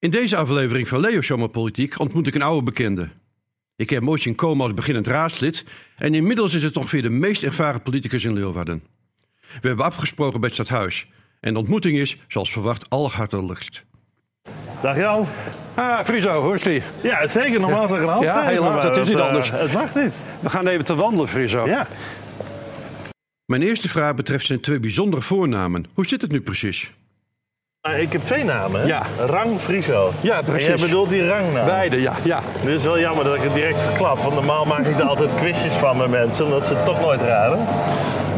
In 0.00 0.10
deze 0.10 0.36
aflevering 0.36 0.88
van 0.88 1.00
Leo 1.00 1.22
Zomer 1.22 1.48
Politiek 1.48 1.98
ontmoet 1.98 2.26
ik 2.26 2.34
een 2.34 2.42
oude 2.42 2.62
bekende. 2.62 3.08
Ik 3.76 3.90
heb 3.90 4.02
zien 4.14 4.34
komen 4.34 4.64
als 4.64 4.74
beginnend 4.74 5.06
raadslid 5.06 5.64
en 5.96 6.14
inmiddels 6.14 6.54
is 6.54 6.62
het 6.62 6.76
ongeveer 6.76 7.02
de 7.02 7.10
meest 7.10 7.42
ervaren 7.42 7.82
politicus 7.82 8.24
in 8.24 8.32
Leeuwarden. 8.32 8.82
We 9.60 9.68
hebben 9.68 9.84
afgesproken 9.84 10.40
bij 10.40 10.50
het 10.54 10.58
stadhuis 10.58 11.06
en 11.40 11.52
de 11.52 11.58
ontmoeting 11.58 11.98
is, 11.98 12.16
zoals 12.28 12.52
verwacht, 12.52 12.90
allerhartelijkst. 12.90 13.84
Dag 14.82 14.96
Jan. 14.96 15.26
Ah, 15.74 16.04
Friso, 16.04 16.42
hoe 16.42 16.54
is 16.54 16.62
die? 16.62 16.82
Ja, 17.02 17.26
zeker. 17.26 17.60
Normaal 17.60 17.88
zeg 17.88 17.98
ik 17.98 18.02
een 18.04 18.10
hand 18.10 18.24
Ja, 18.24 18.42
helaas, 18.42 18.84
het 18.84 18.96
is 18.96 19.08
niet 19.08 19.18
eh, 19.18 19.26
anders. 19.26 19.50
Het 19.50 19.72
mag 19.72 19.94
niet. 19.94 20.12
We 20.40 20.50
gaan 20.50 20.66
even 20.66 20.84
te 20.84 20.94
wandelen, 20.94 21.28
Friso. 21.28 21.66
Ja. 21.66 21.86
Mijn 23.44 23.62
eerste 23.62 23.88
vraag 23.88 24.14
betreft 24.14 24.46
zijn 24.46 24.60
twee 24.60 24.80
bijzondere 24.80 25.22
voornamen. 25.22 25.86
Hoe 25.94 26.06
zit 26.06 26.22
het 26.22 26.32
nu 26.32 26.40
precies? 26.40 26.92
Maar 27.88 28.00
ik 28.00 28.12
heb 28.12 28.20
twee 28.22 28.44
namen. 28.44 28.80
hè? 28.80 28.86
Ja. 28.86 29.02
Rang 29.26 29.60
Friso. 29.60 30.10
Ja, 30.20 30.38
En 30.38 30.44
precies. 30.44 30.66
jij 30.66 30.76
bedoelt 30.76 31.10
die 31.10 31.28
rangnaam. 31.28 31.64
Beide, 31.66 32.00
ja. 32.00 32.12
ja. 32.22 32.40
Nu 32.62 32.74
is 32.74 32.84
wel 32.84 32.98
jammer 32.98 33.24
dat 33.24 33.34
ik 33.34 33.42
het 33.42 33.54
direct 33.54 33.80
verklap. 33.80 34.18
Want 34.18 34.34
normaal 34.34 34.64
maak 34.64 34.86
ik 34.86 34.98
er 34.98 35.04
altijd 35.04 35.30
quizjes 35.38 35.72
van 35.72 35.96
met 35.96 36.08
mensen, 36.10 36.44
omdat 36.44 36.66
ze 36.66 36.74
het 36.74 36.84
toch 36.84 37.00
nooit 37.00 37.20
raden. 37.20 37.58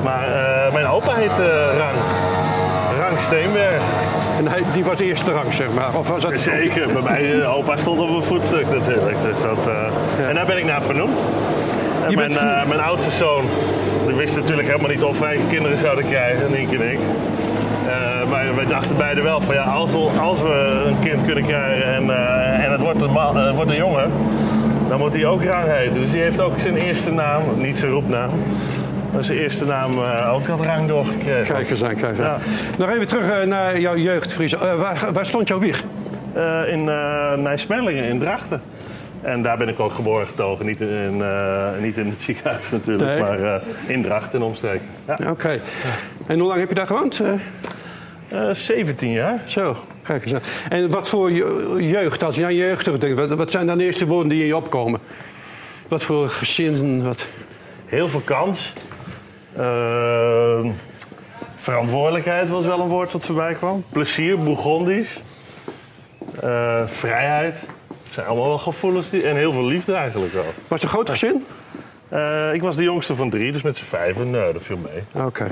Maar 0.02 0.24
eh, 0.28 0.72
mijn 0.72 0.86
opa 0.86 1.14
heet 1.14 1.30
eh, 1.30 1.76
Rang. 1.78 1.94
Rang 3.00 3.20
Steenberg. 3.20 3.82
En 4.38 4.46
hij, 4.48 4.60
die 4.72 4.84
was 4.84 4.98
eerste 5.00 5.32
rang, 5.32 5.52
zeg 5.54 5.72
maar. 5.74 5.96
Of 5.96 6.08
was 6.08 6.22
dat... 6.22 6.40
Zeker, 6.40 6.92
bij 6.92 7.02
mij 7.02 7.40
eh, 7.40 7.56
opa 7.56 7.76
stond 7.76 8.00
op 8.00 8.08
een 8.08 8.24
voetstuk 8.24 8.66
natuurlijk. 8.70 9.22
Dus 9.22 9.40
dat, 9.42 9.68
En 10.28 10.34
daar 10.34 10.46
ben 10.46 10.58
ik 10.58 10.64
naar 10.64 10.82
vernoemd. 10.82 11.18
En 12.08 12.14
mijn, 12.14 12.28
bent- 12.28 12.68
mijn 12.68 12.80
oudste 12.80 13.10
zoon, 13.10 13.44
die 14.06 14.14
wist 14.16 14.36
natuurlijk 14.36 14.68
helemaal 14.68 14.90
niet 14.90 15.02
of 15.02 15.18
wij 15.18 15.40
kinderen 15.48 15.78
zouden 15.78 16.04
krijgen, 16.08 16.46
en 16.46 16.54
ik. 16.60 16.98
Wij 18.62 18.70
dachten 18.70 18.96
beide 18.96 19.22
wel 19.22 19.40
van 19.40 19.54
ja, 19.54 19.62
als 19.62 19.90
we, 19.90 19.98
als 20.20 20.42
we 20.42 20.82
een 20.86 20.98
kind 20.98 21.24
kunnen 21.24 21.44
krijgen 21.44 21.84
en, 21.84 22.10
eh, 22.10 22.64
en 22.64 22.72
het, 22.72 22.80
wordt 22.80 23.00
een 23.00 23.16
eh, 23.16 23.54
wordt 23.54 23.70
een 23.70 23.76
jongen, 23.76 24.10
dan 24.88 24.98
moet 24.98 25.12
hij 25.14 25.26
ook 25.26 25.44
Rang 25.44 25.66
heten. 25.66 26.00
Dus 26.00 26.10
die 26.10 26.22
heeft 26.22 26.40
ook 26.40 26.58
zijn 26.60 26.76
eerste 26.76 27.12
naam, 27.12 27.42
niet 27.56 27.78
zijn 27.78 27.92
roepnaam, 27.92 28.30
maar 29.12 29.24
zijn 29.24 29.38
eerste 29.38 29.64
naam 29.64 29.92
eh, 29.92 30.34
ook 30.34 30.46
dat 30.46 30.60
Rang 30.60 30.88
doorgekregen. 30.88 31.54
Kijk 31.54 31.70
eens 31.70 31.84
aan, 31.84 31.94
kijk 31.94 32.10
eens 32.10 32.20
aan. 32.20 32.24
Ja. 32.24 32.38
Nog 32.78 32.90
even 32.90 33.06
terug 33.06 33.46
naar 33.46 33.80
jouw 33.80 33.96
jeugd, 33.96 34.32
Friso. 34.32 34.58
Eh, 34.58 34.74
waar, 34.74 35.12
waar 35.12 35.26
stond 35.26 35.48
jouw 35.48 35.58
wieg? 35.58 35.84
In 36.66 36.84
Nijsmerlingen 37.42 38.04
in 38.04 38.18
Drachten. 38.18 38.62
En 39.22 39.42
daar 39.42 39.56
ben 39.56 39.68
ik 39.68 39.80
ook 39.80 39.92
geboren 39.92 40.26
getogen. 40.26 40.66
Niet 40.66 40.80
in, 40.80 41.22
niet 41.80 41.98
in 41.98 42.08
het 42.08 42.20
ziekenhuis 42.20 42.70
natuurlijk, 42.70 43.08
Nee. 43.08 43.20
maar 43.20 43.62
in 43.86 44.02
Drachten 44.02 44.38
en 44.38 44.44
omstreken. 44.44 44.86
Ja. 45.06 45.30
Oké. 45.30 45.60
En 46.26 46.38
hoe 46.38 46.48
lang 46.48 46.60
heb 46.60 46.68
je 46.68 46.74
daar 46.74 46.86
gewoond? 46.86 47.20
Eh, 48.32 48.48
17 48.52 49.10
jaar. 49.10 49.42
zo, 49.46 49.76
kijk 50.02 50.24
eens. 50.24 50.42
En 50.68 50.90
wat 50.90 51.08
voor 51.08 51.30
je- 51.32 51.76
jeugd, 51.78 52.22
als 52.24 52.36
je 52.36 52.44
aan 52.44 52.54
je 52.54 52.58
jeugd 52.64 52.84
terugdenkt, 52.84 53.18
wat, 53.18 53.28
wat 53.30 53.50
zijn 53.50 53.66
dan 53.66 53.78
de 53.78 53.84
eerste 53.84 54.06
woorden 54.06 54.28
die 54.28 54.40
in 54.40 54.46
je 54.46 54.56
opkomen? 54.56 55.00
Wat 55.88 56.02
voor 56.02 56.28
gezin, 56.28 57.02
wat... 57.02 57.26
Heel 57.86 58.08
veel 58.08 58.20
kans. 58.20 58.72
Eh, 59.56 60.60
verantwoordelijkheid 61.56 62.48
was 62.48 62.64
wel 62.64 62.80
een 62.80 62.88
woord 62.88 63.12
wat 63.12 63.24
voorbij 63.26 63.54
kwam. 63.54 63.84
Plezier, 63.88 64.38
Bourgondisch. 64.38 65.20
Eh, 66.40 66.82
vrijheid. 66.86 67.54
Het 68.04 68.12
zijn 68.12 68.26
allemaal 68.26 68.48
wel 68.48 68.58
gevoelens. 68.58 69.10
Die, 69.10 69.22
en 69.22 69.36
heel 69.36 69.52
veel 69.52 69.64
liefde 69.66 69.94
eigenlijk 69.94 70.32
wel. 70.32 70.44
Was 70.44 70.52
het 70.68 70.82
een 70.82 70.88
groot 70.88 71.10
gezin? 71.10 71.44
Eh, 72.12 72.54
ik 72.54 72.62
was 72.62 72.76
de 72.76 72.82
jongste 72.82 73.16
van 73.16 73.30
drie, 73.30 73.52
dus 73.52 73.62
met 73.62 73.76
z'n 73.76 73.84
vijven. 73.84 74.30
Nee, 74.30 74.52
dat 74.52 74.62
viel 74.62 74.76
mee. 74.76 75.24
Oké. 75.24 75.46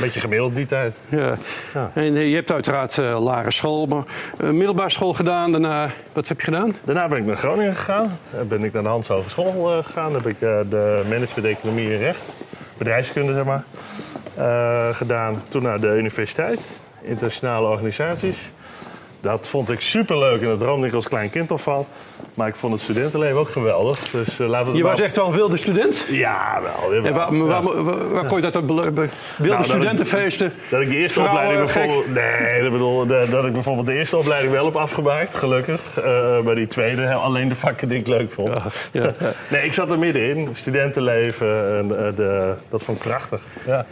Beetje 0.00 0.20
gemiddeld 0.20 0.54
die 0.54 0.66
tijd. 0.66 0.94
ja. 1.08 1.36
Ja. 1.74 1.90
En 1.94 2.16
eh, 2.16 2.28
je 2.28 2.34
hebt 2.34 2.52
uiteraard 2.52 2.96
lagere 2.96 3.50
school, 3.50 3.86
maar 3.86 4.04
middelbare 4.52 4.90
school 4.90 5.14
gedaan. 5.14 5.52
Daarna, 5.52 5.90
wat 6.12 6.28
heb 6.28 6.38
je 6.38 6.44
gedaan? 6.44 6.76
Daarna 6.84 7.08
ben 7.08 7.18
ik 7.18 7.24
naar 7.24 7.36
Groningen 7.36 7.76
gegaan. 7.76 8.18
Dan 8.30 8.48
ben 8.48 8.64
ik 8.64 8.72
naar 8.72 8.82
de 8.82 8.88
Hans 8.88 9.06
Hogeschool 9.08 9.82
gegaan. 9.82 10.12
Dan 10.12 10.22
heb 10.22 10.30
ik 10.30 10.40
de 10.40 11.02
management 11.08 11.44
economie 11.44 11.90
en 11.92 11.98
recht, 11.98 12.20
bedrijfskunde 12.78 13.34
zeg 13.34 13.44
maar, 13.44 13.64
gedaan. 14.94 15.42
Toen 15.48 15.62
naar 15.62 15.80
de 15.80 15.96
universiteit, 15.96 16.60
internationale 17.02 17.66
organisaties. 17.66 18.50
Dat 19.26 19.48
vond 19.48 19.70
ik 19.70 19.80
superleuk 19.80 20.40
en 20.40 20.46
dat 20.48 20.58
droomde 20.58 20.86
ik 20.86 20.92
als 20.94 21.08
klein 21.08 21.30
kind 21.30 21.50
al 21.50 21.58
van. 21.58 21.86
Maar 22.34 22.48
ik 22.48 22.54
vond 22.56 22.72
het 22.72 22.82
studentenleven 22.82 23.38
ook 23.38 23.48
geweldig. 23.48 23.98
Dus 24.10 24.40
eh, 24.40 24.48
laten 24.48 24.70
we 24.72 24.76
Je 24.78 24.82
was 24.84 25.00
echt 25.00 25.16
wel 25.16 25.26
een 25.26 25.32
wilde 25.32 25.56
student? 25.56 26.06
Ja, 26.10 26.60
wel. 26.62 26.94
En 27.04 27.14
waar, 27.14 27.32
maar 27.32 27.46
waar, 27.46 27.62
Ja. 27.62 27.82
waar, 27.82 28.08
waar 28.10 28.24
kon 28.26 28.36
je 28.36 28.42
dat 28.42 28.56
op 28.56 28.66
Wilde 28.66 29.10
Nou, 29.38 29.48
dat 29.50 29.58
ik- 29.58 29.64
studentenfeesten? 29.64 30.52
Dat 30.70 30.80
ik 30.80 30.88
de 30.88 30.96
eerste 30.96 31.20
Vrouwen 31.20 31.40
opleiding 31.42 31.72
bijvoorbeeld. 31.72 32.14
Nee, 32.14 32.62
dat 32.62 32.72
bedoel, 32.72 33.06
de- 33.06 33.26
dat 33.30 33.44
ik 33.44 33.52
bijvoorbeeld 33.52 33.86
de 33.86 33.94
eerste 33.94 34.16
opleiding 34.16 34.52
wel 34.52 34.64
heb 34.64 34.76
afgemaakt, 34.76 35.36
gelukkig. 35.36 35.80
Eh 35.98 36.40
maar 36.40 36.54
die 36.54 36.66
tweede, 36.66 37.12
alleen 37.14 37.48
de 37.48 37.54
vakken 37.54 37.88
die 37.88 37.98
ik 37.98 38.06
leuk 38.06 38.32
vond. 38.32 38.48
Ja, 38.48 38.62
ja. 38.92 39.10
Nee, 39.50 39.64
ik 39.64 39.72
zat 39.72 39.90
er 39.90 39.98
middenin. 39.98 40.48
Studentenleven, 40.54 41.76
en, 41.78 42.06
eh, 42.06 42.16
de, 42.16 42.52
dat 42.70 42.82
vond 42.82 42.96
ik 42.98 43.02
prachtig. 43.02 43.40
Ja. 43.66 43.86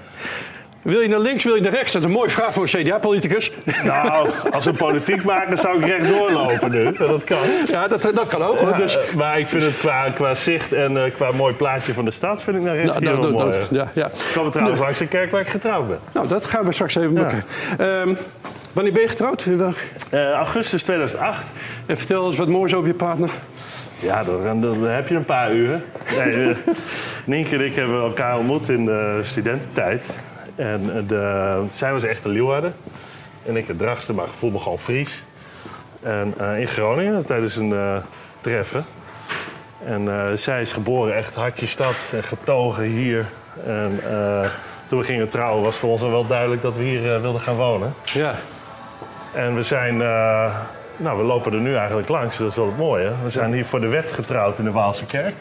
Wil 0.85 1.01
je 1.01 1.09
naar 1.09 1.19
links, 1.19 1.45
wil 1.45 1.55
je 1.55 1.61
naar 1.61 1.73
rechts? 1.73 1.93
Dat 1.93 2.03
is 2.03 2.09
een 2.09 2.15
mooie 2.15 2.31
vraag 2.31 2.53
voor 2.53 2.63
een 2.63 2.85
CDA-politicus. 2.85 3.53
Nou, 3.85 4.29
als 4.53 4.65
we 4.65 4.73
politiek 4.73 5.25
maken, 5.25 5.59
zou 5.59 5.79
ik 5.81 5.87
recht 5.87 6.09
doorlopen 6.09 6.71
nu. 6.71 6.93
Dat 6.99 7.25
kan. 7.25 7.39
Ja, 7.67 7.89
dat, 7.89 8.03
dat 8.03 8.27
kan 8.27 8.43
ook. 8.43 8.59
hoor. 8.59 8.77
Dus, 8.77 8.99
maar 9.17 9.39
ik 9.39 9.49
vind 9.49 9.63
het 9.63 9.79
qua, 9.79 10.11
qua 10.11 10.35
zicht 10.35 10.73
en 10.73 11.05
eh, 11.05 11.13
qua 11.15 11.31
mooi 11.33 11.55
plaatje 11.55 11.93
van 11.95 12.05
de 12.05 12.11
stad, 12.11 12.43
vind 12.43 12.57
ik 12.57 12.63
naar 12.63 12.75
rechts 12.77 12.91
nou, 12.91 13.05
hier 13.05 13.11
nou, 13.19 13.33
dat- 13.37 13.47
mooi. 13.47 13.59
ja, 13.71 13.91
ja. 13.95 14.07
Ik 14.07 14.13
kwam 14.33 14.51
trouwens 14.51 14.81
langs 14.81 14.99
de 14.99 15.07
kerk 15.07 15.31
waar 15.31 15.41
ik 15.41 15.49
getrouwd 15.49 15.89
ben. 15.89 15.99
Nou, 16.13 16.29
dat 16.29 16.47
gaan 16.47 16.65
we 16.65 16.73
straks 16.73 16.95
even 16.97 17.13
Ja. 17.15 17.23
bekijken. 17.23 17.49
Ehm, 17.79 18.15
wanneer 18.73 18.93
ben 18.93 19.03
je 19.03 19.09
getrouwd? 19.09 19.45
En 19.45 19.75
Eh, 20.11 20.31
augustus 20.31 20.83
2008. 20.83 21.43
vertel 21.89 22.27
eens 22.27 22.37
wat 22.37 22.49
moois 22.49 22.75
over 22.75 22.89
je 22.89 22.95
partner. 22.95 23.31
Ja, 23.99 24.25
dan, 24.25 24.61
dan 24.61 24.83
heb 24.85 25.09
je 25.09 25.15
een 25.15 25.25
paar 25.25 25.53
uren. 25.53 25.85
Nee, 26.17 26.49
eh, 26.49 26.57
Nienke 27.25 27.55
en 27.55 27.65
ik 27.65 27.75
hebben 27.75 28.01
elkaar 28.01 28.37
ontmoet 28.39 28.69
in 28.69 28.85
de 28.85 29.19
studententijd. 29.23 30.05
En 30.57 30.97
eh, 30.97 31.03
de, 31.09 31.65
zij 31.71 31.93
was 31.93 32.03
echt 32.03 32.25
een 32.25 32.31
Leeuwarden. 32.31 32.75
En 33.47 33.57
ik 33.57 33.67
het 33.67 33.79
Drachtste, 33.79 34.13
maar 34.13 34.25
ik 34.25 34.33
voel 34.39 34.51
me 34.51 34.59
gewoon 34.59 34.79
Fries. 34.79 35.23
En 36.03 36.35
eh, 36.39 36.61
in 36.61 36.67
Groningen 36.67 37.25
tijdens 37.25 37.57
een 37.57 37.73
eh, 37.73 37.97
treffen. 38.41 38.85
En 39.87 40.39
zij 40.39 40.61
is 40.61 40.73
geboren 40.73 41.17
echt 41.17 41.35
hartje 41.35 41.67
stad 41.67 41.95
en 42.13 42.23
getogen 42.23 42.85
hier. 42.85 43.27
En 43.67 44.01
toen 44.87 44.99
we 44.99 45.05
gingen 45.05 45.29
trouwen 45.29 45.65
was 45.65 45.77
voor 45.77 45.91
ons 45.91 46.03
al 46.03 46.11
wel 46.11 46.27
duidelijk 46.27 46.63
dat 46.63 46.77
we 46.77 46.83
hier 46.83 47.21
wilden 47.21 47.41
gaan 47.41 47.57
wonen. 47.57 47.95
Ja. 48.05 48.35
En 49.33 49.55
we 49.55 49.63
zijn, 49.63 49.97
nou 50.97 51.19
we 51.19 51.23
lopen 51.23 51.53
er 51.53 51.61
nu 51.61 51.75
eigenlijk 51.75 52.09
langs, 52.09 52.39
dat 52.39 52.51
is 52.51 52.57
wel 52.57 52.67
het 52.67 52.77
mooie. 52.77 53.13
We 53.23 53.31
zijn 53.31 53.53
hier 53.53 53.65
voor 53.65 53.81
de 53.81 53.89
wet 53.89 54.13
getrouwd 54.13 54.59
in 54.59 54.65
de 54.65 54.71
Waalse 54.71 55.07
kerk. 55.07 55.35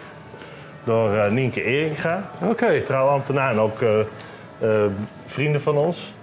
Door 0.84 1.31
Nienke 1.31 1.63
Eringa, 1.63 2.29
Oké. 2.41 2.81
trouwambtenaar 2.81 3.52
en 3.52 3.59
ook 3.59 3.79
vrienden 5.25 5.62
van 5.62 5.78
ons. 5.78 6.13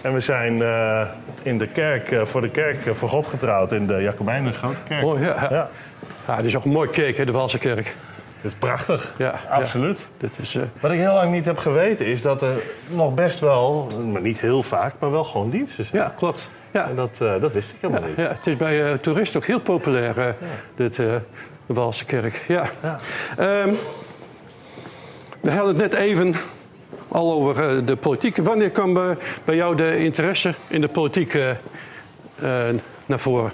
En 0.00 0.12
we 0.12 0.20
zijn 0.20 0.62
eh, 0.62 1.02
in 1.42 1.58
de 1.58 1.66
kerk, 1.66 2.10
eh, 2.10 2.24
voor 2.24 2.40
de 2.40 2.48
kerk 2.50 2.86
eh, 2.86 2.94
voor 2.94 3.08
God 3.08 3.26
getrouwd 3.26 3.72
in 3.72 3.86
de 3.86 4.02
Jacobijnen 4.02 4.54
Grote 4.54 4.76
Kerk. 4.88 5.22
Ja. 5.22 5.68
ja. 6.26 6.38
Is 6.38 6.56
ook 6.56 6.64
een 6.64 6.70
mooi 6.70 6.88
kerk, 6.90 7.16
hè, 7.16 7.24
de 7.24 7.32
Waalse 7.32 7.58
kerk. 7.58 7.96
dat 8.42 8.52
is 8.52 8.54
prachtig. 8.54 9.14
Ja, 9.18 9.34
Absoluut. 9.50 10.06
Dit 10.18 10.30
is, 10.40 10.54
eh, 10.54 10.62
Wat 10.80 10.90
ik 10.90 10.98
heel 10.98 11.14
lang 11.14 11.32
niet 11.32 11.44
heb 11.44 11.58
geweten 11.58 12.06
is 12.06 12.22
dat 12.22 12.42
er 12.42 12.62
nog 12.88 13.14
best 13.14 13.40
wel, 13.40 13.88
maar 14.12 14.22
niet 14.22 14.38
heel 14.40 14.62
vaak, 14.62 14.94
maar 14.98 15.10
wel 15.10 15.24
gewoon 15.24 15.50
diensten 15.50 15.84
zijn. 15.84 16.02
ja, 16.02 16.12
klopt. 16.16 16.50
Ja. 16.70 16.88
En 16.88 16.94
dat, 16.96 17.10
eh, 17.18 17.40
dat 17.40 17.52
wist 17.52 17.70
ik 17.70 17.76
helemaal 17.80 18.08
niet. 18.08 18.16
Ja, 18.16 18.28
het 18.28 18.46
is 18.46 18.56
bij 18.56 18.84
eh, 18.92 18.98
toeristen 18.98 19.40
ook 19.40 19.46
heel 19.46 19.60
populair, 19.60 20.18
eh, 20.18 20.26
dit, 20.74 20.98
eh, 20.98 21.06
de 21.66 21.74
Waalse 21.74 22.04
kerk. 22.04 22.44
Ja. 22.48 22.64
Ja. 22.82 22.98
Ehm, 23.36 23.74
we 25.40 25.50
hadden 25.50 25.80
het 25.80 25.92
net 25.92 25.94
even 25.94 26.34
al 27.10 27.32
over 27.32 27.68
eh, 27.68 27.86
de 27.86 27.96
politiek. 27.96 28.36
Wanneer 28.36 28.70
kwam 28.70 28.94
bij, 28.94 29.16
bij 29.44 29.54
jou 29.54 29.76
de 29.76 29.96
interesse 29.96 30.54
in 30.68 30.80
de 30.80 30.88
politiek 30.88 31.34
eh, 31.34 31.50
eh, 31.50 31.56
naar 33.06 33.20
voren? 33.20 33.52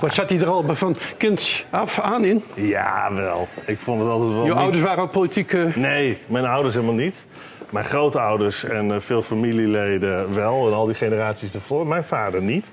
Wat 0.00 0.14
zat 0.14 0.30
hij 0.30 0.40
er 0.40 0.48
al 0.48 0.64
van 0.74 0.96
kinds 1.16 1.64
af 1.70 2.00
aan 2.00 2.24
in? 2.24 2.44
Ja, 2.54 3.14
wel. 3.14 3.48
Ik 3.66 3.78
vond 3.78 4.00
het 4.00 4.10
altijd 4.10 4.32
wel. 4.32 4.44
Je 4.44 4.52
ouders 4.52 4.82
waren 4.82 5.02
ook 5.02 5.10
politiek. 5.10 5.76
Nee, 5.76 6.18
mijn 6.26 6.44
ouders 6.44 6.74
helemaal 6.74 6.94
niet. 6.94 7.24
Mijn 7.70 7.84
grootouders 7.84 8.64
en 8.64 9.02
veel 9.02 9.22
familieleden 9.22 10.34
wel. 10.34 10.66
En 10.66 10.74
al 10.74 10.86
die 10.86 10.94
generaties 10.94 11.54
ervoor. 11.54 11.86
Mijn 11.86 12.04
vader 12.04 12.42
niet. 12.42 12.70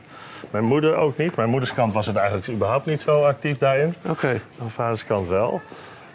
Mijn 0.52 0.64
moeder 0.66 0.96
ook 0.96 1.18
niet. 1.18 1.36
Mijn 1.36 1.50
moeders 1.50 1.74
kant 1.74 1.94
was 1.94 2.06
het 2.06 2.16
eigenlijk 2.16 2.48
überhaupt 2.48 2.86
niet 2.86 3.02
zo 3.02 3.12
actief 3.12 3.58
daarin. 3.58 3.94
Oké. 4.10 4.42
Mijn 4.58 4.70
vaders 4.70 5.06
kant 5.06 5.28
wel. 5.28 5.62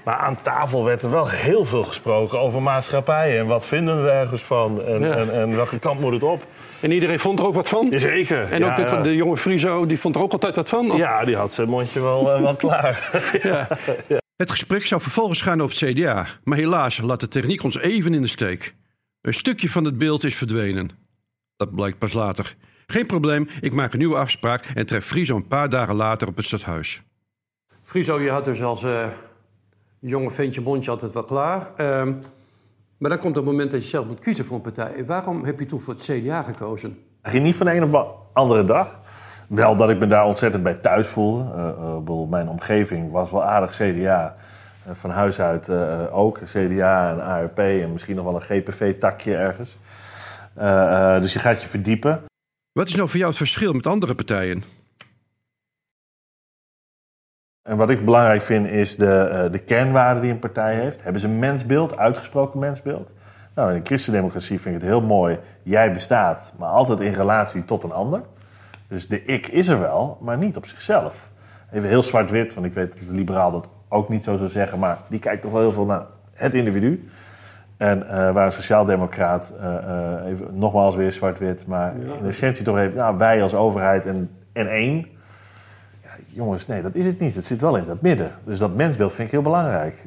Maar 0.09 0.17
aan 0.17 0.43
tafel 0.43 0.85
werd 0.85 1.03
er 1.03 1.11
wel 1.11 1.29
heel 1.29 1.65
veel 1.65 1.85
gesproken 1.85 2.41
over 2.41 2.63
maatschappij. 2.63 3.39
En 3.39 3.47
wat 3.47 3.67
vinden 3.67 4.05
we 4.05 4.11
ergens 4.11 4.43
van? 4.43 4.83
En, 4.85 5.01
Ja. 5.01 5.15
en, 5.15 5.33
en 5.33 5.57
welke 5.57 5.79
kant 5.79 6.01
moet 6.01 6.13
het 6.13 6.23
op? 6.23 6.47
En 6.81 6.91
iedereen 6.93 7.19
vond 7.19 7.39
er 7.39 7.47
ook 7.47 7.55
wat 7.55 7.69
van? 7.69 7.87
Jazeker. 7.91 8.53
En 8.53 8.59
ja, 8.59 8.71
ook 8.71 8.77
de, 8.77 8.83
ja. 8.83 9.01
de 9.01 9.15
jonge 9.15 9.37
Friso, 9.37 9.87
die 9.87 10.01
vond 10.01 10.15
er 10.17 10.23
ook 10.23 10.33
altijd 10.33 10.57
wat 10.57 10.69
van? 10.69 10.91
Of- 10.91 10.99
Ja, 10.99 11.25
die 11.25 11.37
had 11.37 11.53
zijn 11.53 11.69
mondje 11.69 12.01
wel, 12.01 12.33
eh, 12.33 12.41
wel 12.41 12.57
klaar. 12.57 13.11
Het 14.37 14.51
gesprek 14.51 14.87
zou 14.87 15.01
vervolgens 15.01 15.41
gaan 15.43 15.63
over 15.63 15.87
het 15.87 15.95
CDA, 15.99 16.27
maar 16.45 16.59
helaas 16.59 16.99
laat 16.99 17.21
de 17.21 17.29
techniek 17.29 17.63
ons 17.63 17.79
even 17.79 18.15
in 18.15 18.23
de 18.23 18.29
steek. 18.29 18.75
Een 19.21 19.35
stukje 19.35 19.71
van 19.71 19.85
het 19.85 19.99
beeld 19.99 20.25
is 20.25 20.37
verdwenen. 20.37 20.91
Dat 21.57 21.75
blijkt 21.75 21.99
pas 21.99 22.13
later. 22.13 22.55
Geen 22.87 23.07
probleem, 23.07 23.49
ik 23.61 23.73
maak 23.73 23.93
een 23.93 23.99
nieuwe 23.99 24.17
afspraak 24.17 24.65
en 24.75 24.87
tref 24.87 25.07
Friso 25.07 25.37
een 25.37 25.49
paar 25.49 25.69
dagen 25.69 25.95
later 25.95 26.29
op 26.29 26.37
het 26.37 26.47
stadhuis. 26.47 27.03
Friso, 27.83 28.21
je 28.21 28.31
had 28.31 28.45
dus 28.45 28.63
als 28.63 28.83
uh, 28.83 29.07
jonge 30.01 30.31
ventje 30.31 30.61
mondje 30.61 30.91
altijd 30.91 31.13
wel 31.13 31.25
klaar. 31.25 31.71
Uh, 31.77 32.15
maar 32.99 33.11
dan 33.11 33.19
komt 33.19 33.37
het 33.37 33.45
moment 33.45 33.71
dat 33.71 33.83
je 33.83 33.89
zelf 33.89 34.07
moet 34.07 34.19
kiezen 34.19 34.45
voor 34.45 34.57
een 34.57 34.63
partij. 34.63 35.05
Waarom 35.07 35.45
heb 35.45 35.59
je 35.59 35.67
toen 35.67 35.81
voor 35.81 35.95
het 35.95 36.03
CDA 36.03 36.43
gekozen? 36.43 36.99
ging 37.23 37.45
niet 37.45 37.57
van 37.57 37.67
de 37.67 37.75
een 37.75 37.85
op 37.85 37.91
de 37.91 38.05
andere 38.33 38.65
dag. 38.65 39.01
Wel 39.49 39.77
dat 39.77 39.91
ik 39.91 39.99
me 39.99 40.07
daar 40.07 40.25
ontzettend 40.25 40.63
bij 40.63 40.75
thuis 40.75 41.07
voelde. 41.07 41.45
Uh, 42.09 42.17
uh, 42.21 42.29
mijn 42.29 42.49
omgeving 42.49 43.11
was 43.11 43.31
wel 43.31 43.45
aardig 43.45 43.71
CDA. 43.71 44.37
Uh, 44.87 44.95
van 44.95 45.11
huis 45.11 45.41
uit 45.41 45.71
ook. 46.11 46.41
CDA 46.45 47.11
en 47.11 47.21
ARP 47.21 47.59
en 47.59 47.93
misschien 47.93 48.17
nog 48.17 48.25
wel 48.25 48.35
een 48.35 48.41
GPV-takje 48.41 49.37
ergens. 49.37 49.77
dus 51.23 51.33
je 51.33 51.39
gaat 51.39 51.63
je 51.63 51.69
verdiepen. 51.69 52.25
Wat 52.73 52.89
is 52.89 52.95
nou 52.95 53.09
voor 53.09 53.19
jou 53.19 53.29
het 53.29 53.39
verschil 53.39 53.73
met 53.73 53.87
andere 53.87 54.15
partijen? 54.15 54.78
En 57.63 57.77
wat 57.77 57.91
ik 57.91 58.05
belangrijk 58.05 58.43
vind 58.43 58.67
is 58.67 58.97
de, 58.97 59.49
de 59.53 59.59
kernwaarden 59.59 60.23
die 60.23 60.33
een 60.33 60.39
partij 60.39 60.75
heeft. 60.75 61.03
Hebben 61.03 61.21
ze 61.21 61.27
een 61.27 61.39
mensbeeld, 61.39 61.97
uitgesproken 61.97 62.59
mensbeeld? 62.59 63.13
Nou, 63.55 63.73
in 63.73 63.79
de 63.79 63.87
christendemocratie 63.87 64.61
vind 64.61 64.75
ik 64.75 64.81
het 64.81 64.91
heel 64.91 65.01
mooi. 65.01 65.39
Jij 65.63 65.93
bestaat, 65.93 66.55
maar 66.59 66.69
altijd 66.69 67.01
in 67.01 67.13
relatie 67.13 67.65
tot 67.65 67.83
een 67.83 67.93
ander. 67.93 68.21
Dus 68.89 69.09
de 69.09 69.25
ik 69.25 69.47
is 69.47 69.69
er 69.69 69.81
wel, 69.81 70.19
maar 70.21 70.39
niet 70.39 70.57
op 70.57 70.67
zichzelf. 70.67 71.29
Even 71.73 71.89
heel 71.89 72.03
zwart-wit, 72.03 72.55
want 72.55 72.67
ik 72.67 72.73
weet 72.73 72.93
dat 72.93 73.09
de 73.09 73.15
liberaal 73.15 73.51
dat 73.51 73.69
ook 73.89 74.09
niet 74.09 74.23
zo 74.23 74.37
zou 74.37 74.49
zeggen. 74.49 74.79
Maar 74.79 74.99
die 75.09 75.19
kijkt 75.19 75.43
toch 75.43 75.53
wel 75.53 75.61
heel 75.61 75.73
veel 75.73 75.85
naar 75.85 76.03
het 76.33 76.55
individu. 76.55 77.09
En 77.77 77.99
uh, 77.99 78.31
waar 78.31 78.47
een 78.47 78.53
sociaaldemocraat, 78.53 79.55
uh, 79.61 79.65
uh, 79.65 80.31
even, 80.31 80.59
nogmaals 80.59 80.95
weer 80.95 81.13
zwart-wit, 81.13 81.67
maar 81.67 81.95
in 81.97 82.27
essentie 82.27 82.65
toch 82.65 82.79
even, 82.79 82.97
nou, 82.97 83.17
wij 83.17 83.43
als 83.43 83.55
overheid 83.55 84.07
en, 84.07 84.31
en 84.53 84.69
één. 84.69 85.07
Jongens, 86.39 86.67
nee, 86.67 86.83
dat 86.83 86.95
is 86.95 87.07
het 87.07 87.21
niet. 87.21 87.35
Het 87.35 87.47
zit 87.47 87.61
wel 87.61 87.77
in 87.77 87.85
dat 87.85 88.01
midden. 88.01 88.31
Dus 88.45 88.59
dat 88.59 88.75
mensbeeld 88.75 89.13
vind 89.13 89.27
ik 89.27 89.33
heel 89.33 89.43
belangrijk. 89.43 90.05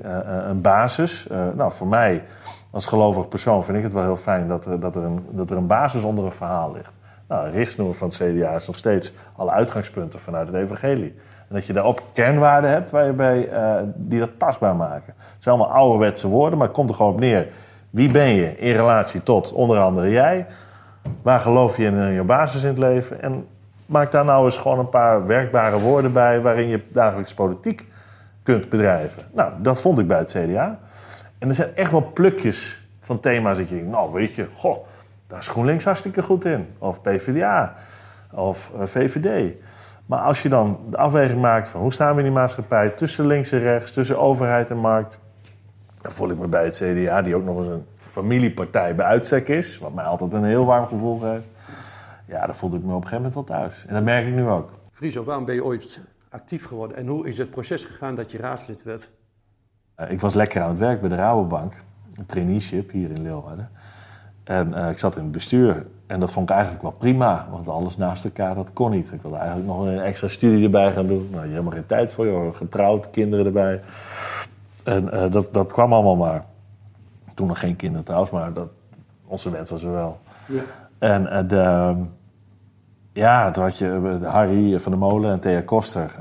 een 0.48 0.62
basis, 0.62 1.28
nou, 1.56 1.72
voor 1.72 1.88
mij 1.88 2.24
als 2.70 2.86
gelovig 2.86 3.28
persoon 3.28 3.64
vind 3.64 3.78
ik 3.78 3.84
het 3.84 3.94
wel 3.94 4.04
heel 4.04 4.18
fijn 4.18 4.48
dat 4.48 4.66
er, 4.66 4.80
dat 4.80 4.96
er, 4.96 5.04
een, 5.04 5.20
dat 5.30 5.50
er 5.50 5.58
een 5.58 5.68
basis 5.68 6.04
onder 6.04 6.26
een 6.26 6.32
verhaal 6.32 6.72
ligt. 6.74 6.94
Nou, 7.28 7.50
richtsnoer 7.50 7.96
van 7.96 8.08
het 8.08 8.18
CDA 8.18 8.52
is 8.52 8.68
nog 8.68 8.78
steeds 8.78 9.14
alle 9.36 9.52
uitgangspunten 9.52 10.20
vanuit 10.20 10.48
het 10.48 10.56
evangelie. 10.56 11.16
En 11.48 11.56
dat 11.56 11.66
je 11.66 11.74
daarop 11.74 12.04
kernwaarden 12.14 12.70
hebt 12.70 12.94
uh, 12.94 13.76
die 13.96 14.20
dat 14.20 14.30
tastbaar 14.38 14.76
maken. 14.76 15.14
Het 15.18 15.44
zijn 15.44 15.56
allemaal 15.56 15.76
ouderwetse 15.76 16.28
woorden, 16.28 16.58
maar 16.58 16.68
het 16.68 16.76
komt 16.76 16.90
er 16.90 16.96
gewoon 16.96 17.12
op 17.12 17.20
neer. 17.20 17.48
Wie 17.90 18.12
ben 18.12 18.28
je 18.28 18.58
in 18.58 18.76
relatie 18.76 19.24
tot 19.24 19.52
onder 19.52 19.80
andere 19.80 20.10
jij? 20.10 20.46
Waar 21.22 21.40
geloof 21.40 21.78
je 21.78 21.86
in 21.86 22.12
je 22.12 22.24
basis 22.24 22.64
in 22.64 22.70
het 22.70 22.78
leven? 22.78 23.22
En 23.22 23.48
maak 23.92 24.12
daar 24.12 24.26
nou 24.26 24.46
eens 24.46 24.58
gewoon 24.58 24.80
een 24.80 24.90
paar 24.90 25.26
werkbare 25.26 25.80
woorden 25.80 26.14
bij 26.14 26.42
waarin 26.42 26.68
je 26.68 26.84
dagelijks 26.92 27.34
politiek 27.34 27.86
kunt 28.44 28.70
bedrijven. 28.70 29.24
Nou, 29.34 29.52
dat 29.58 29.82
vond 29.82 30.00
ik 30.00 30.08
bij 30.08 30.18
het 30.18 30.30
CDA. 30.30 30.80
En 31.38 31.48
er 31.48 31.56
zijn 31.56 31.76
echt 31.76 31.92
wel 31.92 32.12
plukjes 32.14 32.88
van 33.02 33.20
thema's 33.20 33.58
dat 33.58 33.70
je 33.70 33.76
denkt, 33.76 33.92
nou 33.92 34.14
weet 34.14 34.36
je, 34.36 34.48
goh, 34.58 34.86
daar 35.28 35.40
is 35.40 35.48
GroenLinks 35.48 35.84
hartstikke 35.84 36.22
goed 36.22 36.46
in. 36.46 36.68
Of 36.78 37.02
PvdA, 37.02 37.76
of 38.32 38.72
eh, 38.80 38.86
VVD. 38.86 39.54
Maar 40.06 40.20
als 40.20 40.42
je 40.42 40.50
dan 40.50 40.80
de 40.90 40.98
afweging 40.98 41.42
maakt 41.42 41.68
van 41.68 41.82
hoe 41.82 41.94
staan 41.94 42.12
we 42.12 42.18
in 42.18 42.26
die 42.26 42.36
maatschappij 42.36 42.90
tussen 42.90 43.26
links 43.26 43.52
en 43.52 43.60
rechts, 43.60 43.92
tussen 43.92 44.20
overheid 44.20 44.70
en 44.70 44.78
markt, 44.78 45.20
dan 46.02 46.12
voel 46.12 46.30
ik 46.30 46.38
me 46.38 46.48
bij 46.48 46.64
het 46.64 46.76
CDA, 46.76 47.22
die 47.22 47.36
ook 47.36 47.46
nog 47.46 47.58
eens 47.58 47.68
een 47.68 47.86
familiepartij 47.98 48.96
bij 48.96 49.06
uitstek 49.06 49.48
is, 49.48 49.78
wat 49.78 49.94
mij 49.94 50.06
altijd 50.06 50.34
een 50.34 50.44
heel 50.44 50.66
warm 50.66 50.88
gevoel 50.88 51.18
geeft. 51.18 51.46
Ja, 52.32 52.46
dan 52.46 52.56
voelde 52.56 52.78
ik 52.78 52.84
me 52.84 52.90
op 52.90 53.02
een 53.02 53.08
gegeven 53.08 53.32
moment 53.32 53.34
wel 53.34 53.58
thuis. 53.58 53.86
En 53.88 53.94
dat 53.94 54.04
merk 54.04 54.28
ik 54.28 54.34
nu 54.34 54.48
ook. 54.48 54.70
Friso, 54.92 55.24
waarom 55.24 55.46
ben 55.46 55.56
je 55.56 55.64
ooit 55.64 56.00
actief 56.30 56.66
geworden 56.66 56.98
en 56.98 57.08
hoe 57.08 57.28
is 57.28 57.38
het 57.38 57.50
proces 57.50 57.86
gegaan 57.86 58.16
dat 58.16 58.32
je 58.32 58.38
raadslid 58.38 58.84
werd? 58.84 59.10
Uh, 60.00 60.12
ik 60.12 60.20
was 60.20 60.34
lekker 60.34 60.62
aan 60.62 60.70
het 60.70 60.80
werk 60.80 61.00
bij 61.00 61.10
de 61.10 61.16
Rabobank, 61.16 61.74
een 62.16 62.26
traineeship 62.26 62.92
hier 62.92 63.12
in 63.12 63.22
Leeuwarden. 63.22 63.70
En 64.44 64.70
uh, 64.70 64.90
ik 64.90 65.00
zat 65.00 65.16
in 65.16 65.24
het 65.24 65.32
bestuur 65.32 65.86
en 66.08 66.20
dat 66.20 66.32
vond 66.32 66.50
ik 66.50 66.56
eigenlijk 66.56 66.84
wel 66.84 66.92
prima, 66.92 67.48
want 67.52 67.68
alles 67.68 67.98
naast 67.98 68.26
elkaar, 68.26 68.56
dat 68.56 68.74
kon 68.74 68.92
niet. 68.92 69.12
Ik 69.12 69.22
wilde 69.22 69.38
eigenlijk 69.38 69.68
nog 69.68 69.80
een 69.86 70.00
extra 70.00 70.28
studie 70.28 70.64
erbij 70.64 70.92
gaan 70.92 71.08
doen. 71.08 71.28
Nou, 71.32 71.44
je 71.44 71.50
helemaal 71.50 71.72
geen 71.72 71.86
tijd 71.86 72.12
voor, 72.12 72.26
je 72.26 72.54
getrouwd, 72.54 73.10
kinderen 73.10 73.46
erbij. 73.46 73.82
En 74.84 75.04
uh, 75.04 75.32
dat, 75.32 75.54
dat 75.54 75.72
kwam 75.72 75.94
allemaal 75.94 76.16
maar. 76.16 76.46
Toen 77.34 77.48
nog 77.48 77.60
geen 77.60 77.76
kinderen 77.76 78.06
trouwens, 78.06 78.32
maar 78.32 78.54
dat, 78.54 78.70
onze 79.26 79.50
wens 79.50 79.70
was 79.70 79.84
er 79.84 79.92
wel. 79.92 80.20
Ja. 80.48 80.62
En 80.98 81.48
de, 81.48 81.96
ja, 83.14 83.52
toen 83.52 83.72
je 83.74 84.20
Harry 84.24 84.80
van 84.80 84.92
der 84.92 85.02
Molen 85.02 85.32
en 85.32 85.40
Thea 85.40 85.62
Koster, 85.62 86.12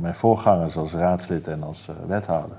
mijn 0.00 0.14
voorgangers 0.14 0.76
als 0.76 0.92
raadslid 0.92 1.48
en 1.48 1.62
als 1.62 1.88
wethouder. 2.06 2.56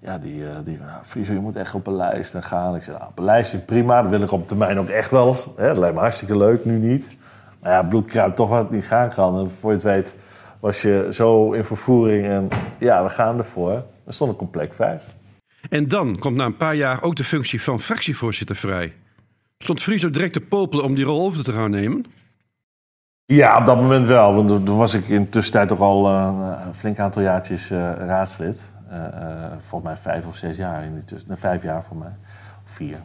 Ja, 0.00 0.18
die, 0.18 0.40
uh, 0.40 0.48
die 0.64 0.78
nou, 0.78 1.04
Friso, 1.04 1.32
je 1.32 1.38
moet 1.38 1.56
echt 1.56 1.74
op 1.74 1.86
een 1.86 1.96
lijst 1.96 2.34
gaan. 2.38 2.76
Ik 2.76 2.82
zei, 2.82 2.96
nou, 2.96 3.10
op 3.10 3.18
een 3.18 3.24
lijst 3.24 3.66
prima. 3.66 4.02
Dat 4.02 4.10
wil 4.10 4.22
ik 4.22 4.30
op 4.30 4.46
termijn 4.46 4.78
ook 4.78 4.88
echt 4.88 5.10
wel. 5.10 5.36
Hè? 5.56 5.66
Dat 5.66 5.76
lijkt 5.76 5.94
me 5.94 6.00
hartstikke 6.00 6.38
leuk, 6.38 6.64
nu 6.64 6.78
niet. 6.78 7.16
Maar 7.60 7.72
ja, 7.72 7.82
bloed 7.82 8.06
kruipt 8.06 8.36
toch 8.36 8.48
wat 8.48 8.70
niet 8.70 8.86
gaan 8.86 9.08
kan. 9.08 9.38
En 9.38 9.50
voor 9.60 9.70
je 9.70 9.76
het 9.76 9.84
weet 9.84 10.16
was 10.60 10.82
je 10.82 11.08
zo 11.12 11.52
in 11.52 11.64
vervoering. 11.64 12.26
En 12.26 12.48
ja, 12.78 13.02
we 13.02 13.08
gaan 13.08 13.38
ervoor. 13.38 13.84
Dan 14.04 14.12
stond 14.12 14.32
ik 14.32 14.40
op 14.40 14.52
plek 14.52 14.74
5. 14.74 15.02
En 15.70 15.88
dan 15.88 16.18
komt 16.18 16.36
na 16.36 16.44
een 16.44 16.56
paar 16.56 16.74
jaar 16.74 17.02
ook 17.02 17.16
de 17.16 17.24
functie 17.24 17.62
van 17.62 17.80
fractievoorzitter 17.80 18.56
vrij. 18.56 18.94
Stond 19.58 19.82
Friso 19.82 20.10
direct 20.10 20.32
te 20.32 20.40
popelen 20.40 20.84
om 20.84 20.94
die 20.94 21.04
rol 21.04 21.26
over 21.26 21.44
te 21.44 21.52
gaan 21.52 21.70
nemen? 21.70 22.04
Ja, 23.32 23.58
op 23.58 23.66
dat 23.66 23.76
moment 23.76 24.06
wel. 24.06 24.34
Want 24.34 24.66
toen 24.66 24.76
was 24.76 24.94
ik 24.94 25.08
in 25.08 25.28
tussentijd 25.28 25.68
toch 25.68 25.80
al 25.80 26.10
uh, 26.10 26.32
een 26.66 26.74
flink 26.74 26.98
aantal 26.98 27.22
jaartjes 27.22 27.70
uh, 27.70 27.92
raadslid. 27.98 28.70
Uh, 28.92 28.96
volgens 29.58 29.90
mij 29.90 29.96
vijf 30.12 30.26
of 30.26 30.36
zes 30.36 30.56
jaar 30.56 30.84
in 30.84 31.02
tussen. 31.04 31.36
vijf 31.36 31.62
jaar 31.62 31.84
voor 31.88 31.96
mij. 31.96 32.12
Vier. 32.64 32.96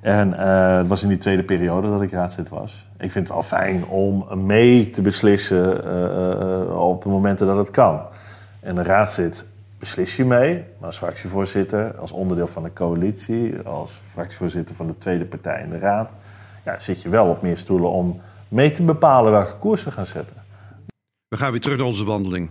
En 0.00 0.32
het 0.78 0.88
was 0.88 1.02
in 1.02 1.08
die 1.08 1.18
tweede 1.18 1.42
periode 1.42 1.90
dat 1.90 2.02
ik 2.02 2.12
raadslid 2.12 2.48
was. 2.48 2.86
Ik 2.98 3.10
vind 3.10 3.26
het 3.26 3.34
wel 3.34 3.42
fijn 3.42 3.84
om 3.84 4.44
mee 4.46 4.90
te 4.90 5.02
beslissen 5.02 5.76
op 6.78 7.02
de 7.02 7.08
momenten 7.08 7.46
dat 7.46 7.56
het 7.56 7.70
kan. 7.70 8.00
En 8.60 8.76
een 8.76 8.84
raadslid 8.84 9.46
beslis 9.78 10.16
je 10.16 10.24
mee, 10.24 10.64
maar 10.78 10.86
als 10.86 10.98
fractievoorzitter, 10.98 11.94
als 11.98 12.12
onderdeel 12.12 12.46
van 12.46 12.62
de 12.62 12.72
coalitie, 12.72 13.58
als 13.64 14.00
fractievoorzitter 14.12 14.74
van 14.74 14.86
de 14.86 14.98
tweede 14.98 15.24
partij 15.24 15.62
in 15.62 15.70
de 15.70 15.78
raad, 15.78 16.16
ja, 16.64 16.78
zit 16.78 17.02
je 17.02 17.08
wel 17.08 17.26
op 17.26 17.42
meer 17.42 17.58
stoelen 17.58 17.90
om 17.90 18.20
mee 18.52 18.72
te 18.72 18.82
bepalen 18.82 19.32
welke 19.32 19.56
koers 19.58 19.84
we 19.84 19.90
gaan 19.90 20.06
zetten. 20.06 20.36
We 21.28 21.36
gaan 21.36 21.50
weer 21.50 21.60
terug 21.60 21.78
naar 21.78 21.86
onze 21.86 22.04
wandeling. 22.04 22.50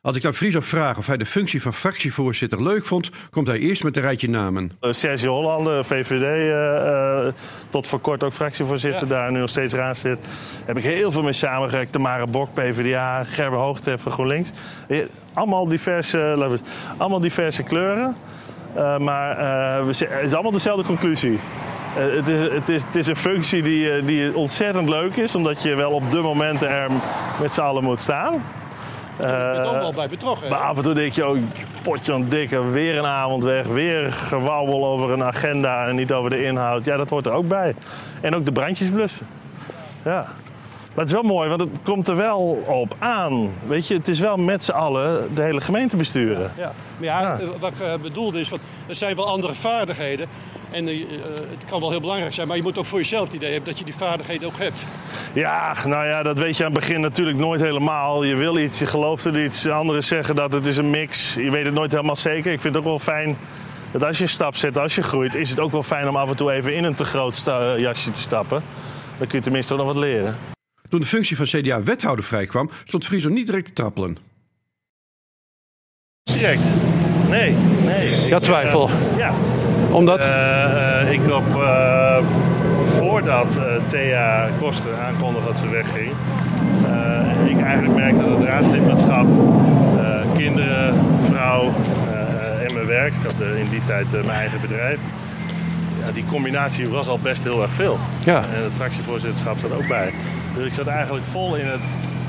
Als 0.00 0.16
ik 0.16 0.22
dan 0.22 0.34
Friso 0.34 0.60
vraag 0.60 0.98
of 0.98 1.06
hij 1.06 1.16
de 1.16 1.26
functie 1.26 1.62
van 1.62 1.74
fractievoorzitter 1.74 2.62
leuk 2.62 2.86
vond, 2.86 3.10
komt 3.30 3.46
hij 3.46 3.58
eerst 3.58 3.84
met 3.84 3.96
een 3.96 4.02
rijtje 4.02 4.28
namen. 4.28 4.70
Uh, 4.80 4.92
Sergio 4.92 5.32
Hollander, 5.32 5.84
VVD, 5.84 6.22
uh, 6.22 7.26
uh, 7.26 7.32
tot 7.70 7.86
voor 7.86 8.00
kort 8.00 8.22
ook 8.24 8.32
fractievoorzitter, 8.32 9.08
ja. 9.08 9.14
daar 9.14 9.32
nu 9.32 9.38
nog 9.38 9.50
steeds 9.50 9.74
raadslid. 9.74 10.18
Heb 10.64 10.76
ik 10.76 10.82
heel 10.82 11.10
veel 11.10 11.22
mee 11.22 11.32
samengewerkt. 11.32 11.92
Tamara 11.92 12.26
Bok, 12.26 12.54
PvdA, 12.54 13.24
Gerber 13.24 13.58
Hoogte 13.58 13.98
van 13.98 14.12
GroenLinks. 14.12 14.50
Allemaal 15.32 15.68
diverse, 15.68 16.60
allemaal 16.96 17.20
diverse 17.20 17.62
kleuren. 17.62 18.16
Uh, 18.76 18.98
maar 18.98 19.38
uh, 19.80 19.86
het 19.86 20.08
is 20.22 20.32
allemaal 20.32 20.52
dezelfde 20.52 20.84
conclusie. 20.84 21.38
Uh, 21.96 22.14
het, 22.16 22.28
is, 22.28 22.40
het, 22.40 22.68
is, 22.68 22.82
het 22.82 22.94
is 22.94 23.06
een 23.06 23.16
functie 23.16 23.62
die, 23.62 24.04
die 24.04 24.36
ontzettend 24.36 24.88
leuk 24.88 25.16
is, 25.16 25.34
omdat 25.34 25.62
je 25.62 25.74
wel 25.74 25.90
op 25.90 26.10
de 26.10 26.20
momenten 26.20 26.68
er 26.68 26.90
met 27.40 27.52
z'n 27.52 27.60
allen 27.60 27.84
moet 27.84 28.00
staan. 28.00 28.42
Je 29.18 29.52
bent 29.52 29.66
ook 29.66 29.80
wel 29.80 29.92
bij 29.92 30.08
betrokken. 30.08 30.48
Maar 30.50 30.58
af 30.58 30.76
en 30.76 30.82
toe 30.82 30.94
denk 30.94 31.12
je 31.12 31.24
ook, 31.24 31.36
potje 31.82 32.12
aan 32.12 32.28
dikke, 32.28 32.64
weer 32.64 32.98
een 32.98 33.06
avond 33.06 33.44
weg, 33.44 33.66
weer 33.66 34.12
gewauwel 34.12 34.86
over 34.86 35.10
een 35.10 35.24
agenda 35.24 35.86
en 35.86 35.94
niet 35.94 36.12
over 36.12 36.30
de 36.30 36.44
inhoud. 36.44 36.84
Ja, 36.84 36.96
dat 36.96 37.10
hoort 37.10 37.26
er 37.26 37.32
ook 37.32 37.48
bij. 37.48 37.74
En 38.20 38.34
ook 38.34 38.44
de 38.44 38.52
brandjes 38.52 38.90
blussen. 38.90 39.26
Ja. 40.04 40.26
Maar 40.88 41.06
het 41.06 41.16
is 41.16 41.22
wel 41.22 41.32
mooi, 41.32 41.48
want 41.48 41.60
het 41.60 41.70
komt 41.82 42.08
er 42.08 42.16
wel 42.16 42.62
op 42.66 42.94
aan. 42.98 43.50
Weet 43.66 43.88
je, 43.88 43.94
het 43.94 44.08
is 44.08 44.20
wel 44.20 44.36
met 44.36 44.64
z'n 44.64 44.72
allen 44.72 45.34
de 45.34 45.42
hele 45.42 45.60
gemeente 45.60 45.96
besturen. 45.96 46.52
Ja, 46.56 46.72
maar 46.96 47.06
ja, 47.08 47.20
ja. 47.20 47.38
wat 47.60 47.70
ik 47.70 48.02
bedoelde 48.02 48.40
is, 48.40 48.48
van, 48.48 48.58
er 48.88 48.94
zijn 48.94 49.16
wel 49.16 49.26
andere 49.26 49.54
vaardigheden. 49.54 50.28
En 50.70 50.88
uh, 50.88 51.06
het 51.50 51.64
kan 51.68 51.80
wel 51.80 51.90
heel 51.90 52.00
belangrijk 52.00 52.34
zijn, 52.34 52.48
maar 52.48 52.56
je 52.56 52.62
moet 52.62 52.78
ook 52.78 52.86
voor 52.86 52.98
jezelf 52.98 53.24
het 53.26 53.34
idee 53.34 53.50
hebben 53.50 53.68
dat 53.68 53.78
je 53.78 53.84
die 53.84 53.94
vaardigheden 53.94 54.48
ook 54.48 54.58
hebt. 54.58 54.84
Ja, 55.32 55.76
nou 55.86 56.06
ja, 56.06 56.22
dat 56.22 56.38
weet 56.38 56.56
je 56.56 56.64
aan 56.64 56.72
het 56.72 56.80
begin 56.80 57.00
natuurlijk 57.00 57.38
nooit 57.38 57.60
helemaal. 57.60 58.24
Je 58.24 58.34
wil 58.34 58.58
iets, 58.58 58.78
je 58.78 58.86
gelooft 58.86 59.24
er 59.24 59.44
iets. 59.44 59.68
Anderen 59.68 60.04
zeggen 60.04 60.34
dat 60.34 60.52
het 60.52 60.66
is 60.66 60.76
een 60.76 60.90
mix. 60.90 61.34
Je 61.34 61.50
weet 61.50 61.64
het 61.64 61.74
nooit 61.74 61.92
helemaal 61.92 62.16
zeker. 62.16 62.52
Ik 62.52 62.60
vind 62.60 62.74
het 62.74 62.76
ook 62.76 62.88
wel 62.88 62.98
fijn 62.98 63.36
dat 63.92 64.04
als 64.04 64.16
je 64.16 64.22
een 64.22 64.28
stap 64.28 64.56
zet, 64.56 64.78
als 64.78 64.94
je 64.94 65.02
groeit, 65.02 65.34
is 65.34 65.50
het 65.50 65.60
ook 65.60 65.72
wel 65.72 65.82
fijn 65.82 66.08
om 66.08 66.16
af 66.16 66.28
en 66.28 66.36
toe 66.36 66.52
even 66.52 66.74
in 66.74 66.84
een 66.84 66.94
te 66.94 67.04
groot 67.04 67.42
jasje 67.78 68.10
te 68.10 68.20
stappen. 68.20 68.62
Dan 69.18 69.26
kun 69.26 69.38
je 69.38 69.44
tenminste 69.44 69.72
ook 69.72 69.78
nog 69.78 69.88
wat 69.88 69.96
leren. 69.96 70.36
Toen 70.88 71.00
de 71.00 71.06
functie 71.06 71.36
van 71.36 71.46
CDA-wethouder 71.46 72.24
vrijkwam, 72.24 72.70
stond 72.84 73.06
Friso 73.06 73.28
niet 73.28 73.46
direct 73.46 73.66
te 73.66 73.72
trappelen. 73.72 74.16
Direct? 76.22 76.62
Nee, 77.28 77.54
nee. 77.84 78.26
Ja, 78.26 78.38
twijfel. 78.38 78.90
Ja. 79.16 79.34
Omdat? 79.90 80.24
Uh, 80.24 81.12
ik 81.12 81.20
op 81.32 81.64
voordat 82.96 83.56
uh, 83.56 83.62
Thea 83.88 84.48
Koster 84.60 84.94
aankondigde 85.06 85.46
dat 85.46 85.58
ze 85.58 85.68
wegging, 85.68 86.10
ik 87.44 87.60
eigenlijk 87.64 87.94
merkte 87.94 88.22
dat 88.22 88.38
het 88.38 88.48
raadslidmaatschap, 88.48 89.26
kinderen, 90.36 90.94
vrouw 91.30 91.72
en 92.66 92.74
mijn 92.74 92.86
werk, 92.86 93.12
ik 93.12 93.30
had 93.30 93.56
in 93.56 93.68
die 93.70 93.82
tijd 93.86 94.10
mijn 94.10 94.28
eigen 94.28 94.60
bedrijf, 94.60 94.98
ja, 96.06 96.12
die 96.12 96.24
combinatie 96.30 96.88
was 96.88 97.08
al 97.08 97.18
best 97.18 97.42
heel 97.42 97.62
erg 97.62 97.70
veel. 97.70 97.98
Ja. 98.24 98.36
En 98.36 98.62
het 98.62 98.72
fractievoorzitterschap 98.76 99.56
zat 99.60 99.72
ook 99.72 99.88
bij. 99.88 100.12
Dus 100.54 100.66
ik 100.66 100.72
zat 100.72 100.86
eigenlijk 100.86 101.24
vol 101.30 101.54
in 101.54 101.66
het 101.66 101.80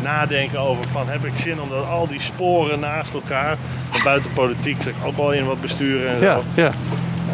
nadenken 0.04 0.60
over 0.60 0.84
van 0.92 1.08
heb 1.08 1.25
ik 1.25 1.34
zin 1.38 1.62
om 1.62 1.70
dat 1.70 1.88
al 1.88 2.08
die 2.08 2.20
sporen 2.20 2.80
naast 2.80 3.13
elkaar, 3.13 3.58
van 3.89 4.04
buiten 4.04 4.32
politiek 4.34 4.82
zeg 4.82 4.94
ik 4.94 5.06
ook 5.06 5.18
wel 5.18 5.32
in 5.34 5.46
wat 5.46 5.62
besturen 5.62 6.10
en 6.10 6.20
Ja, 6.20 6.36
zo, 6.36 6.44
ja, 6.54 6.72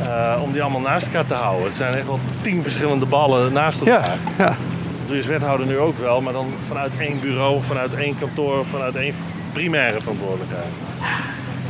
eh, 0.04 0.42
om 0.42 0.52
die 0.52 0.62
allemaal 0.62 0.82
naast 0.82 1.06
elkaar 1.06 1.28
te 1.28 1.34
houden. 1.34 1.66
Het 1.66 1.76
zijn 1.76 1.94
echt 1.96 2.06
wel 2.06 2.20
tien 2.42 2.64
verschillende 2.64 3.06
ballen 3.06 3.54
naast 3.54 3.84
ja, 3.84 3.96
elkaar. 3.96 4.18
ja. 4.38 4.46
Dat 4.46 5.08
doe 5.08 5.16
je 5.16 5.22
als 5.22 5.32
wethouder 5.32 5.68
nu 5.68 5.78
ook 5.78 6.00
wel, 6.00 6.22
maar 6.22 6.34
dan 6.34 6.54
vanuit 6.68 6.92
één 7.00 7.20
bureau, 7.20 7.62
vanuit 7.68 7.94
één 7.94 8.18
kantoor, 8.20 8.66
vanuit 8.72 8.96
één 8.96 9.14
primaire 9.52 10.02
verantwoordelijkheid. 10.02 10.68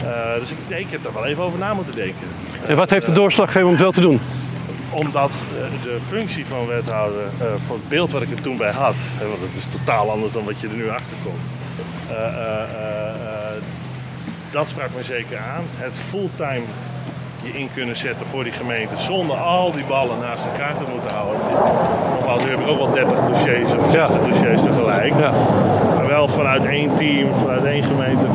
Eh, 0.04 0.40
dus 0.40 0.52
ik 0.52 0.58
denk 0.68 0.92
er 0.92 1.02
toch 1.02 1.14
wel 1.14 1.26
even 1.26 1.44
over 1.44 1.60
na 1.60 1.74
moeten 1.74 1.96
denken. 1.96 2.28
En 2.68 2.76
wat 2.76 2.90
heeft 2.90 3.06
de 3.06 3.14
doorslag 3.14 3.48
gegeven 3.48 3.68
om 3.68 3.74
het 3.74 3.82
wel 3.82 3.92
te 3.92 4.02
doen? 4.02 4.20
Omdat 4.90 5.32
eh, 5.32 5.84
de 5.84 5.98
functie 6.08 6.46
van 6.46 6.68
wethouder, 6.68 7.24
voor 7.68 7.76
het 7.76 7.90
beeld 7.90 8.12
wat 8.12 8.22
ik 8.22 8.32
er 8.32 8.42
toen 8.42 8.58
bij 8.58 8.72
had, 8.72 8.96
want 9.20 9.42
het 9.42 9.64
is 9.64 9.80
totaal 9.80 10.12
anders 10.12 10.32
dan 10.32 10.46
wat 10.46 10.60
je 10.60 10.68
er 10.68 10.76
nu 10.76 10.90
achter 10.90 11.18
komt. 11.24 11.44
dat 14.52 14.70
sprak 14.70 14.90
me 14.96 15.04
zeker 15.04 15.38
aan. 15.38 15.64
Het 15.78 15.96
fulltime 16.10 16.64
je 17.46 17.60
in 17.60 17.70
kunnen 17.74 17.96
zetten 17.96 18.26
voor 18.28 18.44
die 18.44 18.54
gemeente 18.54 18.98
zonder 18.98 19.36
al 19.36 19.72
die 19.72 19.84
ballen 19.84 20.20
naast 20.20 20.46
elkaar 20.46 20.74
te 20.78 20.84
moeten 20.92 21.16
houden. 21.16 21.42
Nogmaals, 22.14 22.44
nu 22.44 22.50
heb 22.50 22.60
ik 22.60 22.68
ook 22.68 22.78
wel 22.78 22.92
30 22.92 23.20
dossiers 23.28 23.76
of 23.76 23.92
60 23.92 24.20
dossiers 24.28 24.62
tegelijk. 24.62 25.14
Ja, 25.20 25.32
Maar 25.96 26.08
wel 26.08 26.28
vanuit 26.28 26.66
één 26.66 26.96
team, 26.96 27.28
vanuit 27.42 27.64
één 27.64 27.84
gemeente. 27.84 28.26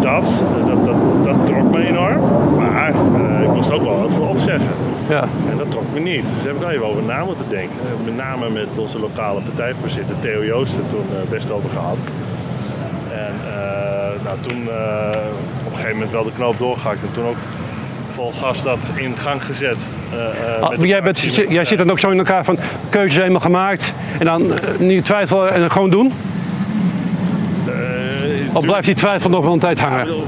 Dat, 0.00 0.24
dat, 0.66 0.84
dat, 0.86 1.24
dat 1.24 1.46
trok 1.46 1.70
me 1.70 1.86
enorm. 1.86 2.20
Maar 2.56 2.88
eh, 2.88 3.42
ik 3.42 3.52
moest 3.54 3.70
ook 3.70 3.82
wel 3.82 4.00
wat 4.00 4.12
voor 4.14 4.28
opzeggen. 4.28 4.70
ja, 5.08 5.22
En 5.50 5.56
dat 5.58 5.70
trok 5.70 5.92
me 5.92 6.00
niet. 6.00 6.22
Dus 6.22 6.32
daar 6.32 6.44
heb 6.44 6.54
ik 6.54 6.60
wel 6.60 6.70
even 6.70 6.86
over 6.86 7.02
na 7.02 7.24
moeten 7.24 7.48
denken. 7.48 7.76
Met 8.04 8.16
name 8.16 8.50
met 8.50 8.68
onze 8.76 8.98
lokale 8.98 9.40
partijvoorzitter 9.40 10.14
Theo 10.20 10.44
Joosten 10.44 10.84
toen 10.90 11.06
eh, 11.10 11.30
best 11.30 11.50
over 11.50 11.70
gehad. 11.70 11.98
En 13.12 13.34
eh, 13.52 14.24
nou, 14.24 14.36
toen 14.40 14.62
op 15.66 15.72
een 15.72 15.76
gegeven 15.76 15.92
moment 15.92 16.10
wel 16.10 16.24
de 16.24 16.32
knoop 16.32 16.58
doorgehakt. 16.58 17.02
En 17.02 17.12
toen 17.12 17.26
ook 17.26 17.36
vol 18.14 18.32
gas 18.40 18.62
dat 18.62 18.90
in 18.94 19.16
gang 19.16 19.44
gezet. 19.44 19.76
eh, 20.12 20.54
eh, 20.56 20.62
Ah, 20.62 20.84
jij, 20.84 21.02
bent, 21.02 21.20
jij 21.48 21.64
zit 21.64 21.78
dan 21.78 21.90
ook 21.90 21.98
zo 21.98 22.10
in 22.10 22.18
elkaar 22.18 22.44
van 22.44 22.58
keuzes 22.88 23.18
helemaal 23.18 23.40
gemaakt 23.40 23.94
en 24.18 24.24
dan 24.26 24.52
eh, 24.54 24.78
niet 24.78 25.04
twijfelen 25.04 25.52
en 25.52 25.60
dan 25.60 25.70
gewoon 25.70 25.90
doen? 25.90 26.12
Eh, 27.66 28.54
Of 28.56 28.64
blijft 28.64 28.86
die 28.86 28.94
twijfel 28.94 29.30
nog 29.30 29.44
wel 29.44 29.52
een 29.52 29.58
tijd 29.58 29.80
hangen? 29.80 30.04
bedoel, 30.04 30.26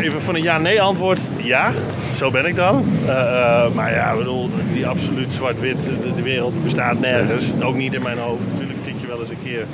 even 0.00 0.22
van 0.22 0.34
een 0.34 0.42
ja-nee 0.42 0.82
antwoord. 0.82 1.20
Ja, 1.42 1.72
zo 2.16 2.30
ben 2.30 2.44
ik 2.46 2.56
dan. 2.56 2.84
Eh, 3.06 3.10
eh, 3.20 3.72
maar 3.74 3.92
ja, 3.94 4.10
ik 4.10 4.18
bedoel, 4.18 4.50
die 4.72 4.86
absoluut 4.86 5.32
zwart-wit, 5.32 5.76
de, 6.02 6.14
de 6.16 6.22
wereld 6.22 6.64
bestaat 6.64 7.00
nergens. 7.00 7.44
Ook 7.62 7.74
niet 7.74 7.92
in 7.94 8.02
mijn 8.02 8.18
hoofd. 8.18 8.40
Natuurlijk 8.52 8.78
zit 8.84 9.00
je 9.00 9.06
wel 9.06 9.20
eens 9.20 9.28
een 9.30 9.42
keer 9.42 9.66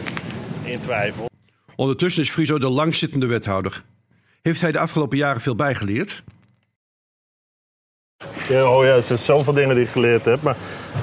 in 0.64 0.80
twijfel. 0.80 1.28
Ondertussen 1.76 2.22
is 2.22 2.30
Friso 2.30 2.58
de 2.58 2.68
langzittende 2.70 3.26
wethouder. 3.26 3.82
Heeft 4.42 4.60
hij 4.60 4.72
de 4.72 4.78
afgelopen 4.78 5.16
jaren 5.16 5.40
veel 5.40 5.54
bijgeleerd? 5.54 6.22
Ja, 8.48 8.70
oh 8.70 8.84
ja, 8.84 8.90
er 8.94 9.02
zijn 9.02 9.18
zoveel 9.18 9.52
dingen 9.52 9.74
die 9.74 9.84
ik 9.84 9.90
geleerd 9.90 10.24
heb. 10.24 10.42
Maar 10.42 10.56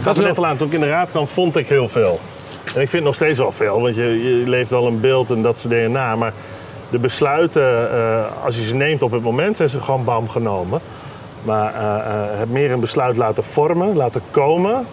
wel. 0.03 0.13
net 0.13 0.37
al 0.37 0.45
aan, 0.45 0.57
toen 0.57 0.67
ik 0.67 0.73
in 0.73 0.79
de 0.79 0.87
raad 0.89 1.09
kwam, 1.09 1.27
vond 1.27 1.55
ik 1.55 1.67
heel 1.67 1.89
veel. 1.89 2.19
En 2.75 2.81
ik 2.81 2.89
vind 2.89 3.03
nog 3.03 3.15
steeds 3.15 3.37
wel 3.37 3.51
veel, 3.51 3.81
want 3.81 3.95
je, 3.95 4.23
je 4.39 4.49
leeft 4.49 4.71
al 4.73 4.87
een 4.87 4.99
beeld 4.99 5.29
en 5.29 5.41
dat 5.41 5.57
soort 5.57 5.73
dingen 5.73 5.91
na. 5.91 6.15
Maar 6.15 6.33
de 6.89 6.99
besluiten, 6.99 7.91
eh, 7.91 8.23
als 8.45 8.55
je 8.57 8.63
ze 8.65 8.75
neemt 8.75 9.01
op 9.01 9.11
het 9.11 9.21
moment, 9.23 9.57
zijn 9.57 9.69
ze 9.69 9.81
gewoon 9.81 10.03
bam 10.03 10.29
genomen. 10.29 10.79
Maar 11.43 11.73
eh, 11.73 11.81
eh, 11.95 12.39
het 12.39 12.51
meer 12.51 12.71
een 12.71 12.79
besluit 12.79 13.17
laten 13.17 13.43
vormen, 13.43 13.95
laten 13.95 14.21
komen. 14.31 14.85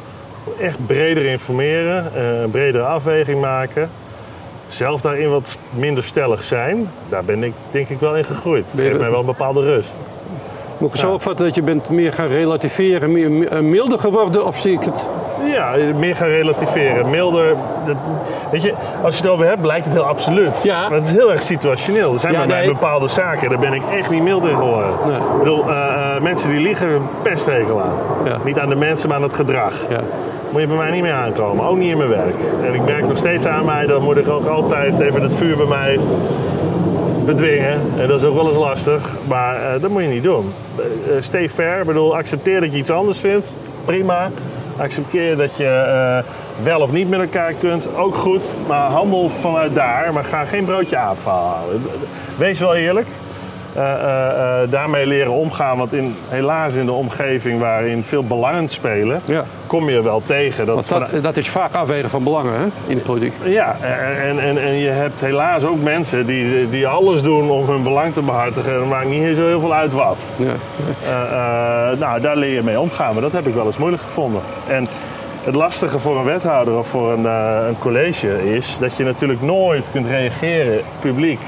Echt 0.61 0.87
breder 0.87 1.25
informeren, 1.25 2.23
een 2.43 2.51
bredere 2.51 2.85
afweging 2.85 3.41
maken. 3.41 3.91
Zelf 4.67 5.01
daarin 5.01 5.31
wat 5.31 5.59
minder 5.71 6.05
stellig 6.05 6.45
zijn. 6.45 6.91
Daar 7.09 7.25
ben 7.25 7.43
ik 7.43 7.53
denk 7.71 7.89
ik 7.89 7.99
wel 8.01 8.17
in 8.17 8.25
gegroeid. 8.25 8.65
Je- 8.75 8.83
Geeft 8.83 9.01
mij 9.01 9.11
wel 9.11 9.21
een 9.21 9.27
bepaalde 9.27 9.61
rust. 9.61 9.97
Moet 10.85 10.95
ik 10.95 11.01
zo 11.01 11.13
opvatten 11.13 11.45
dat 11.45 11.55
je 11.55 11.63
bent 11.63 11.91
meer 11.91 12.13
gaan 12.13 12.27
relativeren, 12.27 13.13
meer, 13.13 13.49
eh, 13.49 13.61
milder 13.61 13.99
geworden 13.99 14.47
of 14.47 14.57
zie 14.57 14.73
ik 14.73 14.85
het? 14.85 15.09
Ja, 15.53 15.75
meer 15.99 16.17
gaan 16.17 16.29
relativeren. 16.29 17.11
Milder. 17.11 17.55
Dat, 17.87 17.97
weet 18.51 18.63
je, 18.63 18.75
als 19.03 19.17
je 19.17 19.23
het 19.23 19.31
over 19.31 19.47
hebt, 19.47 19.65
lijkt 19.65 19.85
het 19.85 19.95
heel 19.95 20.03
absoluut. 20.03 20.63
Ja. 20.63 20.89
Maar 20.89 20.99
het 20.99 21.07
is 21.07 21.13
heel 21.13 21.33
erg 21.33 21.43
situationeel. 21.43 22.13
Er 22.13 22.21
zijn 22.21 22.33
Ja, 22.33 22.47
bij 22.47 22.59
nee. 22.59 22.69
bepaalde 22.69 23.09
zaken, 23.09 23.49
daar 23.49 23.59
ben 23.59 23.73
ik 23.73 23.83
echt 23.99 24.11
niet 24.11 24.23
milder 24.23 24.57
geworden. 24.57 24.91
Nee. 25.07 25.17
Ik 25.17 25.39
bedoel, 25.39 25.71
eh, 25.71 26.15
eh, 26.17 26.23
mensen 26.23 26.49
die 26.51 26.61
liegen, 26.61 26.89
een 26.89 27.09
pestregel 27.23 27.81
aan. 27.81 27.95
Ja. 28.25 28.37
Niet 28.45 28.59
aan 28.59 28.69
de 28.69 28.75
mensen, 28.75 29.09
maar 29.09 29.17
aan 29.17 29.23
het 29.23 29.35
gedrag. 29.35 29.75
Ja. 29.89 30.01
Moet 30.51 30.61
je 30.61 30.67
bij 30.67 30.77
mij 30.77 30.91
niet 30.91 31.03
meer 31.03 31.13
aankomen, 31.13 31.67
ook 31.67 31.77
niet 31.77 31.91
in 31.91 31.97
mijn 31.97 32.11
werk. 32.11 32.35
En 32.67 32.75
ik 32.75 32.85
merk 32.85 33.09
nog 33.09 33.17
steeds 33.17 33.47
aan 33.47 33.65
mij, 33.65 33.87
dan 33.87 34.03
moet 34.03 34.17
ik 34.17 34.29
ook 34.29 34.47
altijd 34.47 34.99
even 34.99 35.23
het 35.23 35.35
vuur 35.35 35.57
bij 35.57 35.67
mij 35.67 35.99
bedwingen. 37.25 37.81
En 37.99 38.09
dat 38.09 38.21
is 38.21 38.27
ook 38.27 38.35
wel 38.35 38.47
eens 38.47 38.57
lastig, 38.57 39.13
maar 39.29 39.75
eh, 39.75 39.81
dat 39.81 39.91
moet 39.91 40.03
je 40.03 40.09
niet 40.09 40.23
doen. 40.23 40.53
Eh, 40.77 40.85
stay 41.21 41.49
fair, 41.49 41.81
ik 41.81 41.87
bedoel, 41.87 42.17
accepteer 42.17 42.61
dat 42.61 42.73
je 42.73 42.79
iets 42.79 42.91
anders 42.91 43.19
vindt, 43.19 43.55
prima. 43.85 44.31
Accepteer 44.77 45.37
dat 45.37 45.57
je 45.57 45.67
eh, 45.67 46.65
wel 46.65 46.81
of 46.81 46.93
niet 46.93 47.09
met 47.11 47.21
elkaar 47.21 47.53
kunt, 47.53 47.97
ook 47.97 48.15
goed. 48.15 48.43
Maar 48.67 48.91
handel 48.91 49.29
vanuit 49.29 49.75
daar, 49.75 50.13
maar 50.13 50.25
ga 50.25 50.45
geen 50.45 50.65
broodje 50.65 50.97
aanvallen. 50.97 51.83
Wees 52.37 52.61
wel 52.61 52.75
eerlijk. 52.75 53.07
Eh, 53.75 53.93
eh, 53.95 54.63
eh, 54.63 54.71
daarmee 54.71 55.07
leren 55.07 55.33
omgaan, 55.33 55.79
want 55.79 55.93
in, 55.93 56.17
helaas 56.29 56.75
in 56.75 56.87
de 56.87 56.93
omgeving 56.93 57.61
waarin 57.61 58.03
veel 58.05 58.25
belangen 58.25 58.69
spelen, 58.69 59.21
Ja. 59.27 59.45
kom 59.67 59.91
je 59.91 60.03
wel 60.03 60.23
tegen. 60.25 60.67
Dat 60.67 60.75
Want 60.75 60.89
dat, 61.13 61.23
dat 61.23 61.37
is 61.37 61.49
vaak 61.49 61.75
afwegen 61.75 62.11
van 62.11 62.23
belangen 62.25 62.55
hè, 62.59 62.65
in 62.87 62.97
de 62.97 63.03
politiek. 63.03 63.33
ja, 63.45 63.77
en, 64.23 64.39
en, 64.39 64.59
en 64.59 64.75
je 64.75 64.89
hebt 64.89 65.21
helaas 65.21 65.65
ook 65.65 65.83
mensen 65.83 66.27
die, 66.27 66.71
die 66.71 66.87
alles 66.87 67.23
doen 67.23 67.51
om 67.51 67.69
hun 67.69 67.83
belang 67.83 68.13
te 68.13 68.23
behartigen. 68.23 68.73
En 68.73 68.79
het 68.81 68.89
maakt 68.89 69.09
niet 69.09 69.37
zo 69.37 69.47
heel 69.47 69.61
veel 69.61 69.75
uit 69.75 69.93
wat. 69.93 70.19
Ja. 70.37 70.53
Nou, 71.99 72.21
daar 72.21 72.37
leer 72.37 72.55
je 72.55 72.63
mee 72.63 72.81
omgaan, 72.81 73.13
maar 73.13 73.23
dat 73.23 73.33
heb 73.33 73.47
ik 73.47 73.55
wel 73.55 73.67
eens 73.67 73.77
moeilijk 73.77 74.03
gevonden. 74.03 74.41
En 74.69 74.89
het 75.45 75.55
lastige 75.55 75.99
voor 75.99 76.17
een 76.19 76.25
wethouder 76.25 76.79
of 76.79 76.87
voor 76.89 77.13
een, 77.13 77.25
een 77.69 77.79
college 77.79 78.55
is 78.55 78.79
dat 78.79 78.97
je 78.97 79.05
natuurlijk 79.05 79.43
nooit 79.43 79.91
kunt 79.93 80.07
reageren 80.07 80.81
publiek 81.01 81.41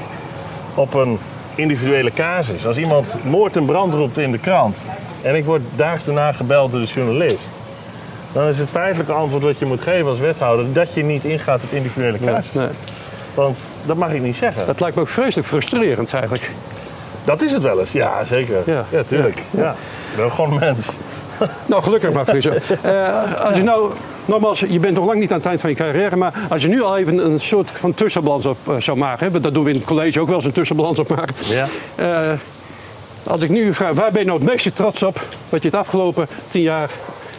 op 0.75 0.93
een 0.93 1.19
individuele 1.57 2.13
casus. 2.13 2.65
Als 2.65 2.77
iemand 2.77 3.17
moord 3.23 3.57
en 3.57 3.65
brand 3.65 3.93
roept 3.93 4.17
in 4.17 4.31
de 4.31 4.37
krant 4.37 4.77
en 5.21 5.35
ik 5.35 5.45
word 5.45 5.61
daags 5.75 6.05
daarna 6.05 6.31
gebeld 6.31 6.71
door 6.71 6.81
de 6.81 6.87
journalist. 6.87 7.49
Dan 8.31 8.47
is 8.47 8.59
het 8.59 8.69
feitelijke 8.69 9.11
antwoord 9.11 9.43
wat 9.43 9.59
je 9.59 9.65
moet 9.65 9.81
geven 9.81 10.05
als 10.05 10.19
wethouder 10.19 10.73
dat 10.73 10.93
je 10.93 11.03
niet 11.03 11.23
ingaat 11.23 11.63
op 11.63 11.71
individuele 11.71 12.17
casus. 12.25 12.53
Nee. 12.53 12.67
Want 13.33 13.59
dat 13.85 13.97
mag 13.97 14.11
ik 14.11 14.21
niet 14.21 14.35
zeggen. 14.35 14.65
Dat 14.65 14.79
lijkt 14.79 14.95
me 14.95 15.01
ook 15.01 15.07
vreselijk 15.07 15.47
frustrerend 15.47 16.13
eigenlijk. 16.13 16.51
Dat 17.23 17.41
is 17.41 17.51
het 17.51 17.61
wel 17.61 17.79
eens, 17.79 17.91
ja 17.91 18.25
zeker. 18.25 18.57
Ja. 18.65 18.85
Ja, 18.89 19.03
tuurlijk. 19.03 19.41
Ja. 19.49 19.71
Ik 20.11 20.17
ben 20.17 20.31
gewoon 20.31 20.51
een 20.51 20.59
mens. 20.59 20.87
Nou, 21.65 21.83
gelukkig 21.83 22.11
maar, 22.11 22.25
Friso. 22.25 22.51
Eh, 22.81 23.33
als 23.45 23.57
je 23.57 23.63
nou, 23.63 23.91
nogmaals, 24.27 24.59
je 24.59 24.79
bent 24.79 24.95
nog 24.95 25.05
lang 25.05 25.19
niet 25.19 25.31
aan 25.31 25.37
het 25.37 25.45
eind 25.45 25.61
van 25.61 25.69
je 25.69 25.75
carrière, 25.75 26.15
maar 26.15 26.33
als 26.49 26.61
je 26.61 26.67
nu 26.67 26.81
al 26.81 26.97
even 26.97 27.25
een 27.25 27.39
soort 27.39 27.71
van 27.71 27.93
tussenbalans 27.93 28.45
op 28.45 28.57
eh, 28.67 28.75
zou 28.77 28.97
maken, 28.97 29.31
hè, 29.31 29.39
dat 29.39 29.53
doen 29.53 29.63
we 29.63 29.69
in 29.69 29.75
het 29.75 29.85
college 29.85 30.19
ook 30.19 30.27
wel 30.27 30.35
eens 30.35 30.45
een 30.45 30.51
tussenbalans 30.51 30.99
op 30.99 31.15
maken. 31.15 31.35
Ja. 31.39 31.67
Eh, 31.95 32.37
als 33.23 33.41
ik 33.41 33.49
nu 33.49 33.73
vraag, 33.73 33.93
waar 33.93 34.11
ben 34.11 34.19
je 34.21 34.27
nou 34.27 34.39
het 34.39 34.49
meeste 34.49 34.73
trots 34.73 35.03
op 35.03 35.21
wat 35.49 35.61
je 35.63 35.69
het 35.69 35.77
afgelopen 35.77 36.27
tien 36.49 36.61
jaar 36.61 36.89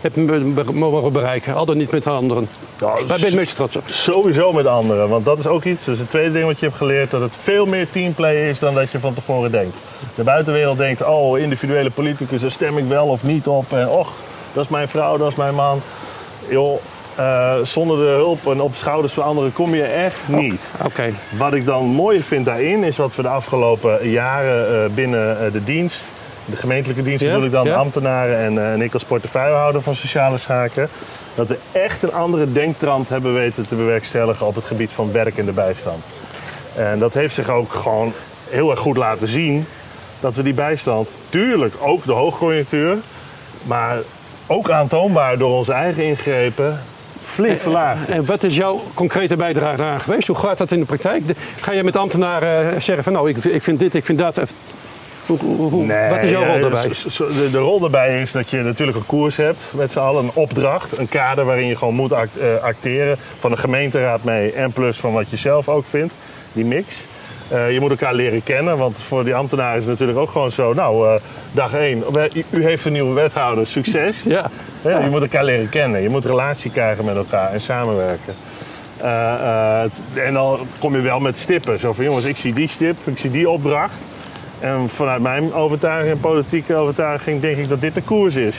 hebt 0.00 0.72
mogen 0.72 1.12
bereiken? 1.12 1.54
Al 1.54 1.64
dan 1.64 1.76
niet 1.76 1.90
met 1.90 2.06
anderen. 2.06 2.48
Nou, 2.80 2.92
Waar 2.92 3.06
ben 3.06 3.18
je 3.18 3.24
het 3.24 3.34
meeste 3.34 3.54
trots 3.54 3.76
op? 3.76 3.82
Sowieso 3.86 4.52
met 4.52 4.66
anderen, 4.66 5.08
want 5.08 5.24
dat 5.24 5.38
is 5.38 5.46
ook 5.46 5.64
iets, 5.64 5.84
dat 5.84 5.94
is 5.94 6.00
het 6.00 6.10
tweede 6.10 6.32
ding 6.32 6.44
wat 6.44 6.58
je 6.58 6.66
hebt 6.66 6.78
geleerd, 6.78 7.10
dat 7.10 7.20
het 7.20 7.32
veel 7.42 7.66
meer 7.66 7.90
teamplay 7.90 8.48
is 8.48 8.58
dan 8.58 8.74
dat 8.74 8.90
je 8.90 8.98
van 8.98 9.14
tevoren 9.14 9.50
denkt. 9.50 9.76
De 10.14 10.22
buitenwereld 10.22 10.78
denkt, 10.78 11.04
oh, 11.04 11.38
individuele 11.38 11.90
politicus, 11.90 12.40
daar 12.40 12.50
stem 12.50 12.78
ik 12.78 12.84
wel 12.88 13.06
of 13.06 13.22
niet 13.22 13.46
op. 13.46 13.72
En 13.72 13.88
och, 13.88 14.08
dat 14.52 14.64
is 14.64 14.70
mijn 14.70 14.88
vrouw, 14.88 15.16
dat 15.16 15.30
is 15.30 15.36
mijn 15.36 15.54
man. 15.54 15.82
Joh, 16.48 16.80
eh, 17.18 17.54
zonder 17.62 17.96
de 17.96 18.02
hulp 18.12 18.46
en 18.46 18.60
op 18.60 18.74
schouders 18.74 19.12
van 19.12 19.24
anderen 19.24 19.52
kom 19.52 19.74
je 19.74 19.82
echt 19.82 20.18
niet. 20.26 20.62
Oké, 20.84 21.12
Wat 21.36 21.54
ik 21.54 21.64
dan 21.64 21.84
mooier 21.84 22.22
vind 22.22 22.44
daarin, 22.44 22.84
is 22.84 22.96
wat 22.96 23.16
we 23.16 23.22
de 23.22 23.28
afgelopen 23.28 24.10
jaren 24.10 24.84
eh, 24.84 24.90
binnen 24.94 25.44
eh, 25.44 25.52
de 25.52 25.64
dienst, 25.64 26.04
de 26.44 26.56
gemeentelijke 26.56 27.02
dienst 27.02 27.22
Ja, 27.22 27.28
bedoel 27.28 27.46
ik 27.46 27.52
dan, 27.52 27.66
ja. 27.66 27.74
ambtenaren 27.74 28.38
en, 28.38 28.72
en 28.72 28.82
ik 28.82 28.92
als 28.92 29.04
portefeuillehouder 29.04 29.82
van 29.82 29.94
sociale 29.94 30.38
zaken, 30.38 30.88
dat 31.34 31.48
we 31.48 31.58
echt 31.72 32.02
een 32.02 32.12
andere 32.12 32.52
denktrand 32.52 33.08
hebben 33.08 33.34
weten 33.34 33.68
te 33.68 33.74
bewerkstelligen 33.74 34.46
op 34.46 34.54
het 34.54 34.64
gebied 34.64 34.92
van 34.92 35.12
werk 35.12 35.36
in 35.36 35.44
de 35.44 35.52
bijstand. 35.52 36.04
En 36.74 36.98
dat 36.98 37.14
heeft 37.14 37.34
zich 37.34 37.50
ook 37.50 37.72
gewoon 37.72 38.12
heel 38.50 38.70
erg 38.70 38.80
goed 38.80 38.96
laten 38.96 39.28
zien 39.28 39.66
dat 40.20 40.34
we 40.34 40.42
die 40.42 40.54
bijstand, 40.54 41.14
tuurlijk 41.28 41.74
ook 41.80 42.04
de 42.04 42.12
hoogconjunctuur, 42.12 42.96
maar 43.62 43.98
ook 44.48 44.70
aantoonbaar 44.70 45.38
door 45.38 45.56
onze 45.56 45.72
eigen 45.72 46.04
ingrepen, 46.04 46.80
flink 47.24 47.60
verlaagd. 47.60 48.08
En 48.08 48.24
wat 48.24 48.42
is 48.42 48.54
jouw 48.56 48.82
concrete 48.94 49.36
bijdrage 49.36 49.76
daaraan 49.76 50.00
geweest? 50.00 50.26
Hoe 50.26 50.36
gaat 50.36 50.58
dat 50.58 50.72
in 50.72 50.80
de 50.80 50.86
praktijk? 50.86 51.22
Ga 51.60 51.72
je 51.72 51.84
met 51.84 51.96
ambtenaren 51.96 52.70
eh, 52.74 52.80
zeggen 52.80 53.04
van 53.04 53.12
nou, 53.12 53.28
ik, 53.28 53.36
ik 53.36 53.62
vind 53.62 53.78
dit, 53.78 53.94
ik 53.94 54.04
vind 54.04 54.18
dat. 54.18 54.40
Hoe, 55.26 55.38
hoe- 55.38 55.70
hoe- 55.70 56.06
wat 56.10 56.22
is 56.22 56.30
jouw 56.30 56.44
rol 56.44 56.54
eh, 56.54 56.60
daarbij? 56.60 56.82
De, 56.82 57.48
de 57.52 57.58
rol 57.58 57.80
daarbij 57.80 58.20
is 58.20 58.32
dat 58.32 58.50
je 58.50 58.56
natuurlijk 58.56 58.96
een 58.98 59.06
koers 59.06 59.36
hebt 59.36 59.70
met 59.74 59.92
z'n 59.92 59.98
allen, 59.98 60.24
een 60.24 60.30
opdracht, 60.34 60.98
een 60.98 61.08
kader 61.08 61.44
waarin 61.44 61.66
je 61.66 61.76
gewoon 61.76 61.94
moet 61.94 62.12
act- 62.12 62.38
eh, 62.38 62.46
acteren. 62.62 63.16
Van 63.38 63.50
de 63.50 63.56
gemeenteraad 63.56 64.24
mee 64.24 64.52
en 64.52 64.72
plus 64.72 64.96
van 64.98 65.12
wat 65.12 65.30
je 65.30 65.36
zelf 65.36 65.68
ook 65.68 65.84
vindt, 65.88 66.14
die 66.52 66.64
mix. 66.64 67.02
Eh, 67.48 67.72
je 67.72 67.80
moet 67.80 67.90
elkaar 67.90 68.14
leren 68.14 68.42
kennen, 68.42 68.76
want 68.76 68.98
voor 68.98 69.24
die 69.24 69.34
ambtenaren 69.34 69.74
is 69.74 69.80
het 69.80 69.90
natuurlijk 69.90 70.18
ook 70.18 70.30
gewoon 70.30 70.50
zo. 70.50 70.72
Nou, 70.72 71.08
eh, 71.08 71.20
dag 71.52 71.74
één, 71.74 72.04
u, 72.50 72.64
heeft 72.64 72.84
een 72.84 72.92
nieuwe 72.92 73.14
wethouder, 73.14 73.66
succes. 73.66 74.22
Ja, 74.26 74.50
Ja, 74.82 74.98
Je 74.98 75.10
moet 75.10 75.22
elkaar 75.22 75.44
leren 75.44 75.68
kennen. 75.68 76.02
Je 76.02 76.08
moet 76.08 76.24
relatie 76.24 76.70
krijgen 76.70 77.04
met 77.04 77.16
elkaar 77.16 77.52
en 77.52 77.60
samenwerken. 77.60 78.34
Eh, 78.96 79.82
en 80.14 80.32
dan 80.32 80.58
kom 80.78 80.94
je 80.94 81.00
wel 81.00 81.18
met 81.18 81.38
stippen. 81.38 81.78
Zo 81.78 81.92
van 81.92 82.04
jongens, 82.04 82.24
ik 82.24 82.36
zie 82.36 82.52
die 82.52 82.68
stip, 82.68 82.96
ik 83.04 83.18
zie 83.18 83.30
die 83.30 83.48
opdracht. 83.50 83.94
En 84.58 84.88
vanuit 84.88 85.22
mijn 85.22 85.52
overtuiging 85.52 86.12
en 86.12 86.20
politieke 86.20 86.74
overtuiging 86.74 87.40
denk 87.40 87.56
ik 87.56 87.68
dat 87.68 87.80
dit 87.80 87.94
de 87.94 88.02
koers 88.02 88.34
is. 88.34 88.56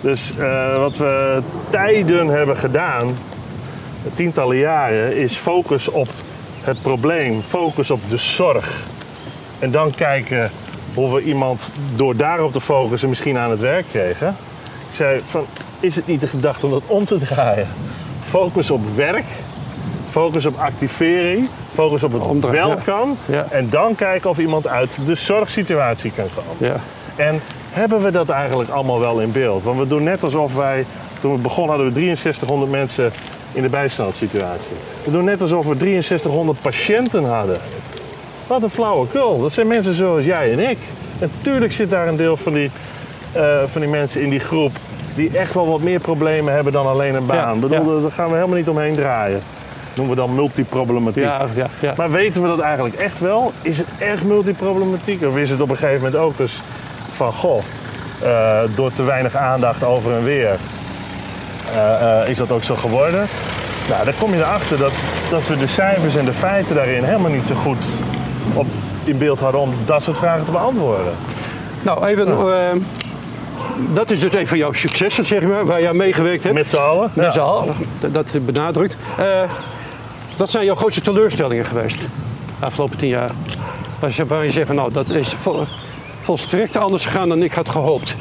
Dus 0.00 0.32
wat 0.76 0.96
we 0.96 1.38
tijden 1.70 2.28
hebben 2.28 2.56
gedaan, 2.56 3.16
tientallen 4.14 4.56
jaren, 4.56 5.16
is 5.16 5.36
focus 5.36 5.88
op 5.88 6.08
het 6.64 6.82
probleem, 6.82 7.42
focus 7.42 7.90
op 7.90 8.00
de 8.08 8.16
zorg. 8.16 8.86
En 9.58 9.70
dan 9.70 9.90
kijken 9.90 10.50
hoe 10.94 11.14
we 11.14 11.22
iemand 11.22 11.72
door 11.94 12.16
daarop 12.16 12.52
te 12.52 12.60
focussen 12.60 13.08
misschien 13.08 13.38
aan 13.38 13.50
het 13.50 13.60
werk 13.60 13.84
kregen. 13.90 14.36
Ik 14.90 14.96
zei 14.96 15.22
van, 15.26 15.44
is 15.80 15.96
het 15.96 16.06
niet 16.06 16.20
de 16.20 16.26
gedachte 16.26 16.66
om 16.66 16.72
dat 16.72 16.82
om 16.86 17.04
te 17.04 17.18
draaien? 17.18 17.68
Focus 18.28 18.70
op 18.70 18.80
werk, 18.94 19.24
focus 20.10 20.46
op 20.46 20.56
activering, 20.58 21.48
focus 21.74 22.02
op 22.02 22.12
het 22.12 22.22
Omdraaien, 22.22 22.66
wel 22.66 22.76
ja. 22.76 22.82
kan. 22.84 23.16
Ja. 23.26 23.46
En 23.50 23.68
dan 23.70 23.94
kijken 23.94 24.30
of 24.30 24.38
iemand 24.38 24.66
uit 24.66 24.98
de 25.06 25.14
zorgsituatie 25.14 26.12
kan 26.16 26.28
komen. 26.34 26.74
ja. 26.74 26.80
En 27.16 27.40
hebben 27.70 28.02
we 28.02 28.10
dat 28.10 28.28
eigenlijk 28.28 28.70
allemaal 28.70 29.00
wel 29.00 29.20
in 29.20 29.32
beeld? 29.32 29.62
Want 29.62 29.78
we 29.78 29.86
doen 29.86 30.02
net 30.02 30.24
alsof 30.24 30.54
wij, 30.54 30.84
toen 31.20 31.34
we 31.34 31.40
begonnen 31.40 31.76
hadden 31.76 31.94
we 31.94 32.00
6300 32.00 32.70
mensen 32.70 33.12
in 33.52 33.62
de 33.62 33.68
bijstandssituatie. 33.68 34.76
We 35.04 35.10
doen 35.10 35.24
net 35.24 35.40
alsof 35.40 35.66
we 35.66 35.74
6300 35.78 36.60
patiënten 36.60 37.24
hadden. 37.24 37.58
Wat 38.46 38.62
een 38.62 38.70
flauwekul. 38.70 39.40
Dat 39.40 39.52
zijn 39.52 39.66
mensen 39.66 39.94
zoals 39.94 40.24
jij 40.24 40.52
en 40.52 40.58
ik. 40.70 40.78
Natuurlijk 41.18 41.72
zit 41.72 41.90
daar 41.90 42.08
een 42.08 42.16
deel 42.16 42.36
van 42.36 42.52
die, 42.52 42.70
eh, 43.32 43.58
van 43.72 43.80
die 43.80 43.90
mensen 43.90 44.20
in 44.20 44.30
die 44.30 44.40
groep 44.40 44.72
die 45.14 45.38
echt 45.38 45.54
wel 45.54 45.66
wat 45.66 45.80
meer 45.80 46.00
problemen 46.00 46.54
hebben 46.54 46.72
dan 46.72 46.86
alleen 46.86 47.14
een 47.14 47.26
baan. 47.26 47.36
Ja, 47.36 47.52
Ik 47.54 47.60
bedoel, 47.60 47.96
ja. 47.96 48.02
Daar 48.02 48.12
gaan 48.12 48.28
we 48.28 48.34
helemaal 48.34 48.56
niet 48.56 48.68
omheen 48.68 48.94
draaien. 48.94 49.40
Noemen 49.94 50.14
we 50.14 50.20
dan 50.20 50.34
multiproblematiek. 50.34 51.22
Ja, 51.22 51.46
ja, 51.54 51.66
ja. 51.80 51.94
Maar 51.96 52.10
weten 52.10 52.42
we 52.42 52.48
dat 52.48 52.58
eigenlijk 52.58 52.94
echt 52.94 53.20
wel? 53.20 53.52
Is 53.62 53.78
het 53.78 53.86
echt 53.98 54.24
multiproblematiek? 54.24 55.22
Of 55.26 55.36
is 55.36 55.50
het 55.50 55.60
op 55.60 55.70
een 55.70 55.76
gegeven 55.76 56.02
moment 56.04 56.22
ook 56.22 56.36
dus 56.36 56.60
van, 57.12 57.32
goh, 57.32 57.62
eh, 58.22 58.60
door 58.74 58.92
te 58.92 59.02
weinig 59.02 59.34
aandacht 59.34 59.84
over 59.84 60.12
en 60.12 60.24
weer, 60.24 60.56
is 62.26 62.36
dat 62.36 62.50
ook 62.52 62.64
zo 62.64 62.74
geworden? 62.74 63.26
Nou, 63.88 64.04
dan 64.04 64.14
kom 64.18 64.32
je 64.34 64.38
erachter 64.40 64.78
dat, 64.78 64.92
dat 65.30 65.46
we 65.46 65.56
de 65.56 65.66
cijfers 65.66 66.16
en 66.16 66.24
de 66.24 66.32
feiten 66.32 66.74
daarin 66.74 67.04
helemaal 67.04 67.30
niet 67.30 67.46
zo 67.46 67.54
goed 67.54 67.84
op, 68.54 68.66
in 69.04 69.18
beeld 69.18 69.38
hadden 69.38 69.60
om 69.60 69.74
dat 69.84 70.02
soort 70.02 70.16
vragen 70.16 70.44
te 70.44 70.50
beantwoorden. 70.50 71.12
Nou, 71.82 72.06
even. 72.06 72.28
eh, 72.28 72.76
dat 73.92 74.10
is 74.10 74.20
dus 74.20 74.32
een 74.34 74.46
van 74.46 74.58
jouw 74.58 74.72
successen, 74.72 75.24
zeg 75.24 75.42
maar, 75.42 75.66
waar 75.66 75.80
je 75.80 75.88
aan 75.88 75.96
meegewerkt 75.96 76.42
hebt. 76.42 76.54
Met 76.54 76.68
z'n 76.68 76.76
allen? 76.76 77.10
Met 77.14 77.24
Ja. 77.24 77.30
z'n 77.30 77.38
allen. 77.40 77.74
Dat- 78.00 78.38
benadrukt. 78.46 78.96
Eh, 79.18 79.42
wat 80.36 80.50
zijn 80.50 80.64
jouw 80.64 80.74
grootste 80.74 81.00
teleurstellingen 81.00 81.64
geweest 81.66 81.98
de 81.98 82.06
afgelopen 82.66 82.96
tien 82.98 83.08
jaar? 83.08 83.30
Waar 83.98 84.10
je, 84.14 84.26
waar 84.26 84.44
je 84.44 84.50
zegt 84.50 84.66
van 84.66 84.76
nou, 84.76 84.92
dat 84.92 85.10
is 85.10 85.34
vol, 85.38 85.64
volstrekt 86.20 86.76
anders 86.76 87.04
gegaan 87.06 87.28
dan 87.28 87.42
ik 87.42 87.52
had 87.52 87.68
gehoopt. 87.68 88.16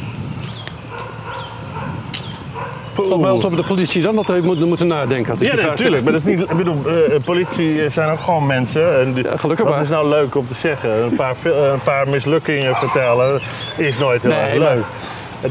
Wel 3.08 3.36
op 3.44 3.56
de 3.56 3.64
politie 3.64 4.02
dan 4.02 4.16
dat 4.16 4.26
we 4.26 4.40
moeten, 4.44 4.68
moeten 4.68 4.88
nadenken. 4.88 5.32
Had 5.34 5.42
ik 5.42 5.56
Ja, 5.56 5.66
natuurlijk. 5.66 6.04
Maar 6.04 6.12
dat 6.12 6.22
is 6.22 6.28
niet. 6.36 6.40
Ik 6.42 6.58
bedoel, 6.58 6.82
eh, 6.86 7.16
politie 7.26 7.90
zijn 7.90 8.10
ook 8.12 8.20
gewoon 8.20 8.46
mensen. 8.46 9.00
En 9.00 9.14
die- 9.14 9.24
Ja, 9.24 9.38
gelukkig 9.38 9.66
maar. 9.66 9.82
is 9.82 9.90
nou 9.90 10.08
leuk 10.10 10.36
om 10.36 10.48
te 10.48 10.54
zeggen? 10.56 11.04
Een 11.04 11.16
paar, 11.16 11.36
een 11.44 11.82
paar 11.84 12.08
mislukkingen 12.08 12.76
vertellen 12.76 13.42
is 13.78 13.98
nooit 13.98 14.22
heel 14.22 14.32
Nee, 14.32 14.40
erg 14.40 14.60
maar- 14.60 14.76
leuk. 14.76 14.84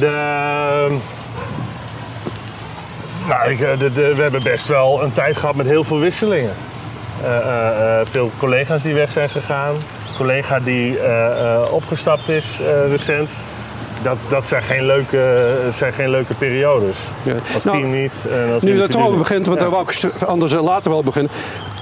De, 0.00 0.06
ehm, 0.06 0.92
nou, 3.28 3.50
ik, 3.50 3.61
eh, 3.61 3.78
de, 3.78 3.92
de- 3.92 4.14
we 4.14 4.22
hebben 4.22 4.42
best 4.42 4.66
wel 4.66 5.02
een 5.02 5.12
tijd 5.12 5.37
gehad 5.37 5.54
met 5.54 5.66
heel 5.66 5.84
veel 5.84 5.98
wisselingen. 5.98 6.52
Eh, 7.22 7.37
eh, 7.37 8.00
eh, 8.00 8.06
veel 8.11 8.30
collega's 8.38 8.82
die 8.82 8.94
weg 8.94 9.11
zijn 9.12 9.28
gegaan. 9.28 9.74
Collega 10.16 10.61
die 10.61 10.98
eh, 10.98 11.54
eh, 11.54 11.72
opgestapt 11.72 12.28
is 12.28 12.58
eh, 12.61 12.90
recent. 12.90 13.38
Dat, 14.09 14.16
dat 14.29 14.49
zijn, 14.49 14.62
geen 14.62 14.87
leuke, 14.87 15.55
zijn 15.75 15.92
geen 15.92 16.11
leuke 16.11 16.35
periodes. 16.35 16.97
Ja. 17.23 17.35
Als 17.55 17.64
Nou, 17.64 17.79
team 17.79 17.90
niet. 18.01 18.12
En 18.33 18.53
als 18.53 18.62
Nu 18.62 18.77
dat 18.79 18.97
niet. 18.99 19.18
begint, 19.18 19.47
want 19.47 19.61
daar 19.61 19.71
wou 19.71 19.83
ik 19.88 20.23
anders 20.27 20.53
eh, 20.53 20.62
later 20.62 20.90
wel 20.90 21.03
beginnen. 21.03 21.33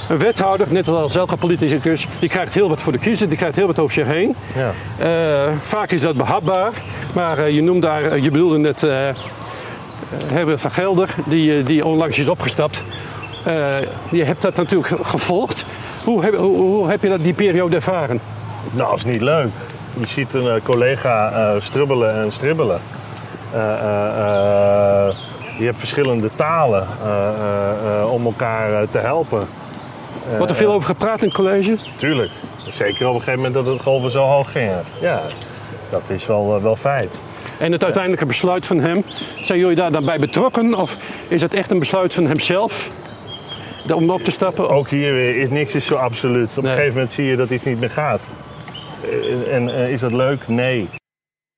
Een 0.09 0.19
wethouder, 0.19 0.67
net 0.71 0.89
als 0.89 1.17
elke 1.17 1.37
politicus, 1.37 2.07
die 2.19 2.29
krijgt 2.29 2.55
heel 2.55 2.69
wat 2.69 2.83
voor 2.83 2.93
de 2.93 2.99
kiezer, 2.99 3.29
die 3.29 3.37
krijgt 3.37 3.57
heel 3.57 3.67
wat 3.67 3.79
over 3.79 3.95
zich 3.95 4.07
heen. 4.07 4.35
Ja. 4.55 4.71
Eh, 4.99 5.53
vaak 5.61 5.91
is 5.91 6.01
dat 6.01 6.17
behapbaar, 6.17 6.71
maar 7.13 7.39
eh, 7.39 7.55
je 7.55 7.63
noemde 7.63 7.87
daar, 7.87 8.05
eh, 8.05 8.23
je 8.23 8.31
bedoelde 8.31 8.59
net 8.59 8.87
Herbert 10.33 10.61
van 10.61 10.71
Gelder, 10.71 11.15
die, 11.27 11.63
die 11.63 11.85
onlangs 11.85 12.19
is 12.19 12.29
opgestapt. 12.29 12.83
Je 14.11 14.25
hebt 14.25 14.43
dat 14.43 14.57
natuurlijk 14.57 14.89
ge- 14.89 15.05
gevolgd. 15.05 15.65
Hoe 16.05 16.23
heb, 16.25 16.37
hoe, 16.37 16.57
hoe 16.57 16.89
heb 16.89 17.03
je 17.03 17.09
dat 17.09 17.23
die 17.23 17.33
periode 17.33 17.77
ervaren? 17.77 18.21
Nou, 18.73 18.95
is 18.95 19.05
niet 19.05 19.21
leuk. 19.21 19.49
Je 20.01 20.07
ziet 20.07 20.35
een 20.35 20.49
eh, 20.49 20.63
collega 20.63 21.31
eh, 21.31 21.61
strubbelen 21.61 22.15
en 22.15 22.33
stribbelen. 22.33 22.81
Eh, 23.53 23.61
je 25.59 25.65
hebt 25.65 25.79
verschillende 25.79 26.31
talen 26.35 26.87
om 28.11 28.25
elkaar 28.25 28.89
te 28.91 28.99
helpen. 28.99 29.49
Wordt 30.37 30.51
er 30.51 30.57
veel 30.57 30.73
over 30.73 30.87
gepraat 30.89 31.19
in 31.21 31.27
het 31.27 31.37
college? 31.37 31.79
Tuurlijk. 31.97 32.31
Zeker 32.69 33.09
op 33.09 33.15
een 33.15 33.21
gegeven 33.21 33.43
moment 33.43 33.55
dat 33.65 33.75
het 33.75 33.83
golven 33.83 34.11
zo 34.11 34.23
hoog 34.25 34.53
gingen. 34.53 34.85
Ja, 35.01 35.23
dat 35.91 36.03
is 36.07 36.27
wel, 36.27 36.63
wel 36.63 36.77
feit. 36.77 37.23
En 37.59 37.73
het 37.73 37.85
uiteindelijke 37.85 38.27
besluit 38.27 38.67
van 38.67 38.79
hem, 38.81 39.05
zijn 39.41 39.59
jullie 39.59 39.75
daar 39.77 39.93
dan 39.93 40.05
bij 40.05 40.19
betrokken? 40.19 40.75
Of 40.75 40.97
is 41.29 41.43
het 41.43 41.55
echt 41.55 41.71
een 41.71 41.79
besluit 41.79 42.15
van 42.15 42.27
hemzelf 42.27 42.91
om 43.95 44.11
op 44.11 44.21
te 44.25 44.31
stappen? 44.31 44.69
Ook 44.69 44.89
hier 44.89 45.13
weer, 45.15 45.51
niks 45.51 45.75
is 45.75 45.85
zo 45.85 45.95
absoluut. 45.95 46.55
Op 46.57 46.63
Nee. 46.63 46.73
een 46.73 46.77
gegeven 46.79 46.95
moment 46.99 47.13
zie 47.15 47.25
je 47.25 47.37
dat 47.37 47.51
iets 47.51 47.65
niet 47.65 47.81
meer 47.81 47.91
gaat. 47.91 48.21
Eh, 49.11 49.55
En 49.55 49.75
eh, 49.75 49.93
is 49.93 50.01
dat 50.01 50.13
leuk? 50.13 50.49
Nee. 50.49 50.89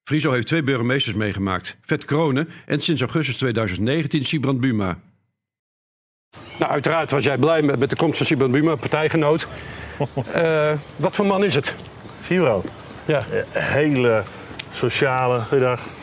Friso 0.08 0.32
heeft 0.32 0.46
twee 0.46 0.62
burgemeesters 0.62 1.16
meegemaakt. 1.16 1.76
Vet 1.80 2.04
Kronen 2.04 2.48
en 2.66 2.80
sinds 2.80 3.00
augustus 3.00 3.36
2019 3.36 4.24
Sibrand 4.24 4.60
Buma. 4.60 4.98
Nou, 6.58 6.72
uiteraard 6.72 7.10
was 7.10 7.24
jij 7.24 7.38
blij 7.38 7.62
met, 7.62 7.78
met 7.78 7.90
de 7.90 7.96
komst 7.96 8.16
van 8.16 8.26
Siban 8.26 8.50
Buma, 8.50 8.74
partijgenoot. 8.74 9.48
Eh, 10.32 10.78
wat 10.96 11.14
voor 11.16 11.26
man 11.26 11.44
is 11.44 11.54
het? 11.54 11.74
Zie 12.20 12.36
je 12.36 12.42
wel. 12.42 12.64
Ja. 13.06 13.24
hele 13.52 14.22
sociale, 14.70 15.40
goeiedag. 15.40 15.97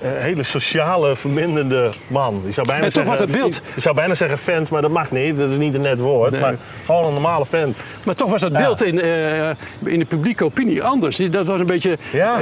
Eh, 0.00 0.10
hele 0.16 0.42
sociale, 0.42 1.16
verminderde 1.16 1.90
man. 2.06 2.42
Je 2.46 2.52
zou 2.52 2.66
bijna 2.66 2.84
En 2.84 2.92
toch 2.92 3.04
zeggen, 3.04 3.26
was 3.26 3.34
het 3.34 3.40
beeld. 3.40 3.62
Je 3.74 3.80
zou 3.80 3.94
bijna 3.94 4.14
zeggen 4.14 4.38
vent, 4.38 4.70
maar 4.70 4.82
dat 4.82 4.90
mag 4.90 5.10
niet. 5.10 5.38
Dat 5.38 5.50
is 5.50 5.56
niet 5.56 5.74
een 5.74 5.80
net 5.80 5.98
woord. 5.98 6.30
Nee. 6.30 6.40
Maar 6.40 6.54
gewoon 6.86 7.04
een 7.04 7.12
normale 7.12 7.46
vent. 7.46 7.76
Maar 8.04 8.14
toch 8.14 8.30
was 8.30 8.40
dat 8.40 8.52
beeld 8.52 8.82
in, 8.82 9.00
eh, 9.00 9.48
in 9.84 9.98
de 9.98 10.04
publieke 10.08 10.44
opinie 10.44 10.82
anders. 10.82 11.16
Dat 11.16 11.46
was 11.46 11.60
een 11.60 11.66
beetje, 11.66 11.98
Ja. 12.12 12.38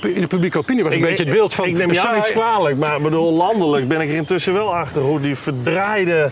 in 0.00 0.20
de 0.20 0.26
publieke 0.28 0.58
opinie 0.58 0.84
was 0.84 0.94
een 0.94 1.00
beetje 1.00 1.24
het 1.24 1.32
beeld 1.32 1.54
van... 1.54 1.66
Ik 1.66 1.76
neem 1.76 1.92
jou 1.92 2.14
niet 2.14 2.32
kwalijk, 2.32 2.76
maar 2.76 3.00
bedoel, 3.00 3.32
landelijk 3.32 3.88
ben 3.88 4.00
ik 4.00 4.08
er 4.08 4.14
intussen 4.14 4.52
wel 4.54 4.74
achter 4.74 5.02
hoe 5.02 5.20
die 5.20 5.36
verdraaide 5.36 6.30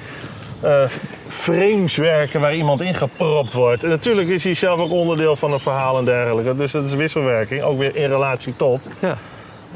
eh, 0.62 0.85
frames 1.29 1.97
werken 1.97 2.41
waar 2.41 2.55
iemand 2.55 2.81
in 2.81 2.95
gepropt 2.95 3.53
wordt. 3.53 3.85
En 3.85 3.91
natuurlijk 3.91 4.29
is 4.29 4.45
hij 4.45 4.55
zelf 4.55 4.81
ook 4.81 4.91
onderdeel 4.91 5.37
van 5.37 5.53
een 5.53 5.61
verhaal 5.61 5.99
en 5.99 6.05
dergelijke. 6.05 6.57
Dus 6.57 6.73
dat 6.73 6.85
is 6.85 6.95
wisselwerking, 6.95 7.62
ook 7.62 7.79
weer 7.79 7.97
in 7.97 8.09
relatie 8.09 8.57
tot. 8.57 8.89
Ja. 8.99 9.17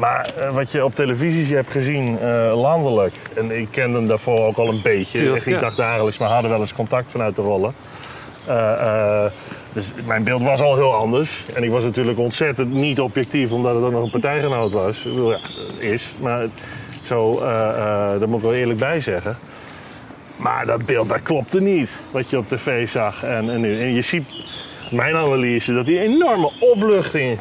Maar 0.01 0.31
eh, 0.39 0.55
wat 0.55 0.71
je 0.71 0.85
op 0.85 0.95
televisie 0.95 1.55
hebt 1.55 1.71
gezien, 1.71 2.19
eh, 2.19 2.61
landelijk, 2.61 3.15
en 3.35 3.59
ik 3.59 3.69
kende 3.71 3.99
hem 3.99 4.09
daarvoor 4.09 4.47
ook 4.47 4.57
al 4.57 4.69
een 4.69 4.83
beetje. 4.83 5.19
Tuurlijk, 5.19 5.47
niet 5.47 5.55
ja. 5.55 5.61
dagdagelijks, 5.61 6.19
maar 6.19 6.29
hadden 6.29 6.51
wel 6.51 6.61
eens 6.61 6.75
contact 6.75 7.07
vanuit 7.11 7.37
de 7.37 7.43
rollen. 7.43 7.75
Eh, 8.47 9.25
dus 9.73 9.93
mijn 10.05 10.25
beeld 10.25 10.43
was 10.43 10.61
al 10.61 10.75
heel 10.75 10.95
anders. 10.95 11.45
En 11.55 11.63
ik 11.63 11.71
was 11.71 11.83
natuurlijk 11.83 12.19
ontzettend 12.19 12.73
niet 12.73 13.01
objectief, 13.01 13.53
omdat 13.53 13.75
het 13.75 13.85
ook 13.85 13.93
nog 13.93 14.05
een 14.05 14.11
partijgenoot 14.11 14.73
was. 14.73 15.05
Ik 15.05 15.13
ja, 15.15 15.39
is. 15.79 16.11
Maar 16.21 16.49
zo, 17.05 17.41
daar 18.19 18.29
moet 18.29 18.39
ik 18.39 18.45
wel 18.45 18.55
eerlijk 18.55 18.79
bij 18.79 19.01
zeggen. 19.01 19.37
Maar 20.37 20.67
dat 20.67 20.87
beeld, 20.87 21.09
dat 21.09 21.23
klopte 21.23 21.61
niet, 21.61 21.91
wat 22.13 22.31
je 22.31 22.39
op 22.39 22.49
tv 22.49 22.89
zag. 22.89 23.23
En, 23.23 23.51
en, 23.51 23.61
nu. 23.61 23.81
en 23.81 23.95
je 23.95 24.03
ziet, 24.03 24.45
mijn 24.91 25.17
analyse, 25.17 25.75
dat 25.75 25.87
hij 25.87 25.99
enorme 25.99 26.51
opluchting 26.61 27.39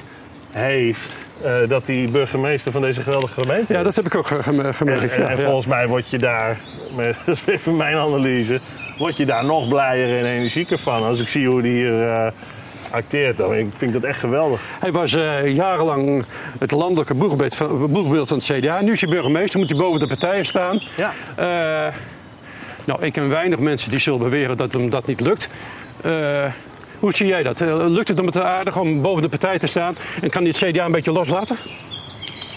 heeft 0.52 1.28
eh, 1.44 1.70
dat 1.70 1.88
hij 1.88 2.08
burgemeester 2.12 2.72
van 2.72 2.82
deze 2.82 3.02
geweldige 3.02 3.42
gemeente 3.42 3.74
Ja, 3.74 3.84
dat 3.84 3.96
heb 3.96 4.06
ik 4.06 4.16
ook 4.16 4.28
ge- 4.28 4.44
gem- 4.44 4.74
gemerkt. 4.74 5.16
En, 5.16 5.24
ja, 5.24 5.30
en 5.30 5.38
ja. 5.38 5.44
volgens 5.44 5.66
mij 5.66 5.88
word 5.88 6.10
je 6.10 6.18
daar, 6.18 6.58
dat 7.26 7.36
is 7.36 7.42
even 7.46 7.78
mijn 7.78 7.96
analyse, 7.96 8.60
word 8.98 9.18
je 9.18 9.26
daar 9.26 9.46
nog 9.46 9.68
blijer 9.68 10.18
en 10.20 10.26
energieker 10.26 10.78
van. 10.80 11.04
Als 11.04 11.22
ik 11.22 11.28
zie 11.28 11.48
hoe 11.48 11.62
die 11.62 11.72
hier 11.72 12.10
eh, 12.10 12.32
acteert, 12.92 13.38
dan 13.38 13.56
ik 13.56 13.68
vind 13.78 13.94
dat 13.94 14.04
echt 14.04 14.20
geweldig. 14.20 14.62
Hij 14.80 14.92
was 14.92 15.16
eh, 15.16 15.56
jarenlang 15.56 16.26
het 16.60 16.72
landelijke 16.72 17.14
boegbeeld 17.14 17.56
van, 17.56 17.92
boegbeeld 17.92 18.28
van 18.28 18.38
het 18.38 18.46
CDA. 18.52 18.82
Nu 18.82 18.92
is 18.92 19.02
hij 19.02 19.10
burgemeester, 19.10 19.60
moet 19.60 19.70
hij 19.70 19.78
boven 19.80 20.00
de 20.00 20.08
partijen 20.08 20.46
staan. 20.46 20.82
Ja. 20.98 21.14
Nou, 22.86 23.06
ik 23.06 23.14
ken 23.14 23.30
weinig 23.30 23.60
mensen 23.60 23.90
die 23.90 24.00
zullen 24.00 24.20
beweren 24.20 24.58
dat 24.58 24.74
hem 24.74 24.90
dat 24.90 25.06
niet 25.08 25.20
lukt. 25.22 25.50
Hoe 27.00 27.14
zie 27.14 27.28
jij 27.28 27.44
dat? 27.44 27.62
Eh, 27.62 27.88
lukt 27.88 28.08
het 28.08 28.18
hem 28.18 28.26
het 28.26 28.40
aardig 28.40 28.78
om 28.78 29.02
boven 29.02 29.22
de 29.22 29.30
partij 29.30 29.60
te 29.60 29.68
staan? 29.68 29.96
En 30.22 30.30
kan 30.30 30.42
hij 30.44 30.54
het 30.58 30.72
CDA 30.72 30.86
een 30.86 30.92
beetje 30.92 31.12
loslaten? 31.12 31.58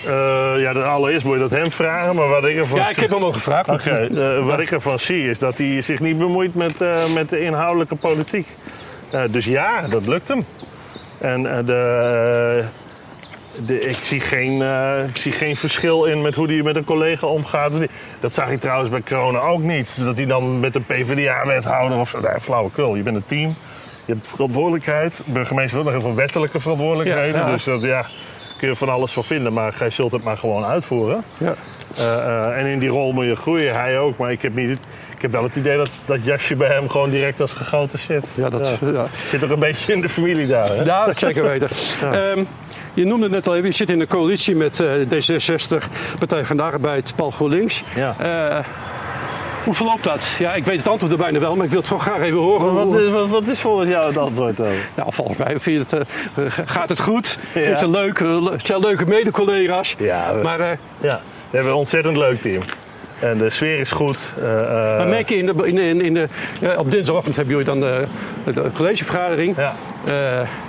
Eh, 0.06 0.52
ja, 0.56 0.72
allereerst 0.72 1.24
moet 1.24 1.34
je 1.34 1.40
dat 1.40 1.50
hem 1.50 1.70
vragen, 1.70 2.14
maar 2.14 2.28
wat 2.28 2.44
ik 2.44 2.56
ervan 2.56 2.78
Ja, 2.78 2.88
ik 2.88 2.96
heb 2.96 3.10
hem 3.10 3.22
al 3.22 3.32
gevraagd. 3.32 3.68
Oké, 3.68 3.90
eh, 3.90 4.46
wat 4.46 4.60
ik 4.60 4.70
ervan 4.70 4.98
zie 4.98 5.28
is 5.28 5.38
dat 5.38 5.58
hij 5.58 5.80
zich 5.80 6.00
niet 6.00 6.18
bemoeit 6.18 6.54
met, 6.54 6.74
met 7.14 7.28
de 7.28 7.40
inhoudelijke 7.40 7.94
politiek. 7.94 8.46
Dus 9.30 9.44
ja, 9.44 9.80
dat 9.80 10.06
lukt 10.06 10.28
hem. 10.28 10.44
En 11.18 11.42
de, 11.42 12.64
de, 13.66 13.78
ik, 13.78 13.96
zie 13.96 14.20
geen, 14.20 14.62
ik 15.08 15.16
zie 15.16 15.32
geen 15.32 15.56
verschil 15.56 16.04
in 16.04 16.22
met 16.22 16.34
hoe 16.34 16.46
hij 16.46 16.62
met 16.62 16.76
een 16.76 16.84
collega 16.84 17.26
omgaat. 17.26 17.72
Dat 18.20 18.32
zag 18.32 18.50
ik 18.50 18.60
trouwens 18.60 18.90
bij 18.90 19.02
corona 19.02 19.38
ook 19.38 19.62
niet. 19.62 19.88
Dat 20.04 20.16
hij 20.16 20.26
dan 20.26 20.60
met 20.60 20.74
een 20.74 20.84
PvdA-wethouder 20.84 21.98
of 21.98 22.08
zo. 22.08 22.20
Nee, 22.20 22.40
flauwekul. 22.40 22.94
Je 22.94 23.02
bent 23.02 23.16
een 23.16 23.26
team. 23.26 23.54
Je 24.04 24.12
hebt 24.12 24.26
verantwoordelijkheid. 24.26 25.22
Burgemeester 25.26 25.74
wil 25.76 25.84
nog 25.84 25.92
heel 25.92 26.02
veel 26.02 26.14
wettelijke 26.14 26.60
verantwoordelijkheden. 26.60 27.40
Ja, 27.40 27.46
ja. 27.46 27.52
Dus 27.52 27.64
dat, 27.64 27.82
ja, 27.82 28.06
kun 28.58 28.68
je 28.68 28.76
van 28.76 28.88
alles 28.88 29.12
van 29.12 29.24
vinden. 29.24 29.52
Maar 29.52 29.72
gij 29.72 29.90
zult 29.90 30.12
het 30.12 30.24
maar 30.24 30.36
gewoon 30.36 30.64
uitvoeren. 30.64 31.24
Ja. 31.38 31.54
Eh, 31.96 32.04
eh, 32.04 32.58
en 32.58 32.66
in 32.66 32.78
die 32.78 32.88
rol 32.88 33.12
moet 33.12 33.24
je 33.24 33.34
groeien, 33.34 33.74
hij 33.74 33.98
ook. 33.98 34.16
Maar 34.16 34.32
ik 34.32 34.42
heb, 34.42 34.54
niet, 34.54 34.78
ik 35.16 35.22
heb 35.22 35.32
wel 35.32 35.42
het 35.42 35.56
idee 35.56 35.76
dat 35.76 35.90
dat 36.04 36.24
jasje 36.24 36.56
bij 36.56 36.68
hem 36.68 36.88
gewoon 36.88 37.10
direct 37.10 37.40
als 37.40 37.52
gegoten 37.52 37.98
zit. 37.98 38.28
Ja, 38.34 38.48
dat, 38.48 38.78
ja. 38.80 39.06
Zit 39.26 39.42
er 39.42 39.52
een 39.52 39.58
beetje 39.58 39.92
in 39.92 40.00
de 40.00 40.08
familie 40.08 40.46
daar. 40.46 40.68
Hè? 40.68 40.82
Ja, 40.82 41.06
dat 41.06 41.18
zeker 41.18 41.42
weten. 41.42 41.68
Ehm, 42.12 42.44
je 42.94 43.04
noemde 43.04 43.22
het 43.22 43.32
net 43.32 43.48
al 43.48 43.54
even, 43.54 43.66
je 43.66 43.74
zit 43.74 43.90
in 43.90 44.00
een 44.00 44.06
coalitie 44.06 44.56
met 44.56 44.80
eh, 44.80 44.88
D66, 44.88 45.88
Partij 46.18 46.44
van 46.44 46.56
de 46.56 46.62
Arbeid, 46.62 47.12
Paul 47.16 47.30
GroenLinks. 47.30 47.84
Ja. 47.94 48.16
Hoe 49.64 49.74
verloopt 49.74 50.04
dat? 50.04 50.34
Ja, 50.38 50.54
ik 50.54 50.64
weet 50.64 50.78
het 50.78 50.88
antwoord 50.88 51.12
er 51.12 51.18
bijna 51.18 51.38
wel, 51.38 51.54
maar 51.56 51.64
ik 51.64 51.70
wil 51.70 51.80
het 51.80 51.88
toch 51.88 52.02
graag 52.02 52.20
even 52.20 52.38
horen. 52.38 52.74
Wat, 52.74 53.00
is, 53.00 53.10
wat, 53.10 53.28
wat 53.28 53.46
is 53.46 53.60
volgens 53.60 53.88
jou 53.88 54.06
het 54.06 54.16
antwoord 54.16 54.56
dan? 54.56 54.66
Nou, 54.94 55.12
volgens 55.12 55.38
mij 55.38 55.60
vind 55.60 55.90
je 55.90 55.96
het, 55.96 56.08
eh, 56.36 56.46
eh, 56.46 56.52
gaat 56.66 56.88
het 56.88 57.00
goed. 57.00 57.38
Ja. 57.54 57.60
Het 57.60 57.78
zijn 57.78 57.90
leuke, 57.90 58.48
het 58.52 58.66
zijn 58.66 58.80
leuke 58.80 59.06
mede-collega's. 59.06 59.94
Ja, 59.98 60.34
we, 60.34 60.42
Maar, 60.42 60.60
eh, 60.60 60.76
ja, 61.00 61.20
we 61.50 61.56
hebben 61.56 61.72
een 61.72 61.78
ontzettend 61.78 62.16
leuk 62.16 62.40
team. 62.42 62.62
En 63.20 63.38
de 63.38 63.50
sfeer 63.50 63.78
is 63.78 63.90
goed. 63.90 64.34
Maar 64.40 65.06
merk 65.08 65.28
je 65.28 65.36
in 65.36 65.46
de, 65.46 65.52
in 65.66 65.74
de, 65.74 65.88
in 65.88 65.98
de, 65.98 66.04
in 66.04 66.14
de- 66.14 66.28
ja, 66.60 66.74
op 66.76 66.90
dinsdagochtend 66.90 67.36
hebben 67.36 67.54
jullie 67.56 67.70
dan 67.70 67.80
de, 67.80 68.04
de 68.52 68.70
collegevergadering. 68.74 69.56
Ja. 69.56 69.74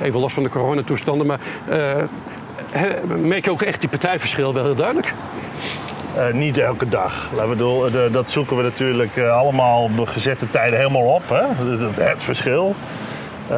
Even 0.02 0.20
los 0.20 0.34
van 0.34 0.44
de 0.44 0.50
coronatoestanden. 0.50 1.28
Maar 1.28 1.40
merk 3.22 3.46
je 3.46 3.52
ook 3.52 3.62
echt 3.62 3.80
die 3.80 3.90
partijverschil 3.90 4.54
wel 4.54 4.64
heel 4.64 4.76
duidelijk? 4.76 5.14
Eh, 6.18 6.34
niet 6.34 6.58
elke 6.58 6.90
dag. 6.90 7.30
Doen, 7.58 7.88
de- 7.92 8.10
dat 8.12 8.30
zoeken 8.30 8.58
we 8.58 8.64
natuurlijk 8.64 9.18
eh, 9.18 9.38
allemaal 9.38 9.90
op 10.00 10.08
gezette 10.08 10.50
tijden 10.50 10.78
helemaal 10.78 11.14
op. 11.14 11.30
Hè? 11.30 11.44
Het, 12.04 12.24
verschil. 12.24 12.76
Eh, 13.50 13.56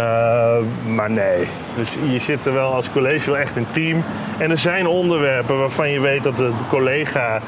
maar 0.88 1.10
nee. 1.10 1.48
Dus 1.76 1.98
je 2.12 2.20
zit 2.20 2.46
er 2.46 2.54
wel 2.54 2.74
als 2.74 2.92
college 2.92 3.32
wel 3.32 3.40
echt 3.40 3.56
een 3.56 3.68
team. 3.72 4.04
En 4.38 4.50
er 4.52 4.58
zijn 4.58 4.88
onderwerpen 4.88 5.58
waarvan 5.60 5.90
je 5.90 6.00
weet 6.00 6.24
dat 6.24 6.38
de 6.38 6.52
collega 6.70 7.40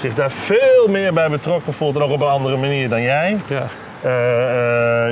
zich 0.00 0.14
daar 0.14 0.30
veel 0.30 0.86
meer 0.88 1.12
bij 1.12 1.28
betrokken 1.28 1.72
voelt. 1.72 1.96
En 1.96 2.02
ook 2.02 2.10
op 2.10 2.20
een 2.20 2.28
andere 2.28 2.56
manier 2.56 2.88
dan 2.88 3.02
jij. 3.02 3.38
Ja. 3.46 3.66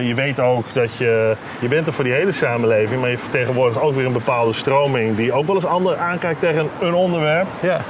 Je 0.00 0.12
weet 0.14 0.40
ook 0.40 0.64
dat 0.72 0.96
je, 0.96 1.36
je 1.60 1.68
bent 1.68 1.86
er 1.86 1.92
voor 1.92 2.04
die 2.04 2.12
hele 2.12 2.32
samenleving, 2.32 3.00
maar 3.00 3.10
je 3.10 3.18
vertegenwoordigt 3.18 3.80
ook 3.80 3.94
weer 3.94 4.06
een 4.06 4.12
bepaalde 4.12 4.52
stroming 4.52 5.16
die 5.16 5.32
ook 5.32 5.46
wel 5.46 5.54
eens 5.54 5.64
anders 5.66 5.96
aankijkt 5.96 6.40
tegen 6.40 6.68
een 6.80 6.94
onderwerp. 6.94 7.46
Ja. 7.60 7.80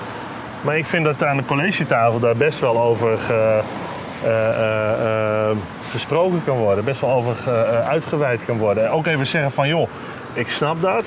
Maar 0.63 0.77
ik 0.79 0.87
vind 0.87 1.05
dat 1.05 1.25
aan 1.25 1.37
de 1.37 1.45
collegetafel 1.45 2.19
daar 2.19 2.37
best 2.37 2.59
wel 2.59 2.81
over 2.83 3.19
ge- 3.19 3.61
eh, 4.23 4.49
eh, 4.49 5.51
eh, 5.51 5.57
gesproken 5.91 6.43
kan 6.45 6.57
worden. 6.57 6.85
Best 6.85 7.01
wel 7.01 7.11
over 7.11 7.35
ge- 7.35 7.83
uitgeweid 7.89 8.45
kan 8.45 8.59
worden. 8.59 8.85
En 8.85 8.91
ook 8.91 9.07
even 9.07 9.27
zeggen 9.27 9.53
van 9.53 9.69
joh, 9.69 9.89
ik 10.33 10.49
snap 10.49 10.81
dat. 10.81 11.05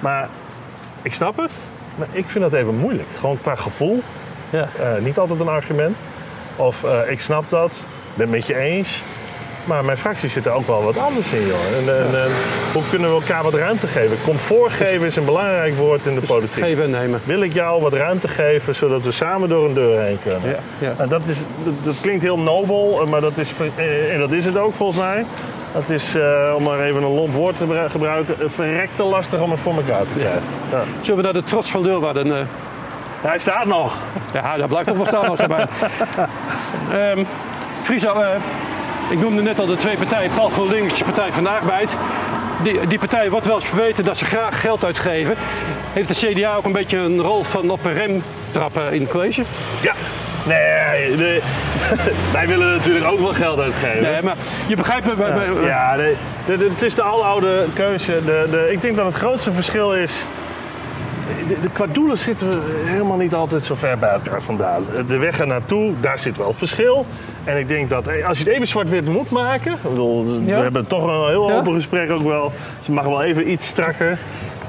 Maar 0.00 0.28
ik 1.02 1.14
snap 1.14 1.36
het. 1.36 1.52
Maar 1.96 2.06
ik 2.10 2.24
vind 2.28 2.44
dat 2.44 2.52
even 2.52 2.76
moeilijk. 2.76 3.08
Gewoon 3.18 3.38
qua 3.42 3.54
gevoel. 3.54 4.02
Ja. 4.50 4.68
Niet 5.00 5.18
altijd 5.18 5.40
een 5.40 5.48
argument. 5.48 5.98
Of 6.56 6.84
ik 7.08 7.20
snap 7.20 7.44
dat, 7.50 7.88
ben 8.14 8.26
het 8.26 8.34
met 8.34 8.46
je 8.46 8.56
eens. 8.56 9.02
Maar 9.64 9.84
mijn 9.84 9.96
fractie 9.96 10.28
zit 10.28 10.46
er 10.46 10.52
ook 10.52 10.66
wel 10.66 10.82
wat 10.84 10.98
anders 10.98 11.32
in, 11.32 11.46
joh. 11.46 11.56
En, 11.78 11.96
en, 11.98 12.22
en 12.22 12.30
hoe 12.72 12.82
kunnen 12.90 13.08
we 13.08 13.14
elkaar 13.20 13.42
wat 13.42 13.54
ruimte 13.54 13.86
geven? 13.86 14.16
Comfort 14.24 14.72
geven 14.72 15.06
is 15.06 15.16
een 15.16 15.24
belangrijk 15.24 15.76
woord 15.76 16.06
in 16.06 16.14
de 16.14 16.20
politiek. 16.20 16.64
Geven 16.64 16.84
en 16.84 16.90
nemen. 16.90 17.20
Wil 17.24 17.40
ik 17.42 17.52
jou 17.52 17.82
wat 17.82 17.92
ruimte 17.92 18.28
geven 18.28 18.74
zodat 18.74 19.04
we 19.04 19.12
samen 19.12 19.48
door 19.48 19.64
een 19.64 19.74
deur 19.74 20.00
heen 20.00 20.18
kunnen? 20.22 20.40
Ja, 20.50 20.56
ja. 20.78 20.94
En 20.98 21.08
dat, 21.08 21.22
is, 21.26 21.36
dat, 21.64 21.74
dat 21.82 21.94
klinkt 22.00 22.22
heel 22.22 22.38
nobel, 22.38 23.00
eh, 23.02 23.06
maar 23.08 23.20
dat 23.20 23.38
is, 23.38 23.48
ver- 23.48 23.70
eh, 23.76 24.12
en 24.12 24.20
dat 24.20 24.32
is 24.32 24.44
het 24.44 24.58
ook 24.58 24.74
volgens 24.74 24.98
mij. 24.98 25.24
Het 25.72 25.90
is, 25.90 26.14
eh, 26.14 26.52
om 26.56 26.62
maar 26.62 26.80
even 26.80 27.02
een 27.02 27.14
lomp 27.14 27.32
woord 27.34 27.56
te 27.56 27.62
gebru- 27.64 27.88
gebruiken, 27.88 28.34
eh, 28.40 28.46
verrekte 28.48 29.02
lastig 29.02 29.40
om 29.40 29.50
het 29.50 29.60
voor 29.60 29.74
elkaar 29.74 30.00
te 30.02 30.18
krijgen. 30.18 30.42
Ja. 30.70 30.82
Zullen 31.00 31.16
we 31.16 31.22
naar 31.22 31.32
de 31.32 31.42
trots 31.42 31.70
van 31.70 31.82
Leeuwarden? 31.82 32.36
eh, 32.36 32.42
Hij 33.20 33.38
staat 33.38 33.64
nog. 33.64 33.92
ja, 34.32 34.56
daar 34.56 34.68
blijft 34.68 34.88
toch 34.88 34.96
wel 34.96 35.06
staan 35.06 35.28
als 35.28 35.38
erbij. 35.48 35.66
Ehm 36.92 37.24
Friso, 37.82 38.08
eh, 38.20 38.28
ik 39.10 39.18
noemde 39.20 39.42
net 39.42 39.58
al 39.58 39.66
de 39.66 39.76
twee 39.76 39.96
partijen, 39.96 40.30
Paul 40.34 40.48
GroenLinks, 40.48 41.02
Partij 41.02 41.32
van 41.32 41.42
de 41.44 41.50
Arbeid. 41.50 41.96
Die, 42.62 42.86
die 42.86 42.98
partij 42.98 43.30
wordt 43.30 43.46
wel 43.46 43.54
eens 43.54 43.68
verweten 43.68 44.04
dat 44.04 44.18
ze 44.18 44.24
graag 44.24 44.60
geld 44.60 44.84
uitgeven. 44.84 45.34
Heeft 45.92 46.08
de 46.20 46.26
CDA 46.32 46.54
ook 46.54 46.64
een 46.64 46.72
beetje 46.72 46.96
een 46.96 47.20
rol 47.20 47.42
van 47.44 47.70
op 47.70 47.84
een 47.84 47.92
rem 47.92 48.22
trappen 48.50 48.92
in 48.92 49.00
het 49.00 49.10
college? 49.10 49.42
Ja. 49.80 49.92
Nee, 50.46 51.16
wij 52.32 52.46
willen 52.46 52.70
natuurlijk 52.76 53.06
ook 53.06 53.18
wel 53.20 53.32
geld 53.32 53.60
uitgeven. 53.60 54.02
Nee, 54.02 54.22
maar 54.22 54.36
je 54.66 54.76
begrijpt 54.76 55.16
me. 55.16 55.62
Ja, 55.66 55.96
de- 55.96 56.16
de- 56.46 56.68
het 56.72 56.82
is 56.82 56.94
de 56.94 57.02
aloude 57.02 57.64
keuze. 57.74 58.12
De, 58.24 58.46
de, 58.50 58.68
ik 58.72 58.80
denk 58.80 58.96
dat 58.96 59.06
het 59.06 59.14
grootste 59.14 59.52
verschil 59.52 59.94
is. 59.94 60.24
De, 61.48 61.60
de, 61.62 61.68
qua 61.72 61.86
doelen 61.86 62.18
zitten 62.18 62.50
we 62.50 62.82
helemaal 62.84 63.16
niet 63.16 63.34
altijd 63.34 63.64
zo 63.64 63.74
ver 63.74 63.98
bij 63.98 64.08
elkaar 64.10 64.42
vandaan. 64.42 64.84
De 65.08 65.18
weg 65.18 65.40
er 65.40 65.46
naartoe, 65.46 65.92
daar 66.00 66.18
zit 66.18 66.36
wel 66.36 66.52
verschil. 66.52 67.06
En 67.44 67.58
ik 67.58 67.68
denk 67.68 67.88
dat 67.88 68.06
eh, 68.06 68.28
als 68.28 68.38
je 68.38 68.44
het 68.44 68.52
even 68.52 68.66
zwart-wit 68.66 69.08
moet 69.08 69.30
maken. 69.30 69.72
Ik 69.72 69.82
bedoel, 69.82 70.24
Ja? 70.44 70.56
We 70.56 70.62
hebben 70.62 70.86
toch 70.86 71.02
een 71.02 71.28
heel 71.28 71.48
Ja? 71.48 71.56
open 71.56 71.74
gesprek 71.74 72.10
ook 72.10 72.22
wel. 72.22 72.52
Dus 72.78 72.86
het 72.86 72.94
mag 72.94 73.04
wel 73.04 73.22
even 73.22 73.50
iets 73.50 73.66
strakker. 73.66 74.18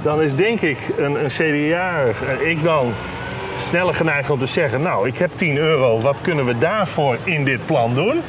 Dan 0.02 0.22
is 0.22 0.36
denk 0.36 0.62
ik 0.62 0.78
een, 0.98 1.24
een 1.24 1.30
CDA, 1.30 1.94
en 2.30 2.50
ik 2.50 2.64
dan, 2.64 2.94
sneller 3.58 3.94
geneigd 3.94 4.30
om 4.30 4.40
te 4.40 4.46
zeggen: 4.46 4.82
Nou, 4.82 5.08
ik 5.08 5.18
heb 5.18 5.32
10 5.36 5.58
euro, 5.58 6.00
wat 6.00 6.18
kunnen 6.22 6.46
we 6.46 6.58
daarvoor 6.58 7.18
in 7.24 7.46
dit 7.46 7.66
plan 7.66 7.94
doen? 7.94 8.22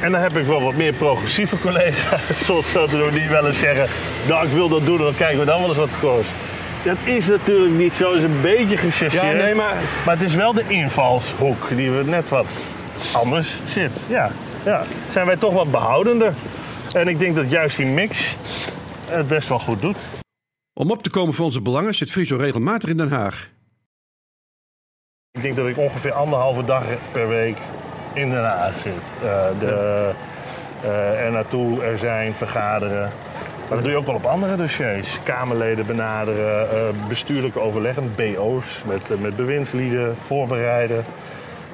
En 0.00 0.12
dan 0.12 0.20
heb 0.20 0.36
ik 0.36 0.46
wel 0.46 0.62
wat 0.62 0.74
meer 0.74 0.92
progressieve 0.92 1.58
collega's, 1.58 2.20
zoals 2.46 2.70
zo 2.70 2.86
te 2.86 2.96
doen, 2.98 3.10
die 3.10 3.28
wel 3.28 3.46
eens 3.46 3.58
zeggen: 3.58 3.86
Nou, 4.28 4.46
ik 4.46 4.52
wil 4.52 4.68
dat 4.68 4.84
doen, 4.86 4.98
dan 4.98 5.14
kijken 5.16 5.38
we 5.38 5.44
dan 5.44 5.58
wel 5.60 5.68
eens 5.68 5.78
wat 5.78 5.88
het 5.90 6.00
kost. 6.00 6.30
Dat 6.86 6.98
is 7.04 7.26
natuurlijk 7.26 7.74
niet 7.74 7.94
zo, 7.94 8.14
het 8.14 8.22
is 8.22 8.30
een 8.30 8.40
beetje 8.40 8.76
gechargeerd. 8.76 9.22
Ja, 9.22 9.44
nee, 9.44 9.54
maar 9.54 9.76
Maar 10.04 10.14
het 10.14 10.24
is 10.24 10.34
wel 10.34 10.52
de 10.52 10.64
invalshoek 10.68 11.68
die 11.76 11.90
we 11.90 12.04
net 12.04 12.28
wat 12.28 12.66
anders 13.12 13.60
zit. 13.68 14.00
Ja, 14.08 14.30
ja. 14.64 14.84
Zijn 15.08 15.26
wij 15.26 15.36
toch 15.36 15.52
wat 15.52 15.70
behoudender. 15.70 16.34
En 16.92 17.08
ik 17.08 17.18
denk 17.18 17.36
dat 17.36 17.50
juist 17.50 17.76
die 17.76 17.86
mix 17.86 18.36
het 19.06 19.28
best 19.28 19.48
wel 19.48 19.58
goed 19.58 19.80
doet. 19.80 19.96
Om 20.74 20.90
op 20.90 21.02
te 21.02 21.10
komen 21.10 21.34
voor 21.34 21.44
onze 21.44 21.60
belangen 21.60 21.94
zit 21.94 22.10
Friso 22.10 22.36
regelmatig 22.36 22.88
in 22.88 22.96
Den 22.96 23.10
Haag. 23.10 23.48
Ik 25.32 25.42
denk 25.42 25.56
dat 25.56 25.66
ik 25.66 25.78
ongeveer 25.78 26.12
anderhalve 26.12 26.64
dag 26.64 26.84
per 27.12 27.28
week 27.28 27.56
in 28.14 28.30
Den 28.30 28.44
Haag 28.44 28.80
zit. 28.80 28.92
Eh, 29.22 29.48
de, 29.58 30.10
eh, 30.82 31.24
er 31.24 31.30
naartoe, 31.30 31.82
er 31.82 31.98
zijn, 31.98 32.34
vergaderen. 32.34 33.12
Maar 33.68 33.76
dat 33.76 33.82
doe 33.82 33.90
je 33.90 33.98
ook 33.98 34.06
wel 34.06 34.14
op 34.14 34.24
andere 34.26 34.56
dossiers. 34.56 35.18
Kamerleden 35.22 35.86
benaderen, 35.86 36.70
eh, 36.70 37.08
bestuurlijke 37.08 37.60
overleggen, 37.60 38.14
BO's 38.16 38.82
met, 38.86 39.10
eh, 39.10 39.18
met 39.18 39.36
bewindslieden, 39.36 40.16
voorbereiden. 40.16 41.04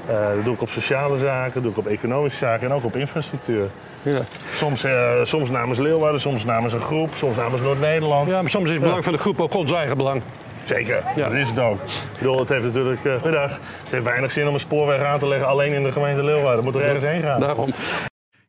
Eh, 0.06 0.14
dat 0.34 0.44
doe 0.44 0.54
ik 0.54 0.60
op 0.62 0.68
sociale 0.68 1.18
zaken, 1.18 1.52
dat 1.54 1.62
doe 1.62 1.70
ik 1.72 1.78
op 1.78 1.86
economische 1.86 2.38
zaken 2.38 2.68
en 2.68 2.74
ook 2.74 2.84
op 2.84 2.96
infrastructuur. 2.96 3.68
ja. 4.02 4.18
Soms, 4.52 4.86
soms 5.22 5.50
namens 5.50 5.78
Leeuwarden, 5.78 6.20
soms 6.20 6.44
namens 6.44 6.72
een 6.72 6.80
groep, 6.80 7.10
soms 7.16 7.36
namens 7.36 7.62
Noord-Nederland. 7.62 8.28
ja, 8.30 8.40
maar 8.40 8.50
soms 8.50 8.64
is 8.68 8.74
het 8.74 8.82
belang 8.82 9.04
van 9.04 9.12
de 9.12 9.18
groep 9.18 9.40
ook 9.40 9.54
ons 9.54 9.72
eigen 9.72 9.96
belang. 9.96 10.22
Zeker, 10.64 11.02
Ja. 11.16 11.28
dat 11.28 11.36
is 11.36 11.48
het 11.48 11.58
ook. 11.58 11.80
Ik 11.82 12.18
bedoel, 12.18 12.38
het 12.38 12.48
heeft 12.48 12.64
natuurlijk 12.64 13.00
middag, 13.24 13.50
het 13.52 13.90
heeft 13.90 14.04
weinig 14.04 14.30
zin 14.32 14.46
om 14.48 14.54
een 14.54 14.60
spoorweg 14.60 15.02
aan 15.02 15.18
te 15.18 15.28
leggen 15.28 15.48
alleen 15.48 15.72
in 15.72 15.82
de 15.82 15.92
gemeente 15.92 16.22
Leeuwarden. 16.22 16.64
Moet 16.64 16.74
er 16.74 16.82
ergens 16.82 17.04
heen 17.04 17.22
gaan. 17.22 17.40
Daarom. 17.40 17.68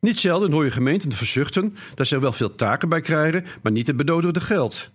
Niet 0.04 0.20
zelden 0.20 0.52
hoor 0.52 0.64
je 0.64 0.72
gemeenten 0.72 1.12
verzuchten 1.12 1.76
dat 1.96 2.08
ze 2.08 2.16
er 2.16 2.22
wel 2.22 2.32
veel 2.32 2.56
taken 2.56 2.90
bij 2.90 3.02
krijgen, 3.02 3.46
maar 3.62 3.72
niet 3.72 3.88
het 3.88 3.98
benodigde 3.98 4.40
geld. 4.40 4.90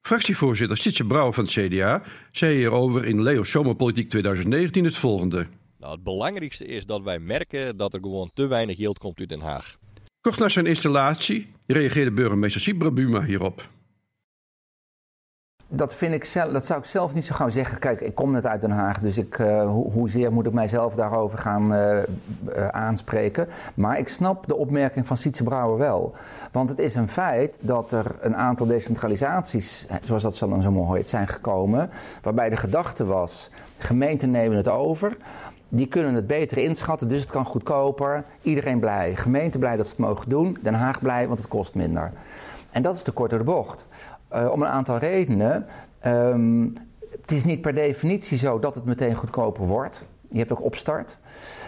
Fractievoorzitter 0.00 0.76
Sietse 0.76 1.04
Brouwer 1.04 1.34
van 1.34 1.44
het 1.44 1.52
CDA 1.52 2.02
zei 2.30 2.56
hierover 2.56 3.04
in 3.04 3.22
Leo 3.22 3.44
Zomerpolitiek 3.44 4.08
2019 4.08 4.84
het 4.84 4.96
volgende. 4.96 5.46
Nou, 5.78 5.92
het 5.92 6.02
belangrijkste 6.02 6.64
is 6.64 6.86
dat 6.86 7.02
wij 7.02 7.18
merken 7.18 7.76
dat 7.76 7.94
er 7.94 8.00
gewoon 8.00 8.30
te 8.34 8.46
weinig 8.46 8.76
geld 8.76 8.98
komt 8.98 9.18
uit 9.18 9.28
Den 9.28 9.40
Haag. 9.40 9.76
Kort 10.20 10.38
na 10.38 10.48
zijn 10.48 10.66
installatie 10.66 11.52
reageerde 11.66 12.12
burgemeester 12.12 12.60
Sibra 12.60 12.90
Buma 12.90 13.24
hierop. 13.24 13.68
Dat, 15.72 15.94
vind 15.94 16.14
ik 16.14 16.24
zelf, 16.24 16.52
dat 16.52 16.66
zou 16.66 16.78
ik 16.78 16.84
zelf 16.84 17.14
niet 17.14 17.24
zo 17.24 17.34
gaan 17.34 17.50
zeggen. 17.50 17.78
Kijk, 17.78 18.00
ik 18.00 18.14
kom 18.14 18.30
net 18.30 18.46
uit 18.46 18.60
Den 18.60 18.70
Haag, 18.70 19.00
dus 19.00 19.18
ik, 19.18 19.34
ho 19.34 19.90
hoezeer 19.92 20.32
moet 20.32 20.46
ik 20.46 20.52
mijzelf 20.52 20.94
daarover 20.94 21.38
gaan 21.38 21.72
uh, 21.72 21.96
uh, 21.96 22.68
aanspreken. 22.68 23.48
Maar 23.74 23.98
ik 23.98 24.08
snap 24.08 24.46
de 24.46 24.56
opmerking 24.56 25.06
van 25.06 25.16
Sietse 25.16 25.42
Brouwer 25.42 25.78
wel. 25.78 26.14
Want 26.52 26.68
het 26.68 26.78
is 26.78 26.94
een 26.94 27.08
feit 27.08 27.58
dat 27.60 27.92
er 27.92 28.16
een 28.20 28.36
aantal 28.36 28.66
decentralisaties, 28.66 29.86
zoals 30.04 30.22
dat 30.22 30.36
zo 30.36 30.48
dan 30.48 30.62
zo 30.62 30.70
mooi 30.70 30.98
heet, 30.98 31.08
zijn 31.08 31.28
gekomen. 31.28 31.90
Waarbij 32.22 32.48
de 32.48 32.56
gedachte 32.56 33.04
was, 33.04 33.50
gemeenten 33.78 34.30
nemen 34.30 34.56
het 34.56 34.68
over. 34.68 35.16
Die 35.68 35.86
kunnen 35.86 36.14
het 36.14 36.26
beter 36.26 36.58
inschatten, 36.58 37.08
dus 37.08 37.20
het 37.20 37.30
kan 37.30 37.44
goedkoper. 37.44 38.24
Iedereen 38.42 38.80
blij. 38.80 39.16
Gemeente 39.16 39.58
blij 39.58 39.76
dat 39.76 39.86
ze 39.86 39.92
het 39.92 40.00
mogen 40.00 40.28
doen. 40.28 40.56
Den 40.62 40.74
Haag 40.74 41.00
blij, 41.00 41.26
want 41.26 41.38
het 41.38 41.48
kost 41.48 41.74
minder. 41.74 42.12
En 42.70 42.82
dat 42.82 42.96
is 42.96 43.02
te 43.02 43.12
kort 43.12 43.30
door 43.30 43.38
de 43.38 43.44
bocht. 43.44 43.86
Uh, 44.34 44.50
om 44.50 44.62
een 44.62 44.68
aantal 44.68 44.98
redenen. 44.98 45.66
Um, 46.06 46.74
het 47.20 47.30
is 47.32 47.44
niet 47.44 47.60
per 47.60 47.74
definitie 47.74 48.38
zo 48.38 48.58
dat 48.58 48.74
het 48.74 48.84
meteen 48.84 49.14
goedkoper 49.14 49.66
wordt. 49.66 50.02
Je 50.28 50.38
hebt 50.38 50.52
ook 50.52 50.64
opstart. 50.64 51.18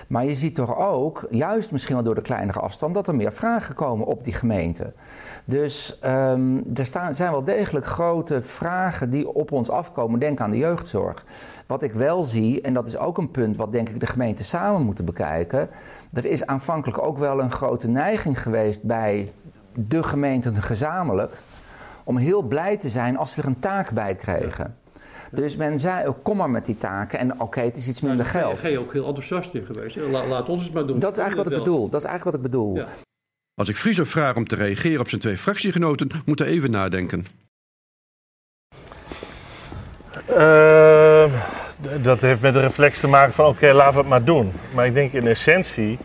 Maar 0.07 0.25
je 0.25 0.35
ziet 0.35 0.55
toch 0.55 0.79
ook, 0.79 1.27
juist 1.31 1.71
misschien 1.71 1.95
wel 1.95 2.05
door 2.05 2.15
de 2.15 2.23
kleinere 2.23 2.61
afstand, 2.61 2.95
dat 2.95 3.07
er 3.09 3.15
meer 3.15 3.33
vragen 3.33 3.75
komen 3.75 4.07
op 4.07 4.25
die 4.25 4.33
gemeente. 4.33 4.93
Dus 5.45 5.99
um, 6.05 6.65
er 6.75 6.87
staan, 6.87 7.15
zijn 7.15 7.31
wel 7.31 7.45
degelijk 7.45 7.87
grote 7.87 8.43
vragen 8.43 9.11
die 9.11 9.29
op 9.35 9.53
ons 9.53 9.71
afkomen. 9.71 10.21
Denk 10.21 10.41
aan 10.41 10.51
de 10.51 10.57
jeugdzorg. 10.57 11.25
Wat 11.67 11.83
ik 11.83 11.93
wel 11.93 12.23
zie, 12.23 12.61
en 12.61 12.75
dat 12.75 12.87
is 12.87 12.97
ook 12.97 13.19
een 13.19 13.31
punt 13.31 13.57
wat 13.57 13.73
denk 13.73 13.89
ik 13.89 14.01
de 14.01 14.07
gemeenten 14.07 14.45
samen 14.45 14.83
moeten 14.83 15.05
bekijken. 15.05 15.69
Er 16.13 16.25
is 16.25 16.47
aanvankelijk 16.47 17.03
ook 17.03 17.19
wel 17.19 17.41
een 17.41 17.53
grote 17.53 17.89
neiging 17.89 18.43
geweest 18.43 18.83
bij 18.83 19.33
de 19.75 20.03
gemeenten 20.03 20.63
gezamenlijk 20.63 21.33
om 22.05 22.17
heel 22.17 22.43
blij 22.43 22.77
te 22.77 22.89
zijn 22.89 23.17
als 23.17 23.35
ze 23.35 23.41
er 23.41 23.47
een 23.47 23.59
taak 23.59 23.91
bij 23.91 24.15
kregen. 24.15 24.77
Dus 25.31 25.57
men 25.57 25.81
zei 25.81 26.07
ook, 26.07 26.23
kom 26.23 26.37
maar 26.37 26.51
met 26.51 26.67
die 26.67 26.79
taken 26.79 27.19
en 27.19 27.33
oké, 27.33 27.43
okay, 27.43 27.65
het 27.65 27.77
is 27.77 27.89
iets 27.89 28.01
minder 28.01 28.27
nou, 28.27 28.39
geld. 28.39 28.53
Daar 28.53 28.63
ben 28.63 28.71
je 28.71 28.79
ook 28.79 28.93
heel 28.93 29.07
enthousiast 29.07 29.55
in 29.55 29.65
geweest. 29.65 29.97
La, 29.97 30.27
laat 30.27 30.49
ons 30.49 30.65
het 30.65 30.73
maar 30.73 30.87
doen. 30.87 30.99
Dat 30.99 31.13
is 31.13 31.19
eigenlijk 31.19 31.49
wat 31.49 31.59
ik 31.59 31.65
bedoel. 31.65 31.89
Dat 31.89 32.01
is 32.01 32.07
eigenlijk 32.07 32.25
wat 32.25 32.35
ik 32.35 32.51
bedoel. 32.51 32.75
Ja. 32.75 32.87
Als 33.55 33.69
ik 33.69 33.77
Friso 33.77 34.05
vraag 34.05 34.37
om 34.37 34.47
te 34.47 34.55
reageren 34.55 35.01
op 35.01 35.09
zijn 35.09 35.21
twee 35.21 35.39
fractiegenoten, 35.39 36.11
moet 36.25 36.39
hij 36.39 36.49
even 36.49 36.71
nadenken. 36.71 37.27
Uh, 40.31 41.25
dat 42.03 42.21
heeft 42.21 42.41
met 42.41 42.53
de 42.53 42.61
reflex 42.61 43.01
te 43.01 43.09
maken 43.09 43.33
van 43.33 43.47
oké, 43.47 43.55
okay, 43.55 43.73
laten 43.73 43.95
we 43.95 43.99
het 43.99 44.09
maar 44.09 44.25
doen. 44.25 44.53
Maar 44.75 44.87
ik 44.87 44.95
denk 44.95 45.13
in 45.13 45.27
essentie 45.27 45.99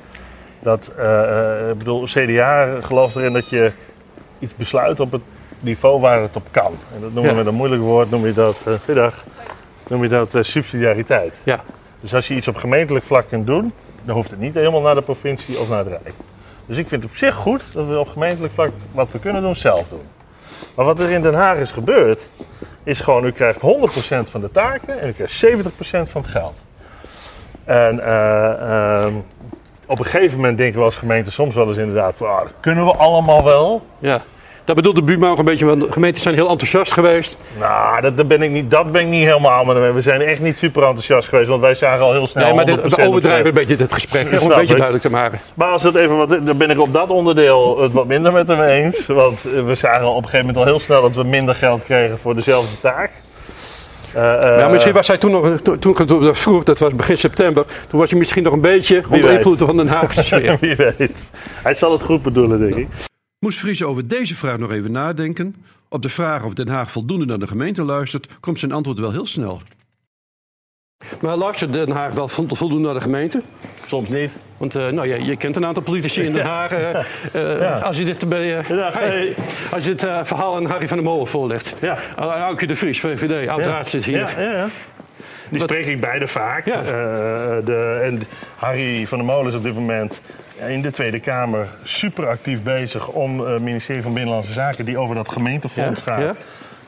dat, 0.59 0.91
uh, 0.97 1.69
ik 1.69 1.77
bedoel, 1.77 2.03
CDA 2.05 2.81
gelooft 2.81 3.15
erin 3.15 3.33
dat 3.33 3.49
je 3.49 3.71
iets 4.39 4.55
besluit 4.55 4.99
op 4.99 5.11
het 5.11 5.21
niveau 5.59 5.99
waar 5.99 6.21
het 6.21 6.35
op 6.35 6.47
kan. 6.51 6.71
En 6.95 7.01
dat 7.01 7.13
noemen 7.13 7.31
we 7.31 7.37
met 7.37 7.45
een 7.45 7.53
moeilijk 7.53 7.81
woord, 7.81 8.09
noem 8.09 8.25
je 8.25 8.33
dat, 8.33 8.65
uh, 8.87 9.07
noem 9.87 10.03
je 10.03 10.09
dat 10.09 10.35
uh, 10.35 10.43
subsidiariteit. 10.43 11.33
Ja. 11.43 11.63
Dus 11.99 12.13
als 12.13 12.27
je 12.27 12.35
iets 12.35 12.47
op 12.47 12.55
gemeentelijk 12.55 13.05
vlak 13.05 13.27
kunt 13.29 13.45
doen, 13.45 13.73
dan 14.03 14.15
hoeft 14.15 14.29
het 14.29 14.39
niet 14.39 14.53
helemaal 14.53 14.81
naar 14.81 14.95
de 14.95 15.01
provincie 15.01 15.59
of 15.59 15.69
naar 15.69 15.77
het 15.77 15.87
Rijk. 15.87 16.13
Dus 16.65 16.77
ik 16.77 16.87
vind 16.87 17.03
het 17.03 17.11
op 17.11 17.17
zich 17.17 17.35
goed 17.35 17.63
dat 17.73 17.87
we 17.87 17.99
op 17.99 18.07
gemeentelijk 18.07 18.53
vlak 18.53 18.71
wat 18.91 19.11
we 19.11 19.19
kunnen 19.19 19.41
doen, 19.41 19.55
zelf 19.55 19.89
doen. 19.89 20.05
Maar 20.75 20.85
wat 20.85 20.99
er 20.99 21.11
in 21.11 21.21
Den 21.21 21.33
Haag 21.33 21.57
is 21.57 21.71
gebeurd, 21.71 22.29
is 22.83 22.99
gewoon, 22.99 23.25
u 23.25 23.31
krijgt 23.31 23.59
100% 23.59 23.63
van 24.29 24.41
de 24.41 24.51
taken 24.51 25.01
en 25.01 25.09
u 25.09 25.11
krijgt 25.11 25.45
70% 25.45 26.11
van 26.11 26.21
het 26.21 26.31
geld. 26.31 26.63
En 27.63 27.95
uh, 27.95 29.07
op 29.85 29.99
een 29.99 30.05
gegeven 30.05 30.35
moment 30.35 30.57
denken 30.57 30.79
we 30.79 30.85
als 30.85 30.97
gemeente 30.97 31.31
soms 31.31 31.55
wel 31.55 31.67
eens 31.67 31.77
inderdaad 31.77 32.15
van, 32.15 32.27
ah, 32.29 32.41
dat 32.41 32.53
kunnen 32.59 32.85
we 32.85 32.91
allemaal 32.91 33.43
wel. 33.43 33.85
Ja. 33.99 34.21
Dat 34.67 34.75
bedoelde 34.75 35.01
Buma 35.01 35.29
ook 35.29 35.37
een 35.37 35.45
beetje, 35.45 35.65
want 35.65 35.81
de 35.81 35.91
gemeenten 35.91 36.21
zijn 36.21 36.35
heel 36.35 36.49
enthousiast 36.49 36.93
geweest. 36.93 37.37
Nou, 37.59 38.01
dat, 38.01 38.17
dat, 38.17 38.27
ben, 38.27 38.41
ik 38.41 38.51
niet, 38.51 38.71
dat 38.71 38.91
ben 38.91 39.01
ik 39.01 39.07
niet 39.07 39.23
helemaal 39.23 39.65
mee. 39.65 39.91
We 39.91 40.01
zijn 40.01 40.21
echt 40.21 40.41
niet 40.41 40.57
super 40.57 40.83
enthousiast 40.83 41.29
geweest, 41.29 41.49
want 41.49 41.61
wij 41.61 41.75
zagen 41.75 42.05
al 42.05 42.11
heel 42.11 42.27
snel. 42.27 42.43
Nee, 42.43 42.53
maar 42.53 42.65
dit, 42.65 42.95
we 42.95 43.07
overdrijven 43.07 43.45
een 43.45 43.53
beetje 43.53 43.75
het 43.75 43.93
gesprek, 43.93 44.25
om 44.41 44.51
een 44.51 44.57
beetje 44.57 44.75
duidelijk 44.75 45.03
te 45.03 45.11
maken. 45.11 45.39
Maar 45.53 45.67
als 45.67 45.81
dat 45.81 45.95
even 45.95 46.17
wat, 46.17 46.29
dan 46.29 46.57
ben 46.57 46.69
ik 46.69 46.79
op 46.79 46.93
dat 46.93 47.09
onderdeel 47.09 47.81
het 47.81 47.91
wat 47.91 48.07
minder 48.07 48.31
met 48.31 48.47
hem 48.47 48.61
eens. 48.61 49.05
Want 49.05 49.41
we 49.41 49.75
zagen 49.75 50.07
op 50.07 50.15
een 50.15 50.29
gegeven 50.29 50.45
moment 50.45 50.57
al 50.57 50.65
heel 50.65 50.79
snel 50.79 51.01
dat 51.01 51.15
we 51.15 51.23
minder 51.23 51.55
geld 51.55 51.83
kregen 51.83 52.17
voor 52.17 52.35
dezelfde 52.35 52.79
taak. 52.81 53.11
Uh, 54.15 54.23
uh, 54.23 54.59
ja, 54.59 54.67
misschien 54.67 54.93
was 54.93 55.07
hij 55.07 55.17
toen 55.17 55.31
nog, 55.31 55.61
toen, 55.61 55.79
toen 55.79 55.91
ik 55.97 56.07
dat 56.07 56.39
vroeg, 56.39 56.63
dat 56.63 56.79
was 56.79 56.95
begin 56.95 57.17
september, 57.17 57.65
toen 57.87 57.99
was 57.99 58.09
hij 58.09 58.19
misschien 58.19 58.43
nog 58.43 58.53
een 58.53 58.61
beetje 58.61 59.03
onder 59.09 59.31
invloed 59.31 59.57
van 59.57 59.77
Den 59.77 59.87
Haagse 59.87 60.23
sfeer. 60.33 60.57
Wie 60.59 60.75
weet. 60.75 61.31
Hij 61.63 61.73
zal 61.73 61.91
het 61.91 62.01
goed 62.01 62.21
bedoelen, 62.21 62.59
denk 62.59 62.75
ik. 62.75 62.87
Moest 63.39 63.59
Fries 63.59 63.83
over 63.83 64.07
deze 64.07 64.35
vraag 64.35 64.57
nog 64.57 64.71
even 64.71 64.91
nadenken? 64.91 65.55
Op 65.89 66.01
de 66.01 66.09
vraag 66.09 66.43
of 66.43 66.53
Den 66.53 66.67
Haag 66.67 66.91
voldoende 66.91 67.25
naar 67.25 67.39
de 67.39 67.47
gemeente 67.47 67.83
luistert, 67.83 68.27
komt 68.39 68.59
zijn 68.59 68.71
antwoord 68.71 68.99
wel 68.99 69.11
heel 69.11 69.25
snel. 69.25 69.61
Maar 71.21 71.37
luistert 71.37 71.73
Den 71.73 71.91
Haag 71.91 72.13
wel 72.13 72.27
voldoende 72.27 72.85
naar 72.85 72.93
de 72.93 73.01
gemeente? 73.01 73.41
Soms 73.85 74.09
niet. 74.09 74.31
Want 74.57 74.75
uh, 74.75 74.87
nou, 74.87 75.07
je, 75.07 75.25
je, 75.25 75.37
kent 75.37 75.55
een 75.55 75.65
aantal 75.65 75.83
politici 75.83 76.21
in 76.21 76.33
Den 76.33 76.45
Haag. 76.45 76.71
Uh, 76.71 76.79
uh, 76.79 77.59
ja. 77.61 77.79
Als 77.79 77.97
je 77.97 78.05
dit, 78.05 78.29
bij, 78.29 78.45
ja, 78.45 78.91
hey. 78.91 79.35
als 79.71 79.83
je 79.85 79.95
dit 79.95 80.01
verhaal 80.01 80.55
aan 80.55 80.65
Harry 80.65 80.87
van 80.87 80.97
der 80.97 81.05
Molen 81.05 81.27
voorlegt. 81.27 81.75
Ja. 81.81 81.97
Auke 82.15 82.65
de 82.65 82.75
Vries, 82.75 82.99
VVD, 82.99 83.49
oud-raad 83.49 83.87
zit 83.87 84.03
hier. 84.03 84.69
Die 85.49 85.59
spreek 85.59 85.85
ik 85.85 86.01
beide 86.01 86.27
vaak. 86.27 86.65
de, 86.65 87.99
en 88.03 88.21
Harry 88.55 89.07
van 89.07 89.17
der 89.17 89.27
Molen 89.27 89.47
is 89.47 89.55
op 89.55 89.63
dit 89.63 89.73
moment 89.73 90.21
in 90.67 90.81
de 90.81 90.91
Tweede 90.91 91.19
Kamer 91.19 91.67
super 91.83 92.27
actief 92.27 92.63
bezig 92.63 93.07
om 93.07 93.39
het 93.39 93.61
ministerie 93.61 94.01
van 94.01 94.13
Binnenlandse 94.13 94.53
Zaken, 94.53 94.85
die 94.85 94.97
over 94.97 95.15
dat 95.15 95.29
gemeentefonds 95.29 96.03
ja, 96.05 96.17
gaat, 96.17 96.37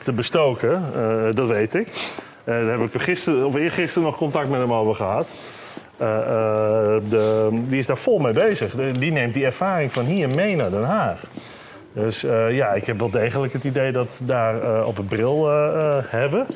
te 0.02 0.12
bestoken. 0.12 0.82
Uh, 0.96 1.34
dat 1.34 1.48
weet 1.48 1.74
ik. 1.74 2.12
Daar 2.44 2.64
heb 2.64 2.80
ik 2.80 3.02
gisteren, 3.02 3.46
of 3.46 3.54
eergisteren 3.54 4.02
nog 4.02 4.16
contact 4.16 4.48
met 4.48 4.60
hem 4.60 4.72
over 4.72 4.94
gehad. 4.94 5.28
Uh, 6.00 6.06
de, 7.08 7.48
die 7.68 7.78
is 7.78 7.86
daar 7.86 7.96
vol 7.96 8.18
mee 8.18 8.32
bezig. 8.32 8.74
De, 8.74 8.90
die 8.98 9.12
neemt 9.12 9.34
die 9.34 9.44
ervaring 9.44 9.92
van 9.92 10.04
hier 10.04 10.28
mee 10.28 10.56
naar 10.56 10.70
Den 10.70 10.84
Haag. 10.84 11.20
Dus 11.92 12.20
ja, 12.50 12.72
ik 12.72 12.86
heb 12.86 12.98
wel 12.98 13.10
degelijk 13.10 13.52
het 13.52 13.64
idee 13.64 13.92
dat 13.92 14.16
we 14.18 14.24
daar 14.24 14.84
op 14.84 14.96
het 14.96 15.08
bril 15.08 15.48
hebben. 16.06 16.46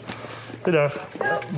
Goedendag. 0.64 1.06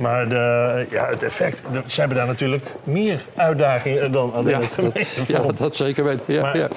Maar 0.01 0.29
de, 0.29 0.85
ja, 0.89 1.07
het 1.07 1.23
effect, 1.23 1.61
de, 1.71 1.81
ze 1.85 1.99
hebben 1.99 2.17
daar 2.17 2.27
natuurlijk 2.27 2.65
meer 2.83 3.21
uitdagingen 3.35 4.11
dan 4.11 4.33
alleen 4.33 4.53
ja, 4.53 4.59
het 4.59 4.73
gemeentefonds. 4.73 5.29
Ja, 5.29 5.41
dat 5.57 5.75
zeker 5.75 6.03
weten. 6.03 6.33
Ja, 6.33 6.41
maar, 6.41 6.57
ja. 6.57 6.67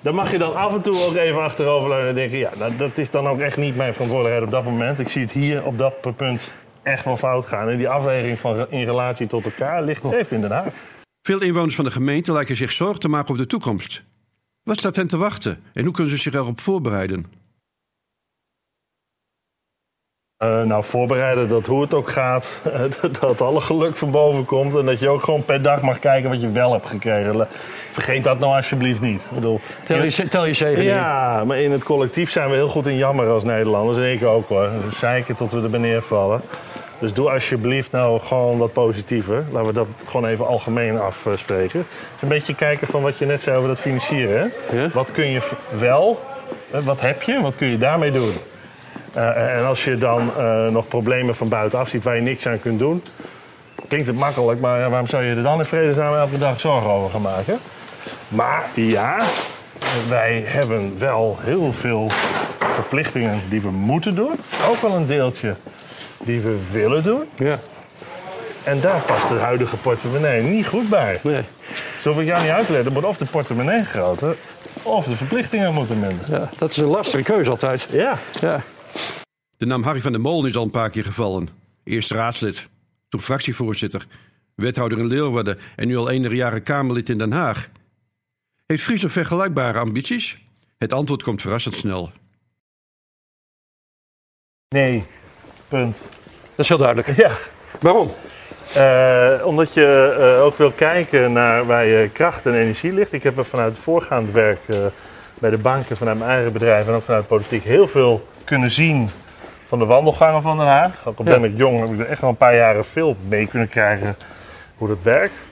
Dan 0.00 0.14
mag 0.14 0.30
je 0.30 0.38
dan 0.38 0.54
af 0.54 0.74
en 0.74 0.80
toe 0.80 1.04
ook 1.04 1.14
even 1.14 1.42
achteroverleunen 1.42 2.08
en 2.08 2.14
denken... 2.14 2.38
ja, 2.38 2.50
nou, 2.58 2.76
dat 2.76 2.98
is 2.98 3.10
dan 3.10 3.26
ook 3.26 3.40
echt 3.40 3.56
niet 3.56 3.76
mijn 3.76 3.92
verantwoordelijkheid 3.92 4.46
op 4.54 4.62
dat 4.62 4.72
moment. 4.72 4.98
Ik 4.98 5.08
zie 5.08 5.22
het 5.22 5.32
hier 5.32 5.64
op 5.64 5.78
dat 5.78 6.16
punt 6.16 6.50
echt 6.82 7.04
wel 7.04 7.16
fout 7.16 7.46
gaan. 7.46 7.68
En 7.68 7.76
die 7.76 7.88
afweging 7.88 8.38
van 8.38 8.70
in 8.70 8.84
relatie 8.84 9.26
tot 9.26 9.44
elkaar 9.44 9.82
ligt 9.82 10.04
Oh. 10.04 10.14
even 10.14 10.36
in 10.36 10.40
Den 10.40 10.50
Haag. 10.50 10.66
Veel 11.22 11.42
inwoners 11.42 11.74
van 11.74 11.84
de 11.84 11.90
gemeente 11.90 12.32
lijken 12.32 12.56
zich 12.56 12.72
zorgen 12.72 13.00
te 13.00 13.08
maken 13.08 13.30
over 13.30 13.42
de 13.42 13.48
toekomst. 13.48 14.02
Wat 14.62 14.78
staat 14.78 14.96
hen 14.96 15.08
te 15.08 15.16
wachten 15.16 15.62
en 15.72 15.84
hoe 15.84 15.92
kunnen 15.92 16.12
ze 16.16 16.22
zich 16.22 16.34
erop 16.34 16.60
voorbereiden? 16.60 17.37
Uh, 20.44 20.62
nou, 20.62 20.84
voorbereiden 20.84 21.48
dat 21.48 21.66
hoe 21.66 21.82
het 21.82 21.94
ook 21.94 22.10
gaat, 22.10 22.60
dat 23.20 23.40
alle 23.40 23.60
geluk 23.60 23.96
van 23.96 24.10
boven 24.10 24.44
komt. 24.44 24.74
En 24.76 24.86
dat 24.86 25.00
je 25.00 25.08
ook 25.08 25.22
gewoon 25.22 25.44
per 25.44 25.62
dag 25.62 25.82
mag 25.82 25.98
kijken 25.98 26.30
wat 26.30 26.40
je 26.40 26.50
wel 26.50 26.72
hebt 26.72 26.86
gekregen. 26.86 27.46
Vergeet 27.90 28.24
dat 28.24 28.38
nou 28.38 28.54
alsjeblieft 28.54 29.00
niet. 29.00 29.22
Ik 29.22 29.34
bedoel, 29.34 29.60
tel, 29.84 30.02
je, 30.02 30.28
tel 30.28 30.44
je 30.44 30.52
zegen 30.52 30.84
Ja, 30.84 31.44
maar 31.44 31.58
in 31.58 31.72
het 31.72 31.82
collectief 31.82 32.30
zijn 32.30 32.50
we 32.50 32.54
heel 32.54 32.68
goed 32.68 32.86
in 32.86 32.96
jammer 32.96 33.28
als 33.28 33.44
Nederlanders. 33.44 33.98
En 33.98 34.12
ik 34.12 34.24
ook 34.24 34.48
hoor. 34.48 34.70
Dus 34.84 34.98
zeiken 34.98 35.36
tot 35.36 35.52
we 35.52 35.62
er 35.62 35.70
beneden 35.70 36.02
vallen. 36.02 36.40
Dus 36.98 37.12
doe 37.12 37.30
alsjeblieft 37.30 37.90
nou 37.90 38.20
gewoon 38.20 38.58
wat 38.58 38.72
positiever. 38.72 39.44
Laten 39.50 39.68
we 39.68 39.72
dat 39.72 39.86
gewoon 40.04 40.26
even 40.26 40.46
algemeen 40.46 40.98
afspreken. 40.98 41.86
Dus 42.12 42.22
een 42.22 42.28
beetje 42.28 42.54
kijken 42.54 42.86
van 42.86 43.02
wat 43.02 43.18
je 43.18 43.26
net 43.26 43.42
zei 43.42 43.56
over 43.56 43.68
dat 43.68 43.80
financieren. 43.80 44.52
Hè? 44.68 44.76
Ja? 44.76 44.88
Wat 44.92 45.12
kun 45.12 45.26
je 45.26 45.40
wel, 45.78 46.20
wat 46.70 47.00
heb 47.00 47.22
je, 47.22 47.40
wat 47.40 47.56
kun 47.56 47.68
je 47.68 47.78
daarmee 47.78 48.10
doen? 48.10 48.32
Uh, 49.18 49.56
en 49.56 49.64
als 49.64 49.84
je 49.84 49.96
dan 49.96 50.30
uh, 50.38 50.68
nog 50.68 50.88
problemen 50.88 51.36
van 51.36 51.48
buitenaf 51.48 51.88
ziet 51.88 52.04
waar 52.04 52.14
je 52.14 52.22
niks 52.22 52.46
aan 52.46 52.60
kunt 52.60 52.78
doen, 52.78 53.02
klinkt 53.88 54.06
het 54.06 54.16
makkelijk, 54.16 54.60
maar 54.60 54.80
ja, 54.80 54.88
waarom 54.88 55.06
zou 55.06 55.24
je 55.24 55.34
er 55.34 55.42
dan 55.42 55.58
in 55.58 55.64
vredesnaam 55.64 56.14
elke 56.14 56.38
dag 56.38 56.60
zorgen 56.60 56.90
over 56.90 57.10
gaan 57.10 57.22
maken? 57.22 57.58
Maar 58.28 58.64
ja, 58.74 59.18
wij 60.08 60.42
hebben 60.46 60.98
wel 60.98 61.38
heel 61.40 61.72
veel 61.72 62.10
verplichtingen 62.58 63.40
die 63.48 63.60
we 63.60 63.70
moeten 63.70 64.14
doen. 64.14 64.32
Ook 64.68 64.80
wel 64.80 64.92
een 64.92 65.06
deeltje 65.06 65.54
die 66.18 66.40
we 66.40 66.58
willen 66.70 67.02
doen. 67.02 67.24
Ja. 67.36 67.58
En 68.64 68.80
daar 68.80 69.00
past 69.00 69.28
de 69.28 69.34
huidige 69.34 69.76
portemonnee 69.76 70.42
niet 70.42 70.66
goed 70.66 70.88
bij. 70.88 71.20
Nee. 71.22 71.42
Zo 72.02 72.20
ik 72.20 72.26
jou 72.26 72.42
niet. 72.42 72.84
Dan 72.84 72.92
wordt 72.92 73.08
of 73.08 73.16
de 73.16 73.24
portemonnee 73.24 73.84
groter, 73.84 74.36
of 74.82 75.04
de 75.04 75.16
verplichtingen 75.16 75.74
moeten 75.74 76.00
minder. 76.00 76.26
Ja, 76.30 76.48
dat 76.56 76.70
is 76.70 76.76
een 76.76 76.86
lastige 76.86 77.22
keuze 77.22 77.50
altijd. 77.50 77.88
Ja. 77.90 78.18
ja. 78.40 78.60
De 79.58 79.66
naam 79.66 79.82
Harry 79.82 80.00
van 80.00 80.12
der 80.12 80.20
Molen 80.20 80.50
is 80.50 80.56
al 80.56 80.62
een 80.62 80.70
paar 80.70 80.90
keer 80.90 81.04
gevallen. 81.04 81.48
Eerst 81.84 82.10
raadslid, 82.10 82.68
toen 83.08 83.20
fractievoorzitter, 83.20 84.06
wethouder 84.54 84.98
in 84.98 85.06
Leeuwarden 85.06 85.58
en 85.76 85.86
nu 85.88 85.96
al 85.96 86.10
enige 86.10 86.34
jaren 86.34 86.62
Kamerlid 86.62 87.08
in 87.08 87.18
Den 87.18 87.32
Haag. 87.32 87.68
Heeft 88.66 88.82
Friso 88.82 89.08
vergelijkbare 89.08 89.78
ambities? 89.78 90.38
Het 90.78 90.92
antwoord 90.92 91.22
komt 91.22 91.40
verrassend 91.40 91.74
snel. 91.74 92.12
Nee, 94.68 95.04
punt. 95.68 95.98
Dat 96.54 96.58
is 96.64 96.68
heel 96.68 96.78
duidelijk. 96.78 97.16
Ja, 97.16 97.36
Waarom? 97.80 98.10
Eh, 98.74 99.46
omdat 99.46 99.74
je 99.74 100.16
eh, 100.18 100.44
ook 100.44 100.56
wil 100.56 100.70
kijken 100.70 101.32
naar 101.32 101.66
waar 101.66 101.86
je 101.86 102.10
kracht 102.12 102.46
en 102.46 102.54
energie 102.54 102.92
ligt. 102.92 103.12
Ik 103.12 103.22
heb 103.22 103.38
er 103.38 103.44
vanuit 103.44 103.72
het 103.72 103.82
voorgaand 103.82 104.30
werk 104.30 104.60
eh, 104.66 104.78
bij 105.38 105.50
de 105.50 105.58
banken, 105.58 105.96
vanuit 105.96 106.18
mijn 106.18 106.30
eigen 106.30 106.52
bedrijf 106.52 106.86
en 106.86 106.94
ook 106.94 107.02
vanuit 107.02 107.22
de 107.22 107.28
politiek 107.28 107.62
heel 107.62 107.88
veel 107.88 108.28
kunnen 108.44 108.70
zien 108.70 109.10
van 109.68 109.78
de 109.78 109.84
wandelgangen 109.84 110.42
van 110.42 110.56
Den 110.58 110.66
Haag. 110.66 111.06
Ook 111.06 111.18
al 111.18 111.24
ben 111.24 111.44
ik 111.44 111.56
jong, 111.56 111.80
heb 111.80 111.90
ik 111.90 111.98
er 111.98 112.06
echt 112.06 112.20
wel 112.20 112.30
een 112.30 112.36
paar 112.36 112.56
jaren 112.56 112.84
veel 112.84 113.16
mee 113.28 113.46
kunnen 113.46 113.68
krijgen 113.68 114.16
hoe 114.76 114.88
dat 114.88 115.02
werkt. 115.02 115.46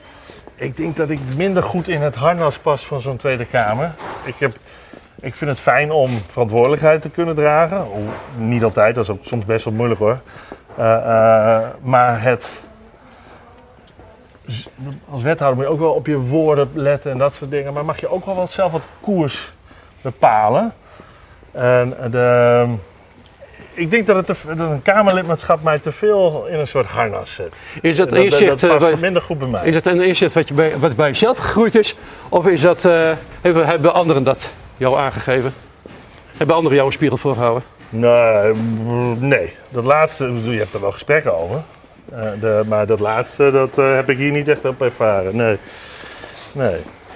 Ik 0.55 0.77
denk 0.77 0.95
dat 0.95 1.09
ik 1.09 1.19
minder 1.35 1.63
goed 1.63 1.87
in 1.87 2.01
het 2.01 2.15
harnas 2.15 2.57
pas 2.57 2.85
van 2.85 3.01
zo'n 3.01 3.17
Tweede 3.17 3.45
Kamer. 3.45 3.91
Ik, 4.23 4.35
heb, 4.37 4.53
ik 5.19 5.35
vind 5.35 5.51
het 5.51 5.59
fijn 5.59 5.91
om 5.91 6.09
verantwoordelijkheid 6.29 7.01
te 7.01 7.09
kunnen 7.09 7.35
dragen. 7.35 7.87
Niet 8.37 8.63
altijd, 8.63 8.95
dat 8.95 9.03
is 9.03 9.09
ook 9.09 9.25
soms 9.25 9.45
best 9.45 9.65
wel 9.65 9.73
moeilijk 9.73 9.99
hoor. 9.99 10.19
Eh, 10.77 10.95
eh, 10.95 11.63
maar 11.81 12.21
het 12.21 12.63
als 15.09 15.21
wethouder 15.21 15.57
moet 15.57 15.67
je 15.67 15.73
ook 15.73 15.79
wel 15.79 15.93
op 15.93 16.05
je 16.05 16.17
woorden 16.17 16.69
letten 16.73 17.11
en 17.11 17.17
dat 17.17 17.33
soort 17.33 17.51
dingen. 17.51 17.73
Maar 17.73 17.85
mag 17.85 17.99
je 17.99 18.11
ook 18.11 18.25
wel 18.25 18.35
wat 18.35 18.51
zelf 18.51 18.71
wat 18.71 18.83
koers 19.01 19.53
bepalen. 20.01 20.73
En 21.51 21.95
de, 22.11 22.65
ik 23.77 23.91
denk 23.91 24.05
dat, 24.05 24.15
het 24.15 24.25
te- 24.25 24.55
dat 24.55 24.69
een 24.69 24.81
Kamerlidmaatschap 24.81 25.63
mij 25.63 25.79
te 25.79 25.91
veel 25.91 26.45
in 26.45 26.59
een 26.59 26.67
soort 26.67 26.85
harnas 26.85 27.33
zet. 27.33 27.53
Is 27.81 27.97
dat 27.97 28.11
een 28.11 28.23
inzicht, 28.23 28.61
dat, 28.61 28.71
eh, 28.71 28.77
bij- 28.77 28.97
minder 28.97 29.21
goed 29.21 29.39
bij 29.39 29.47
mij. 29.47 29.65
is 29.67 29.73
dat 29.73 29.85
een 29.85 30.01
inzicht 30.01 30.33
wat, 30.33 30.47
je 30.47 30.53
bij, 30.53 30.77
wat 30.79 30.95
bij 30.95 31.07
jezelf 31.07 31.37
gegroeid 31.37 31.75
is? 31.75 31.95
Of 32.29 32.47
is 32.47 32.61
dat, 32.61 32.85
eh, 32.85 33.11
hebben, 33.41 33.65
hebben 33.65 33.93
anderen 33.93 34.23
dat 34.23 34.53
jou 34.77 34.97
aangegeven? 34.97 35.53
Hebben 36.37 36.55
anderen 36.55 36.75
jou 36.75 36.87
een 36.87 36.93
spiegel 36.93 37.17
voorgehouden? 37.17 37.63
Nee, 37.89 38.53
mm, 38.53 39.27
nee, 39.27 39.53
dat 39.69 39.83
laatste, 39.83 40.31
je 40.43 40.57
hebt 40.57 40.73
er 40.73 40.81
wel 40.81 40.91
gesprekken 40.91 41.37
over. 41.37 41.61
Eh, 42.11 42.21
de, 42.39 42.61
maar 42.67 42.85
dat 42.87 42.99
laatste, 42.99 43.51
dat 43.51 43.75
heb 43.75 44.09
ik 44.09 44.17
hier 44.17 44.31
niet 44.31 44.47
echt 44.47 44.65
op 44.65 44.81
ervaren. 44.81 45.35
Nee. 45.35 45.57
nee. 46.51 46.75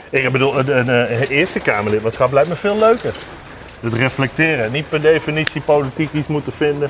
Ik 0.10 0.32
bedoel, 0.32 0.58
een 0.70 1.10
eerste 1.28 1.60
Kamerlidmaatschap 1.60 2.32
lijkt 2.32 2.50
me 2.50 2.56
veel 2.56 2.78
leuker. 2.78 3.14
Het 3.82 3.94
reflecteren. 3.94 4.72
Niet 4.72 4.90
per 4.90 5.02
definitie 5.02 5.62
politiek 5.62 6.10
iets 6.14 6.28
moeten 6.28 6.52
vinden. 6.54 6.90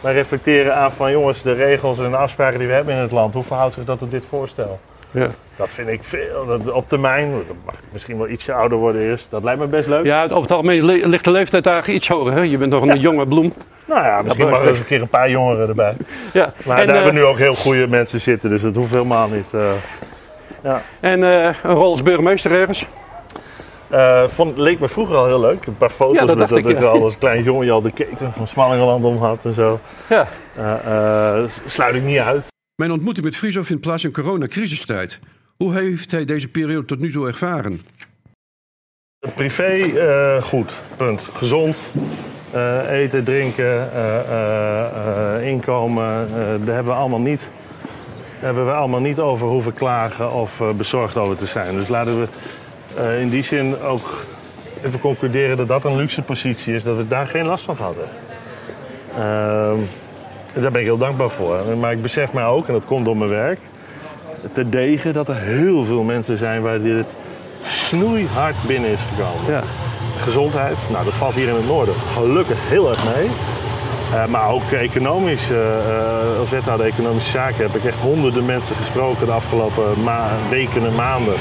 Maar 0.00 0.12
reflecteren 0.12 0.74
aan 0.76 0.92
van 0.92 1.10
jongens, 1.10 1.42
de 1.42 1.52
regels 1.52 1.98
en 1.98 2.10
de 2.10 2.16
afspraken 2.16 2.58
die 2.58 2.68
we 2.68 2.74
hebben 2.74 2.94
in 2.94 3.00
het 3.00 3.10
land. 3.12 3.34
Hoe 3.34 3.42
verhoudt 3.44 3.74
zich 3.74 3.84
dat 3.84 3.98
tot 3.98 4.10
dit 4.10 4.24
voorstel? 4.28 4.80
Ja. 5.12 5.26
Dat 5.56 5.68
vind 5.68 5.88
ik 5.88 6.00
veel. 6.02 6.46
Dat, 6.46 6.70
op 6.72 6.88
termijn, 6.88 7.30
dan 7.30 7.56
mag 7.64 7.74
misschien 7.92 8.18
wel 8.18 8.28
ietsje 8.28 8.52
ouder 8.52 8.78
worden 8.78 9.00
eerst. 9.00 9.26
Dat 9.30 9.42
lijkt 9.44 9.60
me 9.60 9.66
best 9.66 9.88
leuk. 9.88 10.04
Ja, 10.04 10.22
over 10.24 10.40
het 10.40 10.50
algemeen 10.50 10.84
ligt 11.08 11.24
de 11.24 11.30
leeftijd 11.30 11.66
eigenlijk 11.66 11.98
iets 11.98 12.08
hoger. 12.08 12.32
Hè? 12.32 12.40
Je 12.40 12.58
bent 12.58 12.70
nog 12.70 12.82
een 12.82 13.00
jonge 13.00 13.26
bloem. 13.26 13.52
Nou 13.84 14.04
ja, 14.04 14.22
misschien 14.22 14.44
Ja, 14.44 14.50
mag 14.50 14.60
er 14.60 14.68
eens 14.68 14.78
een 14.78 14.84
keer 14.84 15.00
een 15.00 15.08
paar 15.08 15.30
jongeren 15.30 15.68
erbij. 15.68 15.94
Ja. 16.32 16.52
Maar 16.64 16.78
en 16.78 16.86
daar 16.86 16.96
eh, 16.96 17.02
hebben 17.02 17.20
nu 17.20 17.26
ook 17.28 17.38
heel 17.38 17.54
goede 17.54 17.86
mensen 17.86 18.20
zitten, 18.20 18.50
dus 18.50 18.62
dat 18.62 18.74
hoeft 18.74 18.94
helemaal 18.94 19.28
niet. 19.28 19.54
eh. 20.62 20.72
en 21.00 21.24
eh, 21.24 21.54
een 21.62 21.74
rol 21.74 21.90
als 21.90 22.02
burgemeester 22.02 22.52
ergens. 22.52 22.86
Eh, 23.88 24.28
vond, 24.28 24.56
leek 24.58 24.80
me 24.80 24.88
vroeger 24.88 25.16
al 25.16 25.26
heel 25.26 25.40
leuk. 25.40 25.66
Een 25.66 25.76
paar 25.76 25.90
foto's 25.90 26.18
Ja, 26.18 26.18
dat 26.26 26.28
met 26.28 26.38
dacht 26.38 26.50
dat 26.50 26.70
ik, 26.70 26.76
ik 26.76 26.82
ja. 26.82 26.88
al 26.88 27.02
als 27.02 27.18
klein 27.18 27.42
jongetje 27.42 27.72
al 27.72 27.80
de 27.82 27.90
keten 27.92 28.32
van 28.32 28.46
Smallingeland 28.46 29.04
om 29.04 29.16
had 29.18 29.44
en 29.44 29.54
zo. 29.54 29.80
Ja. 30.08 30.28
Eh, 30.56 31.38
eh, 31.42 31.50
sluit 31.66 31.94
ik 31.94 32.02
niet 32.02 32.18
uit. 32.18 32.46
Mijn 32.74 32.90
ontmoeting 32.92 33.24
met 33.26 33.36
Friso 33.36 33.62
vindt 33.62 33.82
plaats 33.82 34.04
in 34.04 34.12
coronacrisistijd. 34.12 35.18
Hoe 35.56 35.74
heeft 35.74 36.10
hij 36.10 36.24
deze 36.24 36.48
periode 36.48 36.86
tot 36.86 36.98
nu 36.98 37.12
toe 37.12 37.26
ervaren? 37.26 37.80
Privé 39.34 39.64
eh, 39.64 40.42
goed, 40.42 40.82
punt. 40.96 41.30
Gezond. 41.32 41.80
Eh, 42.50 42.90
eten, 42.90 43.24
drinken, 43.24 43.92
eh, 43.92 44.18
eh, 44.18 45.36
eh, 45.36 45.46
inkomen, 45.46 46.28
eh, 46.28 46.34
daar 46.64 46.74
hebben 46.74 46.92
we 46.92 46.98
allemaal 46.98 47.20
niet. 47.20 47.50
Hebben 48.38 48.66
we 48.66 48.72
allemaal 48.72 49.00
niet 49.00 49.18
over 49.18 49.46
hoeven 49.46 49.72
klagen 49.72 50.32
of 50.32 50.60
eh, 50.60 50.70
bezorgd 50.70 51.16
over 51.16 51.36
te 51.36 51.46
zijn. 51.46 51.74
Dus 51.74 51.88
laten 51.88 52.20
we 52.20 52.26
eh, 52.98 53.20
in 53.20 53.28
die 53.28 53.42
zin 53.42 53.80
ook 53.80 54.26
even 54.84 55.00
concluderen 55.00 55.56
dat 55.56 55.68
dat 55.68 55.84
een 55.84 55.96
luxe 55.96 56.22
positie 56.22 56.74
is, 56.74 56.82
dat 56.82 56.96
we 56.96 57.08
daar 57.08 57.26
geen 57.26 57.46
last 57.46 57.64
van 57.64 57.76
hebben. 57.80 58.08
Ehm, 59.14 59.78
daar 60.62 60.70
ben 60.72 60.80
ik 60.80 60.86
heel 60.86 60.98
dankbaar 60.98 61.30
voor. 61.30 61.76
Maar 61.80 61.92
ik 61.92 62.02
besef 62.02 62.32
mij 62.32 62.44
ook, 62.44 62.66
en 62.66 62.72
dat 62.72 62.84
komt 62.84 63.04
door 63.04 63.16
mijn 63.16 63.30
werk, 63.30 63.58
te 64.52 64.68
degen 64.68 65.12
dat 65.12 65.28
er 65.28 65.36
heel 65.36 65.84
veel 65.84 66.02
mensen 66.02 66.38
zijn 66.38 66.62
waar 66.62 66.82
dit 66.82 67.06
snoeihard 67.62 68.56
binnen 68.66 68.90
is 68.90 69.00
gekomen. 69.14 69.52
Ja. 69.52 69.62
Gezondheid, 70.18 70.76
nou 70.90 71.04
dat 71.04 71.14
valt 71.14 71.34
hier 71.34 71.48
in 71.48 71.54
het 71.54 71.66
noorden 71.66 71.94
gelukkig 71.94 72.68
heel 72.68 72.88
erg 72.88 73.04
mee. 73.16 73.28
Eh, 74.12 74.26
maar 74.26 74.50
ook 74.50 74.70
economisch, 74.72 75.50
eh, 75.50 75.58
eh, 75.58 76.38
als 76.38 76.50
wethouder 76.50 76.86
economische 76.86 77.30
zaken 77.30 77.66
heb 77.66 77.74
ik 77.74 77.84
echt 77.84 78.00
honderden 78.00 78.44
mensen 78.44 78.76
gesproken 78.76 79.26
de 79.26 79.32
afgelopen 79.32 79.84
weken 80.50 80.86
en 80.86 80.94
maanden. 80.94 81.34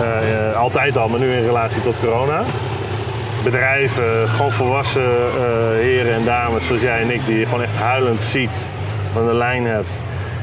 Eh, 0.00 0.48
eh, 0.50 0.56
altijd 0.56 0.96
al, 0.96 1.08
maar 1.08 1.20
nu 1.20 1.32
in 1.32 1.44
relatie 1.44 1.82
tot 1.82 1.94
corona. 2.00 2.42
Bedrijven, 3.44 4.28
gewoon 4.28 4.52
volwassen 4.52 5.02
eh, 5.02 5.80
heren 5.80 6.14
en 6.14 6.24
dames 6.24 6.66
zoals 6.66 6.80
jij 6.80 7.00
en 7.00 7.10
ik, 7.10 7.26
die 7.26 7.38
je 7.38 7.44
gewoon 7.44 7.62
echt 7.62 7.74
huilend 7.74 8.20
ziet, 8.20 8.56
aan 9.16 9.26
de 9.26 9.34
lijn 9.34 9.64
hebt. 9.66 10.02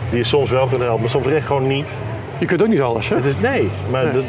Die 0.09 0.17
je 0.17 0.23
soms 0.23 0.49
wel 0.49 0.67
kunt 0.67 0.81
helpen, 0.81 1.01
maar 1.01 1.09
soms 1.09 1.27
echt 1.27 1.45
gewoon 1.45 1.67
niet. 1.67 1.89
Je 2.37 2.45
kunt 2.45 2.61
ook 2.61 2.67
niet 2.67 2.81
alles, 2.81 3.09
hè? 3.09 3.15
Het 3.15 3.25
is 3.25 3.39
nee, 3.39 3.69
maar 3.89 4.03
Nee. 4.03 4.23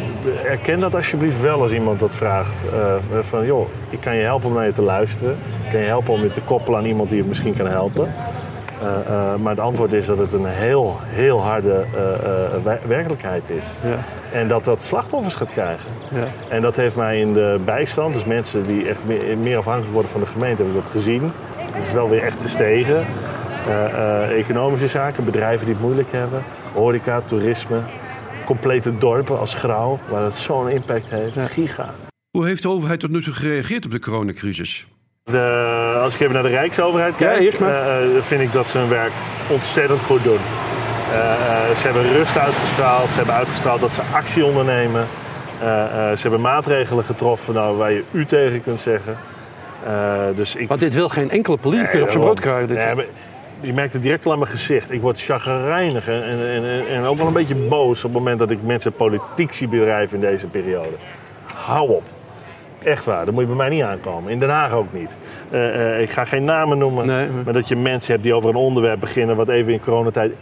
erken 0.45 0.81
dat 0.81 0.95
alsjeblieft 0.95 1.41
wel 1.41 1.61
als 1.61 1.73
iemand 1.73 2.01
dat 2.01 2.17
vraagt. 2.17 2.53
Van 3.21 3.47
joh, 3.47 3.69
ik 3.91 4.01
kan 4.01 4.17
je 4.17 4.23
helpen 4.23 4.49
om 4.49 4.55
naar 4.55 4.67
je 4.67 4.73
te 4.73 4.83
luisteren. 4.83 5.37
Ik 5.65 5.71
kan 5.71 5.81
je 5.81 5.87
helpen 5.87 6.15
om 6.15 6.23
je 6.23 6.31
te 6.31 6.41
koppelen 6.41 6.79
aan 6.79 6.85
iemand 6.85 7.09
die 7.09 7.19
je 7.19 7.25
misschien 7.29 7.55
kan 7.55 7.67
helpen. 7.67 8.15
Eh, 8.83 8.89
eh, 9.33 9.35
maar 9.41 9.51
het 9.53 9.61
antwoord 9.61 9.93
is 9.93 10.07
dat 10.07 10.19
het 10.19 10.33
een 10.33 10.47
heel, 10.47 10.97
heel 11.03 11.41
harde 11.43 11.85
eh, 11.95 12.13
eh, 12.13 12.53
wer- 12.65 12.81
werkelijkheid 12.87 13.51
is. 13.51 13.65
Ja. 13.83 13.99
En 14.39 14.49
dat 14.49 14.65
dat 14.65 14.83
slachtoffers 14.83 15.35
gaat 15.35 15.51
krijgen. 15.51 15.91
Ja. 16.15 16.27
En 16.49 16.61
dat 16.63 16.77
heeft 16.77 16.97
mij 16.97 17.21
in 17.21 17.33
de 17.35 17.61
bijstand, 17.65 18.15
dus 18.15 18.25
mensen 18.25 18.67
die 18.67 18.89
echt 18.89 18.99
meer, 19.07 19.39
meer 19.39 19.57
afhankelijk 19.59 19.93
worden 19.93 20.11
van 20.11 20.21
de 20.21 20.27
gemeente, 20.27 20.63
heb 20.63 20.71
ik 20.71 20.83
dat 20.83 20.91
gezien. 20.91 21.33
Het 21.73 21.83
is 21.83 21.93
wel 21.93 22.09
weer 22.09 22.23
echt 22.23 22.41
gestegen. 22.41 23.07
Eh, 23.67 23.85
eh, 23.85 24.39
economische 24.39 24.89
zaken, 24.89 25.25
bedrijven 25.25 25.65
die 25.67 25.75
het 25.75 25.85
moeilijk 25.85 26.09
hebben, 26.13 26.43
horeca, 26.75 27.21
toerisme, 27.21 27.79
complete 28.45 28.99
dorpen 28.99 29.39
als 29.39 29.55
Grauw, 29.55 29.99
waar 30.11 30.23
het 30.23 30.35
zo'n 30.35 30.69
impact 30.69 31.11
heeft. 31.11 31.39
Giga. 31.39 31.95
Hoe 32.31 32.47
heeft 32.47 32.63
de 32.63 32.69
overheid 32.69 33.01
tot 33.01 33.11
nu 33.11 33.23
toe 33.23 33.33
gereageerd 33.35 33.85
op 33.85 33.91
de 33.91 33.99
coronacrisis? 34.01 34.87
De, 35.31 35.99
als 36.03 36.15
ik 36.15 36.21
even 36.21 36.33
naar 36.33 36.43
de 36.43 36.49
Rijksoverheid 36.49 37.17
kijk, 37.17 37.59
Ja, 37.59 37.67
eh, 37.67 38.17
eh, 38.17 38.23
vind 38.23 38.41
ik 38.41 38.53
dat 38.53 38.71
ze 38.71 38.79
hun 38.79 38.89
werk 38.89 39.13
ontzettend 39.51 40.03
goed 40.03 40.25
doen. 40.25 40.39
Eh, 41.13 41.77
ze 41.77 41.87
hebben 41.87 42.13
rust 42.13 42.39
uitgestraald, 42.39 43.11
ze 43.11 43.17
hebben 43.17 43.35
uitgestraald 43.35 43.81
dat 43.81 43.95
ze 43.95 44.03
actie 44.13 44.45
ondernemen. 44.45 45.07
Ze 46.15 46.19
hebben 46.21 46.41
maatregelen 46.41 47.05
getroffen 47.05 47.55
nou, 47.55 47.77
waar 47.77 47.93
je 47.93 48.03
u 48.11 48.25
tegen 48.25 48.63
kunt 48.63 48.81
zeggen. 48.81 49.17
Dus 50.37 50.57
ik, 50.57 50.69
Want 50.69 50.81
dit 50.81 50.95
wil 50.95 51.09
geen 51.09 51.31
enkele 51.31 51.57
politicus 51.57 51.93
Nee, 51.93 52.03
op 52.03 52.11
zijn 52.11 52.23
brood 52.23 52.41
krijgen. 52.41 52.69
Dit. 52.69 52.95
Nee, 52.95 53.07
je 53.61 53.73
merkt 53.73 53.93
het 53.93 54.03
direct 54.03 54.27
al 54.27 54.33
aan 54.33 54.39
mijn 54.39 54.51
gezicht. 54.51 54.93
Ik 54.93 55.01
word 55.01 55.23
chagrijnig 55.23 56.09
en, 56.09 56.25
en, 56.25 56.65
en, 56.65 56.89
en 56.89 57.05
ook 57.05 57.17
wel 57.17 57.27
een 57.27 57.33
beetje 57.33 57.55
boos 57.55 58.05
op 58.05 58.11
het 58.11 58.19
moment 58.19 58.39
dat 58.39 58.51
ik 58.51 58.59
mensen 58.63 58.93
politiek 58.93 59.55
zie 59.55 59.69
bedrijven 59.69 60.15
in 60.15 60.21
deze 60.21 60.47
periode. 60.47 60.97
Hou 61.45 61.91
op. 61.91 62.03
Echt 62.83 63.05
waar, 63.05 63.25
dat 63.25 63.35
moet 63.35 63.43
je 63.43 63.49
bij 63.49 63.57
mij 63.57 63.69
niet 63.69 63.83
aankomen. 63.83 64.33
In 64.33 64.39
Den 64.39 64.49
Haag 64.49 64.73
ook 64.73 64.93
niet. 64.93 65.19
Eh, 65.51 65.95
eh, 65.95 66.01
ik 66.01 66.11
ga 66.11 66.25
geen 66.25 66.45
namen 66.45 66.79
noemen, 66.79 67.07
Nee, 67.07 67.29
maar 67.45 67.53
dat 67.53 67.69
je 67.69 67.77
mensen 67.77 68.13
hebt 68.13 68.23
die 68.23 68.35
over 68.35 68.51
een 68.51 68.57
onderwerp 68.57 69.01
beginnen... 69.01 69.37
wat 69.37 69.49
even 69.49 69.73
in 69.73 69.81
coronatijd 69.81 70.33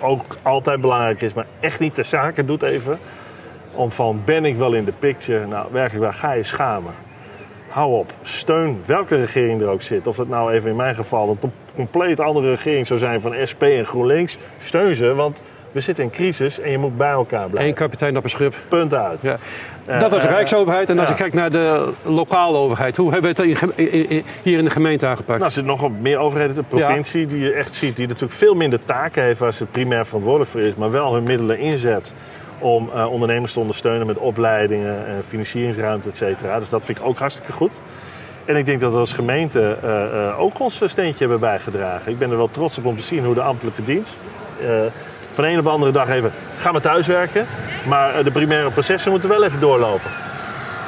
ook 0.00 0.36
altijd 0.42 0.80
belangrijk 0.80 1.20
is, 1.20 1.32
maar 1.32 1.46
echt 1.60 1.80
niet 1.80 1.94
ter 1.94 2.04
zake 2.04 2.44
doet 2.44 2.62
even. 2.62 2.98
Om 3.74 3.90
van, 3.90 4.22
ben 4.24 4.44
ik 4.44 4.56
wel 4.56 4.72
in 4.72 4.84
de 4.84 4.92
picture? 4.98 5.46
Nou, 5.46 5.66
werkelijk 5.70 6.04
waar, 6.04 6.14
ga 6.14 6.32
je 6.32 6.42
schamen. 6.42 6.92
Hou 7.68 7.92
op. 7.92 8.12
Steun 8.22 8.82
welke 8.86 9.16
regering 9.16 9.60
er 9.60 9.68
ook 9.68 9.82
zit. 9.82 10.06
Of 10.06 10.16
dat 10.16 10.28
nou 10.28 10.52
even 10.52 10.70
in 10.70 10.76
mijn 10.76 10.94
geval 10.94 11.28
een 11.40 11.52
compleet 11.74 12.20
andere 12.20 12.50
regering 12.50 12.86
zou 12.86 12.98
zijn 12.98 13.20
van 13.20 13.34
SP 13.50 13.62
en 13.62 13.86
GroenLinks. 13.86 14.38
Steun 14.58 14.94
ze, 14.94 15.14
want 15.14 15.42
we 15.72 15.80
zitten 15.80 16.04
in 16.04 16.10
crisis 16.10 16.60
en 16.60 16.70
je 16.70 16.78
moet 16.78 16.96
bij 16.96 17.10
elkaar 17.10 17.44
Eén 17.44 17.50
blijven. 17.50 17.74
kapitein 17.74 18.16
op 18.16 18.24
een 18.24 18.30
schip. 18.30 18.54
Punt 18.68 18.94
uit. 18.94 19.22
Ja. 19.22 19.36
Eh, 19.86 20.00
Dat 20.00 20.10
was 20.10 20.22
de 20.22 20.28
eh, 20.28 20.34
Rijksoverheid. 20.34 20.90
En 20.90 20.98
als 20.98 21.08
je 21.08 21.14
kijkt 21.14 21.34
naar 21.34 21.50
de 21.50 21.92
lokale 22.02 22.56
overheid. 22.56 22.96
Hoe 22.96 23.12
hebben 23.12 23.34
we 23.34 23.42
het 23.42 23.50
in 23.50 23.56
gem- 23.56 23.72
in- 23.74 24.08
in- 24.08 24.24
hier 24.42 24.58
in 24.58 24.64
de 24.64 24.70
gemeente 24.70 25.06
aangepakt? 25.06 25.38
Nou, 25.38 25.44
er 25.44 25.50
zitten 25.50 25.76
nog 25.80 25.90
meer 26.00 26.18
overheden, 26.18 26.54
de 26.54 26.62
provincie, 26.62 27.26
die 27.26 27.38
je 27.40 27.52
echt 27.52 27.74
ziet, 27.74 27.96
die 27.96 28.06
natuurlijk 28.06 28.32
veel 28.34 28.54
minder 28.54 28.78
taken 28.84 29.22
heeft 29.22 29.38
waar 29.40 29.52
ze 29.54 29.64
primair 29.64 30.06
verantwoordelijk 30.06 30.50
voor 30.50 30.60
is, 30.60 30.74
maar 30.74 30.90
wel 30.90 31.14
hun 31.14 31.22
middelen 31.22 31.58
inzet 31.58 32.14
om 32.58 32.90
eh, 32.94 33.12
ondernemers 33.12 33.52
te 33.52 33.60
ondersteunen 33.60 34.06
met 34.06 34.18
opleidingen, 34.18 35.06
en 35.06 35.22
financieringsruimte, 35.28 36.08
et 36.08 36.16
cetera. 36.16 36.58
Dus 36.58 36.68
dat 36.68 36.84
vind 36.84 36.98
ik 36.98 37.04
ook 37.04 37.18
hartstikke 37.18 37.52
goed. 37.52 37.82
En 38.44 38.56
ik 38.56 38.64
denk 38.66 38.80
dat 38.80 38.92
we 38.92 38.98
als 38.98 39.12
gemeente 39.12 39.76
ook 40.38 40.60
ons 40.60 40.80
steentje 40.84 41.18
hebben 41.18 41.40
bijgedragen. 41.40 42.12
Ik 42.12 42.18
ben 42.18 42.30
er 42.30 42.36
wel 42.36 42.50
trots 42.50 42.78
op 42.78 42.84
om 42.86 42.96
te 42.96 43.02
zien 43.02 43.24
hoe 43.24 43.34
de 43.34 43.40
ambtelijke 43.42 43.84
dienst 43.84 44.20
van 45.32 45.44
de 45.44 45.50
een 45.50 45.58
op 45.58 45.64
de 45.64 45.70
andere 45.70 45.92
dag 45.92 46.08
even 46.08 46.32
ga 46.56 46.72
maar 46.72 46.80
thuiswerken. 46.80 47.46
Maar 47.86 48.14
eh, 48.14 48.24
de 48.24 48.30
primaire 48.30 48.70
processen 48.70 49.10
moeten 49.10 49.28
wel 49.28 49.44
even 49.44 49.60
doorlopen. 49.60 50.10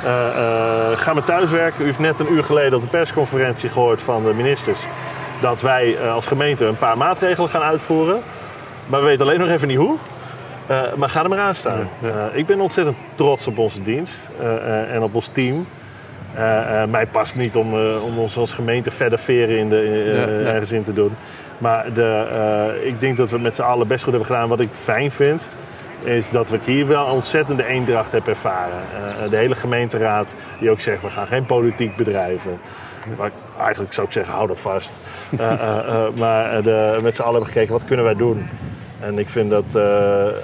Eh, 0.04 0.28
eh, 0.28 0.98
ga 0.98 1.12
maar 1.12 1.24
thuiswerken. 1.24 1.82
U 1.82 1.84
heeft 1.84 1.98
net 1.98 2.20
een 2.20 2.32
uur 2.32 2.44
geleden 2.44 2.74
op 2.74 2.82
de 2.82 2.88
persconferentie 2.88 3.68
gehoord 3.68 4.02
van 4.02 4.24
de 4.24 4.32
ministers 4.32 4.86
dat 5.40 5.60
wij 5.60 6.10
als 6.10 6.26
gemeente 6.26 6.64
een 6.64 6.78
paar 6.78 6.96
maatregelen 6.96 7.48
gaan 7.48 7.62
uitvoeren. 7.62 8.20
Maar 8.86 9.00
we 9.00 9.06
weten 9.06 9.26
alleen 9.26 9.38
nog 9.38 9.48
even 9.48 9.68
niet 9.68 9.78
hoe. 9.78 9.96
Maar 10.96 11.08
ga 11.08 11.22
er 11.22 11.28
maar 11.28 11.38
aan 11.38 11.54
staan. 11.54 11.88
Ik 12.32 12.46
ben 12.46 12.60
ontzettend 12.60 12.96
trots 13.14 13.46
op 13.46 13.58
onze 13.58 13.82
dienst 13.82 14.30
en 14.90 15.02
op 15.02 15.14
ons 15.14 15.26
team. 15.26 15.66
Mij 16.88 17.06
past 17.10 17.34
niet 17.34 17.56
om, 17.56 17.74
om 17.98 18.18
ons 18.18 18.36
als 18.36 18.52
gemeente 18.52 18.90
verder 18.90 19.18
veren 19.18 19.58
in 19.58 19.68
de, 19.68 20.42
ergens 20.46 20.72
in 20.72 20.82
te 20.82 20.92
doen. 20.92 21.16
Maar 21.64 21.92
de, 21.94 22.26
eh, 22.30 22.86
ik 22.86 23.00
denk 23.00 23.16
dat 23.16 23.28
we 23.28 23.34
het 23.34 23.44
met 23.44 23.54
z'n 23.54 23.62
allen 23.62 23.86
best 23.86 24.02
goed 24.02 24.12
hebben 24.12 24.30
gedaan. 24.30 24.48
Wat 24.48 24.60
ik 24.60 24.68
fijn 24.72 25.10
vind, 25.10 25.50
is 26.02 26.30
dat 26.30 26.52
ik 26.52 26.60
hier 26.64 26.86
wel 26.86 27.04
ontzettende 27.04 27.66
eendracht 27.66 28.12
heb 28.12 28.28
ervaren. 28.28 28.82
Eh, 29.22 29.30
de 29.30 29.36
hele 29.36 29.54
gemeenteraad 29.54 30.34
die 30.60 30.70
ook 30.70 30.80
zegt, 30.80 31.02
we 31.02 31.08
gaan 31.08 31.26
geen 31.26 31.46
politiek 31.46 31.96
bedrijven. 31.96 32.58
Maar 33.18 33.30
eigenlijk 33.58 33.94
zou 33.94 34.06
ik 34.06 34.12
zeggen, 34.12 34.34
hou 34.34 34.46
dat 34.46 34.60
vast. 34.60 34.92
Eh, 35.38 36.08
maar 36.16 36.62
de, 36.62 36.98
met 37.02 37.14
z'n 37.14 37.22
allen 37.22 37.34
hebben 37.34 37.52
gekeken, 37.52 37.72
wat 37.72 37.84
kunnen 37.84 38.04
wij 38.04 38.14
doen? 38.14 38.48
En 39.00 39.18
ik 39.18 39.28
vind 39.28 39.50
dat 39.50 39.82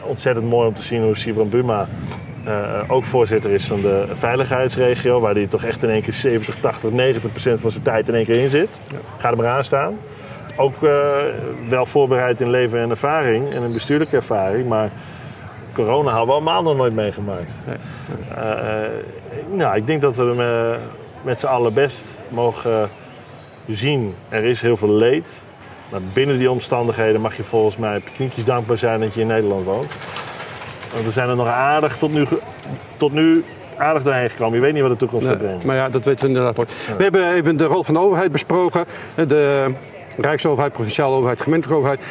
ontzettend 0.02 0.46
mooi 0.46 0.68
om 0.68 0.74
te 0.74 0.82
zien 0.82 1.02
hoe 1.02 1.16
Sibran 1.16 1.48
Buma 1.48 1.88
ook 2.88 3.04
voorzitter 3.04 3.50
is 3.50 3.66
van 3.66 3.80
de 3.80 4.06
veiligheidsregio. 4.12 5.20
Waar 5.20 5.34
hij 5.34 5.46
toch 5.46 5.64
echt 5.64 5.82
in 5.82 5.90
één 5.90 6.02
keer 6.02 6.12
70, 6.12 6.56
80, 6.60 6.90
90 6.90 7.32
procent 7.32 7.60
van 7.60 7.70
zijn 7.70 7.82
tijd 7.82 8.08
in 8.08 8.14
één 8.14 8.24
keer 8.24 8.42
in 8.42 8.50
zit. 8.50 8.80
Ga 9.18 9.30
er 9.30 9.36
maar 9.36 9.46
aan 9.46 9.64
staan. 9.64 9.98
Ook 10.60 10.82
eh, 10.82 11.16
wel 11.68 11.86
voorbereid 11.86 12.40
in 12.40 12.50
leven 12.50 12.78
en 12.80 12.90
ervaring 12.90 13.52
en 13.52 13.62
in 13.62 13.72
bestuurlijke 13.72 14.16
ervaring. 14.16 14.68
Maar 14.68 14.90
corona 15.72 16.10
hadden 16.10 16.26
we 16.26 16.32
allemaal 16.32 16.62
nog 16.62 16.76
nooit 16.76 16.94
meegemaakt. 16.94 17.52
Eh, 18.34 18.84
eh, 18.84 18.90
nou, 19.52 19.76
ik 19.76 19.86
denk 19.86 20.00
dat 20.00 20.16
we 20.16 20.24
hem 20.24 20.80
met 21.22 21.38
z'n 21.38 21.46
allen 21.46 21.74
best 21.74 22.06
mogen 22.28 22.88
zien. 23.68 24.14
Er 24.28 24.44
is 24.44 24.60
heel 24.60 24.76
veel 24.76 24.92
leed. 24.92 25.42
Maar 25.90 26.00
binnen 26.12 26.38
die 26.38 26.50
omstandigheden 26.50 27.20
mag 27.20 27.36
je 27.36 27.42
volgens 27.44 27.76
mij 27.76 27.96
op 27.96 28.02
knietjes 28.14 28.44
dankbaar 28.44 28.76
zijn 28.76 29.00
dat 29.00 29.14
je 29.14 29.20
in 29.20 29.26
Nederland 29.26 29.64
woont. 29.64 29.92
Want 30.92 31.04
we 31.04 31.10
zijn 31.10 31.28
er 31.28 31.36
nog 31.36 31.46
aardig 31.46 31.96
tot 31.96 32.12
nu, 32.12 32.26
tot 32.96 33.12
nu 33.12 33.44
aardig 33.76 34.02
doorheen 34.02 34.30
gekomen. 34.30 34.54
Je 34.54 34.60
weet 34.60 34.72
niet 34.72 34.82
wat 34.82 34.90
de 34.90 34.96
toekomst 34.96 35.26
gaat 35.26 35.36
Nee, 35.36 35.46
brengen. 35.46 35.66
maar 35.66 35.76
ja, 35.76 35.88
dat 35.88 36.04
weten 36.04 36.20
we 36.22 36.28
inderdaad. 36.28 36.56
nooit. 36.56 36.94
We 36.96 37.02
hebben 37.02 37.32
even 37.32 37.56
de 37.56 37.64
rol 37.64 37.84
van 37.84 37.94
de 37.94 38.00
overheid 38.00 38.32
besproken. 38.32 38.84
De 39.26 39.72
Rijksoverheid, 40.20 40.72
provinciale 40.72 41.14
overheid, 41.16 41.40
gemeentelijke 41.40 41.78
overheid. 41.82 42.04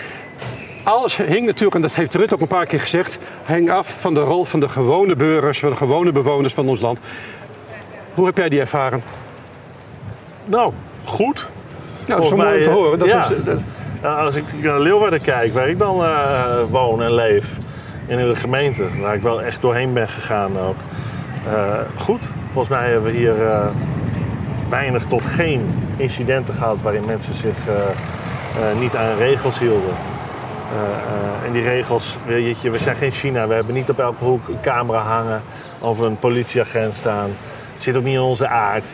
Alles 0.84 1.18
hing 1.18 1.46
natuurlijk, 1.46 1.76
en 1.76 1.82
dat 1.82 1.96
heeft 1.96 2.16
Rutte 2.16 2.34
ook 2.34 2.42
een 2.42 2.48
paar 2.48 2.66
keer 2.66 2.80
gezegd, 2.80 3.20
hing 3.46 3.72
af 3.72 4.02
van 4.02 4.14
de 4.14 4.20
rol 4.20 4.46
van 4.46 4.60
de 4.60 4.70
gewone 4.70 5.16
burgers, 5.16 5.60
van 5.60 5.70
de 5.70 5.76
gewone 5.76 6.12
bewoners 6.12 6.54
van 6.54 6.68
ons 6.68 6.82
land. 6.82 7.00
Hoe 8.14 8.26
heb 8.26 8.38
jij 8.38 8.50
die 8.50 8.60
ervaren? 8.60 9.04
Nou, 10.46 10.74
goed. 11.06 11.50
Ja, 12.06 12.16
dat 12.16 12.24
is 12.24 12.34
mooi 12.34 12.58
om 12.58 12.64
te 12.64 12.70
horen. 12.70 13.00
Dat 13.00 13.08
ja. 13.08 13.30
is, 13.30 13.44
dat- 13.44 13.62
Nou, 14.02 14.26
als 14.26 14.36
ik 14.36 14.44
naar 14.64 14.80
Leeuwarden 14.80 15.22
kijk, 15.22 15.54
waar 15.54 15.70
ik 15.70 15.78
dan 15.80 16.04
eh, 16.04 16.44
woon 16.70 17.02
en 17.02 17.14
leef, 17.14 17.46
en 18.08 18.20
in 18.20 18.28
de 18.28 18.36
gemeente, 18.36 18.84
waar 19.02 19.16
ik 19.16 19.22
wel 19.22 19.42
echt 19.42 19.62
doorheen 19.62 19.94
ben 19.94 20.08
gegaan 20.08 20.60
ook. 20.60 20.76
eh, 21.54 21.80
goed, 21.98 22.20
volgens 22.46 22.70
mij 22.70 22.90
hebben 22.90 23.12
we 23.12 23.18
hier 23.18 23.46
eh, 23.48 23.68
weinig 24.70 25.06
tot 25.06 25.26
geen 25.26 25.74
incidenten 26.00 26.54
gehad 26.54 26.82
waarin 26.82 27.06
mensen 27.06 27.34
zich 27.34 27.68
eh, 27.68 27.76
eh, 27.76 28.80
niet 28.80 28.96
aan 28.96 29.18
regels 29.18 29.60
hielden. 29.60 29.94
Eh, 30.74 31.48
en 31.48 31.54
die 31.54 31.64
regels, 31.64 32.18
weet 32.26 32.62
je, 32.62 32.70
we 32.70 32.78
zijn 32.78 32.96
geen 32.96 33.12
China, 33.12 33.48
we 33.48 33.54
hebben 33.54 33.74
niet 33.74 33.90
op 33.90 34.00
elke 34.00 34.24
hoek 34.24 34.48
een 34.48 34.62
camera 34.62 35.00
hangen 35.00 35.42
of 35.82 36.00
een 36.00 36.18
politieagent 36.18 36.96
staan. 36.96 37.30
Het 37.74 37.84
zit 37.84 37.96
ook 37.96 38.04
niet 38.04 38.14
in 38.14 38.22
onze 38.22 38.48
aard. 38.48 38.86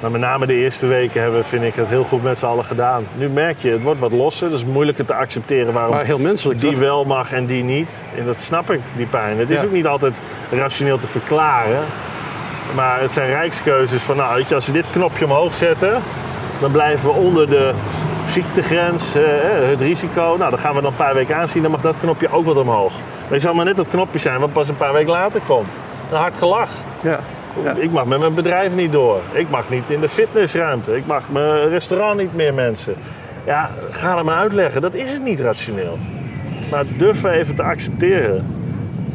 Maar 0.00 0.10
met 0.10 0.20
name 0.20 0.46
de 0.46 0.54
eerste 0.54 0.86
weken 0.86 1.22
hebben 1.22 1.44
vind 1.44 1.62
ik, 1.62 1.74
het 1.74 1.88
heel 1.88 2.04
goed 2.04 2.22
met 2.22 2.38
z'n 2.38 2.46
allen 2.46 2.64
gedaan. 2.64 3.06
Nu 3.14 3.28
merk 3.28 3.58
je, 3.58 3.70
het 3.70 3.82
wordt 3.82 4.00
wat 4.00 4.12
losser. 4.12 4.50
Dus 4.50 4.64
moeilijker 4.64 5.04
te 5.04 5.14
accepteren 5.14 5.72
waarom 5.72 5.94
maar 5.94 6.04
heel 6.04 6.18
menselijk. 6.18 6.60
die 6.60 6.70
toch? 6.70 6.78
wel 6.78 7.04
mag 7.04 7.32
en 7.32 7.46
die 7.46 7.64
niet. 7.64 8.00
En 8.18 8.24
dat 8.24 8.38
snap 8.38 8.70
ik, 8.70 8.80
die 8.96 9.06
pijn. 9.06 9.38
Het 9.38 9.50
is 9.50 9.64
ook 9.64 9.72
niet 9.72 9.86
altijd 9.86 10.22
rationeel 10.50 10.98
te 10.98 11.06
verklaren. 11.06 11.84
Maar 12.74 13.00
het 13.00 13.12
zijn 13.12 13.28
rijkskeuzes 13.28 14.02
van, 14.02 14.16
nou, 14.16 14.34
weet 14.34 14.48
je, 14.48 14.54
als 14.54 14.66
we 14.66 14.72
dit 14.72 14.84
knopje 14.92 15.24
omhoog 15.24 15.54
zetten, 15.54 16.02
dan 16.62 16.72
blijven 16.72 17.08
we 17.08 17.14
onder 17.14 17.48
de 17.48 17.72
ziektegrens, 18.28 19.14
eh, 19.14 19.22
het 19.68 19.80
risico. 19.80 20.34
Nou, 20.38 20.50
dan 20.50 20.58
gaan 20.58 20.74
we 20.74 20.80
dan 20.80 20.90
een 20.90 20.96
paar 20.96 21.14
weken 21.14 21.36
aanzien, 21.36 21.62
dan 21.62 21.70
mag 21.70 21.80
dat 21.80 21.94
knopje 22.00 22.32
ook 22.32 22.44
wat 22.44 22.56
omhoog. 22.56 22.92
Maar 22.92 23.32
het 23.32 23.42
zal 23.42 23.54
maar 23.54 23.64
net 23.64 23.76
dat 23.76 23.88
knopje 23.88 24.18
zijn 24.18 24.40
wat 24.40 24.52
pas 24.52 24.68
een 24.68 24.76
paar 24.76 24.92
weken 24.92 25.10
later 25.10 25.40
komt. 25.46 25.78
Een 26.10 26.18
hard 26.18 26.34
gelach. 26.38 26.70
Ja. 27.02 27.20
Ja. 27.64 27.74
Ik 27.74 27.90
mag 27.90 28.04
met 28.04 28.18
mijn 28.18 28.34
bedrijf 28.34 28.74
niet 28.74 28.92
door. 28.92 29.20
Ik 29.32 29.50
mag 29.50 29.70
niet 29.70 29.90
in 29.90 30.00
de 30.00 30.08
fitnessruimte. 30.08 30.96
Ik 30.96 31.06
mag 31.06 31.30
mijn 31.30 31.68
restaurant 31.68 32.18
niet 32.18 32.34
meer 32.34 32.54
mensen. 32.54 32.94
Ja, 33.44 33.70
ga 33.90 34.16
het 34.16 34.24
maar 34.24 34.36
uitleggen. 34.38 34.80
Dat 34.80 34.94
is 34.94 35.12
het 35.12 35.22
niet 35.22 35.40
rationeel. 35.40 35.98
Maar 36.70 36.84
durf 36.96 37.24
even 37.24 37.54
te 37.54 37.62
accepteren 37.62 38.46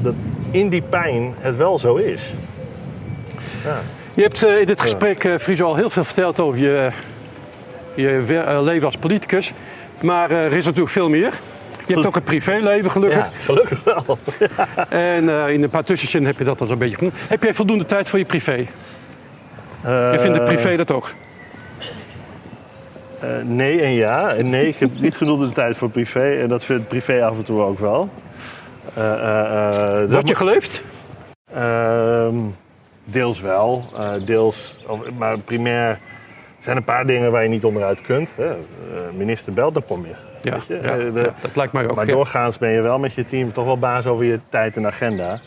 dat 0.02 0.14
in 0.52 0.70
die 0.70 0.82
pijn 0.82 1.34
het 1.39 1.56
wel 1.56 1.80
zo 1.80 1.95
is. 1.95 2.34
Ja. 3.64 3.78
Je 4.14 4.22
hebt 4.22 4.43
eh, 4.43 4.60
in 4.60 4.66
dit 4.66 4.82
gesprek, 4.82 5.24
eh 5.24 5.38
Friso, 5.38 5.66
al 5.66 5.76
heel 5.76 5.89
veel 5.89 6.04
verteld 6.04 6.39
over 6.39 6.60
je, 6.60 6.89
je 7.98 8.41
eh, 8.45 8.62
leven 8.62 8.86
als 8.86 8.98
politicus. 8.98 9.54
Maar 10.02 10.30
eh, 10.32 10.45
er 10.45 10.54
is 10.54 10.66
natuurlijk 10.66 10.91
veel 10.91 11.10
meer. 11.10 11.34
Je 11.88 11.93
hebt 11.93 12.06
ook 12.06 12.16
een 12.16 12.24
privéleven, 12.24 12.91
gelukkig. 12.91 13.26
ja, 13.26 13.32
gelukkig 13.43 13.84
wel. 13.84 14.18
En 14.89 15.30
eh, 15.30 15.54
in 15.54 15.64
een 15.64 15.70
paar 15.70 15.84
tussenzinnen 15.84 16.30
heb 16.30 16.39
je 16.39 16.45
dat 16.45 16.58
dan 16.58 16.68
zo'n 16.68 16.78
beetje 16.78 16.95
genoemd. 16.95 17.16
Heb 17.28 17.43
jij 17.43 17.54
voldoende 17.54 17.86
tijd 17.86 18.10
voor 18.10 18.20
je 18.20 18.26
privé? 18.26 18.68
Je 19.84 20.18
vindt 20.20 20.38
het 20.38 20.45
privé 20.45 20.76
dat 20.76 20.91
ook? 20.91 21.14
Nee 23.43 23.82
en 23.82 23.93
ja. 23.93 24.34
Nee, 24.41 24.68
ik 24.68 24.76
heb 24.76 25.00
niet 25.00 25.18
genoeg 25.18 25.54
tijd 25.54 25.78
voor 25.78 25.89
privé. 25.89 26.38
En 26.41 26.50
dat 26.50 26.64
vindt 26.64 26.88
privé 26.88 27.26
af 27.26 27.38
en 27.38 27.43
toe 27.43 27.62
ook 27.62 27.80
wel. 27.80 28.10
Word 30.10 30.28
je 30.28 30.36
geleefd? 30.36 30.84
Ehm, 31.54 32.36
deels 33.04 33.39
wel, 33.39 33.86
deels, 34.26 34.80
maar 35.18 35.39
primair 35.39 36.00
zijn 36.68 36.80
een 36.80 36.84
paar 36.84 37.05
dingen 37.05 37.32
waar 37.32 37.43
je 37.43 37.49
niet 37.49 37.63
onderuit 37.65 38.01
kunt. 38.01 38.30
Hè. 38.36 38.49
Eh, 38.49 38.55
minister 39.18 39.53
belt, 39.53 39.74
dan 39.74 39.84
kom 39.88 40.05
je. 40.05 40.13
Ja, 40.41 40.51
Weet 40.51 40.68
je, 40.68 40.74
ja, 40.74 40.82
eh, 40.97 41.13
de- 41.13 41.20
ja, 41.20 41.34
dat 41.41 41.55
lijkt 41.55 41.74
mij 41.74 41.84
ook. 41.89 41.95
Maar 41.95 42.05
doorgaans 42.05 42.57
ben 42.57 42.70
je 42.72 42.82
wel 42.82 42.99
met 42.99 43.13
je 43.13 43.26
team 43.26 43.51
toch 43.53 43.65
wel 43.65 43.78
baas 43.80 44.05
over 44.05 44.26
je 44.26 44.39
tijd 44.49 44.76
en 44.76 44.86
agenda. 44.86 45.39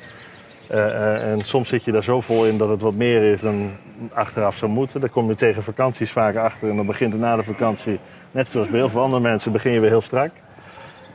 Eh, 0.69 1.31
en 1.33 1.41
soms 1.45 1.69
zit 1.69 1.85
je 1.85 1.93
daar 1.93 2.03
zo 2.03 2.21
vol 2.21 2.45
in 2.47 2.59
dat 2.59 2.69
het 2.69 2.81
wat 2.81 2.95
meer 2.95 3.33
is 3.33 3.41
dan 3.41 3.71
achteraf 4.13 4.57
zou 4.57 4.71
moeten. 4.71 5.01
Dan 5.01 5.11
kom 5.11 5.29
je 5.29 5.35
tegen 5.35 5.63
vakanties 5.63 6.11
vaak 6.13 6.37
achter 6.37 6.69
en 6.71 6.77
dan 6.77 6.87
begint 6.87 7.13
het 7.13 7.21
na 7.21 7.37
de 7.37 7.43
vakantie, 7.43 7.99
net 8.31 8.49
zoals 8.51 8.69
bij 8.69 8.79
heel 8.79 8.89
veel 8.89 9.01
andere 9.03 9.23
mensen, 9.23 9.53
begin 9.53 9.73
je 9.73 9.81
weer 9.81 9.91
heel 9.91 10.01
strak. 10.01 10.31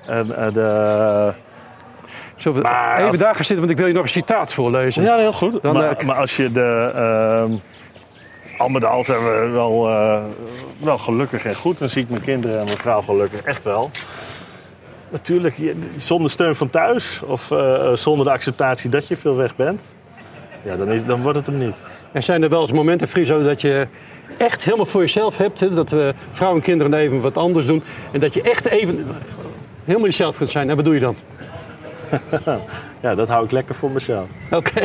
En, 0.07 0.27
de, 0.27 1.31
Zullen 2.35 2.57
we 2.57 2.63
Maar 2.63 2.95
even 2.95 3.07
als- 3.07 3.17
daar 3.17 3.35
gaan 3.35 3.45
zitten, 3.45 3.57
want 3.57 3.69
ik 3.71 3.77
wil 3.77 3.87
je 3.87 3.93
nog 3.93 4.03
een 4.03 4.09
citaat 4.09 4.53
voorlezen. 4.53 5.03
Ja, 5.03 5.17
heel 5.17 5.33
goed. 5.33 5.61
Dan, 5.61 5.73
maar, 5.73 5.95
maar 6.05 6.15
als 6.15 6.35
je 6.37 6.51
de. 6.51 6.91
Al 8.57 8.69
met 8.69 8.85
al 8.85 9.03
zijn 9.03 9.19
we 9.19 9.49
wel, 9.51 9.89
eh, 9.89 10.23
wel 10.77 10.97
gelukkig 10.97 11.45
en 11.45 11.55
goed. 11.55 11.79
Dan 11.79 11.89
zie 11.89 12.01
ik 12.01 12.09
mijn 12.09 12.21
kinderen 12.21 12.59
en 12.59 12.65
mijn 12.65 12.77
vrouw 12.77 13.01
gelukkig. 13.01 13.41
Echt 13.41 13.63
wel. 13.63 13.91
Natuurlijk, 15.09 15.55
zonder 15.95 16.31
steun 16.31 16.55
van 16.55 16.69
thuis 16.69 17.21
of 17.25 17.51
eh, 17.51 17.93
zonder 17.93 18.25
de 18.25 18.31
acceptatie 18.31 18.89
dat 18.89 19.07
je 19.07 19.17
veel 19.17 19.35
weg 19.35 19.55
bent, 19.55 19.81
ja, 20.63 20.75
dan, 20.75 20.91
is, 20.91 21.05
dan 21.05 21.21
wordt 21.21 21.37
het 21.37 21.47
hem 21.47 21.57
niet. 21.57 21.75
Er 22.11 22.23
zijn 22.23 22.43
er 22.43 22.49
wel 22.49 22.61
eens 22.61 22.71
momenten, 22.71 23.07
Friso, 23.07 23.43
dat 23.43 23.61
je 23.61 23.87
echt 24.37 24.63
helemaal 24.63 24.85
voor 24.85 25.01
jezelf 25.01 25.37
hebt. 25.37 25.59
Hè? 25.59 25.69
Dat 25.69 25.89
we 25.89 26.13
vrouwen 26.31 26.59
en 26.59 26.65
kinderen 26.65 26.93
even 26.93 27.21
wat 27.21 27.37
anders 27.37 27.65
doen. 27.65 27.83
En 28.11 28.19
dat 28.19 28.33
je 28.33 28.41
echt 28.41 28.65
even 28.65 29.05
helemaal 29.83 30.07
jezelf 30.07 30.37
kunt 30.37 30.49
zijn. 30.49 30.69
En 30.69 30.75
wat 30.75 30.85
doe 30.85 30.93
je 30.93 30.99
dan? 30.99 31.15
Ja, 33.05 33.15
dat 33.15 33.27
hou 33.27 33.45
ik 33.45 33.51
lekker 33.51 33.75
voor 33.75 33.91
mezelf. 33.91 34.25
Oké. 34.51 34.81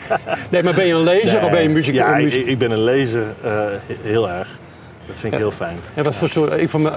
nee, 0.50 0.62
maar 0.62 0.74
ben 0.74 0.86
je 0.86 0.92
een 0.94 1.02
lezer 1.02 1.44
of 1.44 1.50
ben 1.50 1.62
je 1.62 1.68
muziek? 1.68 1.94
Ja, 1.94 2.18
een 2.18 2.48
ik, 2.48 2.58
ben 2.58 2.70
een 2.70 2.84
lezer, 2.84 3.22
eh, 3.44 3.50
heel 4.02 4.30
erg. 4.30 4.48
Dat 5.06 5.18
vind 5.18 5.32
ik 5.32 5.38
heel 5.38 5.50
fijn. 5.50 5.76
En 5.94 6.04
wat 6.04 6.14
voor 6.16 6.28
soort... 6.28 6.52
Even 6.52 6.92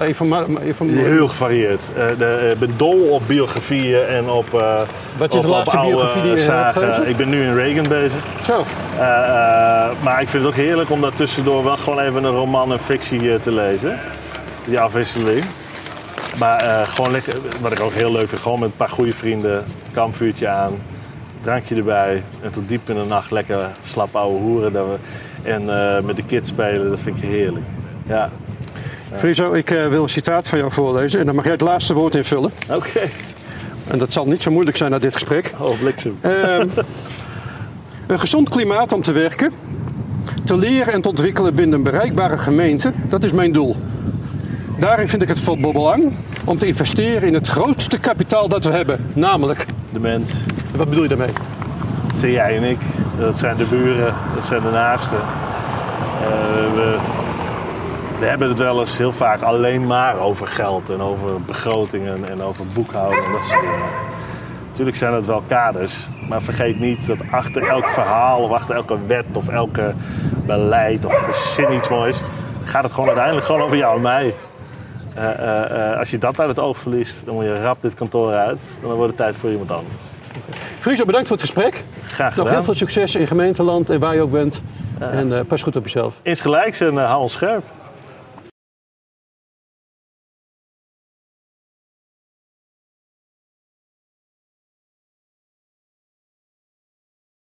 Heel 1.04 1.28
gevarieerd. 1.28 1.90
Eh, 1.96 2.04
de, 2.18 2.48
ik 2.52 2.58
ben 2.58 2.70
dol 2.76 3.08
op 3.08 3.22
biografieën 3.26 4.04
en 4.06 4.28
op. 4.30 4.54
eh, 4.54 4.80
Wat 5.18 5.28
is 5.32 5.36
op- 5.38 5.42
de 5.42 5.48
laatste 5.48 5.76
op 5.78 5.84
biografie 5.84 6.22
die 6.22 6.30
je 6.30 6.36
hebt 6.36 6.46
zagen. 6.74 7.08
Ik 7.08 7.16
ben 7.16 7.28
nu 7.28 7.42
in 7.42 7.54
Reagan 7.54 7.88
bezig. 7.88 8.24
Zo. 8.44 8.64
Eh, 8.98 9.04
eh, 9.04 9.90
maar 10.02 10.20
ik 10.22 10.28
vind 10.28 10.42
het 10.44 10.52
ook 10.52 10.58
heerlijk 10.58 10.90
om 10.90 11.00
daar 11.00 11.12
tussendoor 11.14 11.64
wel 11.64 11.76
gewoon 11.76 11.98
even 12.00 12.24
een 12.24 12.34
roman 12.34 12.72
en 12.72 12.78
fictie 12.80 13.32
eh, 13.32 13.40
te 13.40 13.54
lezen. 13.54 13.98
Die 14.64 14.80
afwisseling. 14.80 15.44
Maar 16.38 16.60
eh, 16.60 16.88
gewoon 16.88 17.10
lekker, 17.10 17.34
wat 17.60 17.72
ik 17.72 17.80
ook 17.80 17.92
heel 17.92 18.12
leuk 18.12 18.28
vind, 18.28 18.40
gewoon 18.40 18.60
met 18.60 18.68
een 18.68 18.76
paar 18.76 18.88
goede 18.88 19.12
vrienden, 19.12 19.64
kampvuurtje 19.92 20.48
aan. 20.48 20.72
drankje 21.40 21.74
erbij. 21.74 22.22
En 22.42 22.50
tot 22.50 22.68
diep 22.68 22.88
in 22.88 22.94
de 22.94 23.04
nacht 23.04 23.30
lekker 23.30 23.70
slap 23.82 24.16
ouwe 24.16 24.38
hoeren. 24.38 24.72
Dat 24.72 24.86
we, 24.86 24.96
en 25.48 25.94
eh, 25.96 26.02
met 26.02 26.16
de 26.16 26.24
kids 26.24 26.48
spelen, 26.48 26.90
dat 26.90 27.00
vind 27.00 27.16
ik 27.16 27.22
heerlijk. 27.24 27.64
Ja, 28.06 28.30
Friso, 29.12 29.52
ik 29.52 29.70
eh, 29.70 29.86
wil 29.86 30.02
een 30.02 30.08
citaat 30.08 30.48
van 30.48 30.58
jou 30.58 30.72
voorlezen 30.72 31.20
en 31.20 31.26
dan 31.26 31.34
mag 31.34 31.44
jij 31.44 31.52
het 31.52 31.60
laatste 31.60 31.94
woord 31.94 32.14
invullen. 32.14 32.50
oké. 32.70 33.00
En 33.86 33.98
dat 33.98 34.12
zal 34.12 34.26
niet 34.26 34.42
zo 34.42 34.50
moeilijk 34.50 34.76
zijn 34.76 34.90
na 34.90 34.98
dit 34.98 35.12
gesprek. 35.12 35.52
Oh, 35.58 35.78
bliksem. 35.78 36.18
Ehm, 36.20 36.68
een 38.06 38.20
gezond 38.20 38.48
klimaat 38.48 38.92
om 38.92 39.02
te 39.02 39.12
werken, 39.12 39.52
te 40.44 40.56
leren 40.56 40.92
en 40.92 41.00
te 41.00 41.08
ontwikkelen 41.08 41.54
binnen 41.54 41.76
een 41.78 41.84
bereikbare 41.84 42.38
gemeente, 42.38 42.92
dat 43.08 43.24
is 43.24 43.32
mijn 43.32 43.52
doel. 43.52 43.76
Daarin 44.82 45.08
vind 45.08 45.22
ik 45.22 45.28
het 45.28 45.40
van 45.40 45.60
belang 45.60 46.12
om 46.44 46.58
te 46.58 46.66
investeren 46.66 47.28
in 47.28 47.34
het 47.34 47.48
grootste 47.48 47.98
kapitaal 47.98 48.48
dat 48.48 48.64
we 48.64 48.70
hebben, 48.70 49.06
namelijk. 49.14 49.66
De 49.92 49.98
mens. 49.98 50.30
Wat 50.74 50.88
bedoel 50.88 51.02
je 51.02 51.08
daarmee? 51.08 51.32
Dat 52.06 52.18
zijn 52.18 52.32
jij 52.32 52.56
en 52.56 52.62
ik. 52.62 52.78
Dat 53.18 53.38
zijn 53.38 53.56
de 53.56 53.64
buren. 53.64 54.14
Dat 54.34 54.44
zijn 54.44 54.62
de 54.62 54.70
naasten. 54.70 55.18
Eh, 55.18 56.74
we, 56.74 56.96
we 58.18 58.26
hebben 58.26 58.48
het 58.48 58.58
wel 58.58 58.80
eens 58.80 58.98
heel 58.98 59.12
vaak 59.12 59.40
alleen 59.40 59.86
maar 59.86 60.18
over 60.18 60.46
geld 60.46 60.90
en 60.90 61.00
over 61.00 61.40
begrotingen 61.40 62.28
en 62.28 62.42
over 62.42 62.64
boekhouden 62.74 63.24
en 63.24 63.32
dat 63.32 63.42
soort 63.42 63.60
dingen. 63.60 63.88
Natuurlijk 64.70 64.96
zijn 64.96 65.12
dat 65.12 65.26
wel 65.26 65.42
kaders, 65.46 66.08
maar 66.28 66.42
vergeet 66.42 66.80
niet 66.80 67.06
dat 67.06 67.18
achter 67.30 67.62
elk 67.62 67.86
verhaal 67.86 68.42
of 68.42 68.50
achter 68.50 68.74
elke 68.74 68.98
wet 69.06 69.26
of 69.32 69.48
elke 69.48 69.94
beleid 70.46 71.04
of 71.04 71.14
verzin 71.14 71.72
iets 71.72 71.88
moois, 71.88 72.22
gaat 72.62 72.82
het 72.82 72.92
gewoon 72.92 73.08
uiteindelijk 73.08 73.46
gewoon 73.46 73.60
over 73.60 73.76
jou 73.76 73.96
en 73.96 74.02
mij. 74.02 74.34
Eh, 75.14 75.30
eh, 75.30 75.90
eh, 75.92 75.98
als 75.98 76.10
je 76.10 76.18
dat 76.18 76.40
uit 76.40 76.48
het 76.48 76.58
oog 76.58 76.78
verliest, 76.78 77.22
dan 77.24 77.34
moet 77.34 77.44
je 77.44 77.62
rap 77.62 77.82
dit 77.82 77.94
kantoor 77.94 78.32
uit 78.32 78.60
en 78.82 78.88
dan 78.88 78.96
wordt 78.96 79.06
het 79.06 79.16
tijd 79.16 79.36
voor 79.36 79.50
iemand 79.50 79.70
anders. 79.70 80.02
Friso, 80.78 81.04
bedankt 81.04 81.28
voor 81.28 81.36
het 81.36 81.46
gesprek. 81.46 81.84
Graag 82.02 82.28
Nog 82.28 82.36
gedaan. 82.36 82.52
heel 82.52 82.62
veel 82.62 82.74
succes 82.74 83.14
in 83.14 83.26
gemeenteland 83.26 83.90
en 83.90 84.00
waar 84.00 84.14
je 84.14 84.20
ook 84.20 84.30
bent. 84.30 84.62
En 84.98 85.46
pas 85.46 85.62
goed 85.62 85.76
op 85.76 85.84
jezelf. 85.84 86.20
Insgelijks 86.22 86.80
en 86.80 86.96
hou 86.96 87.20
ons 87.20 87.32
scherp. 87.32 87.64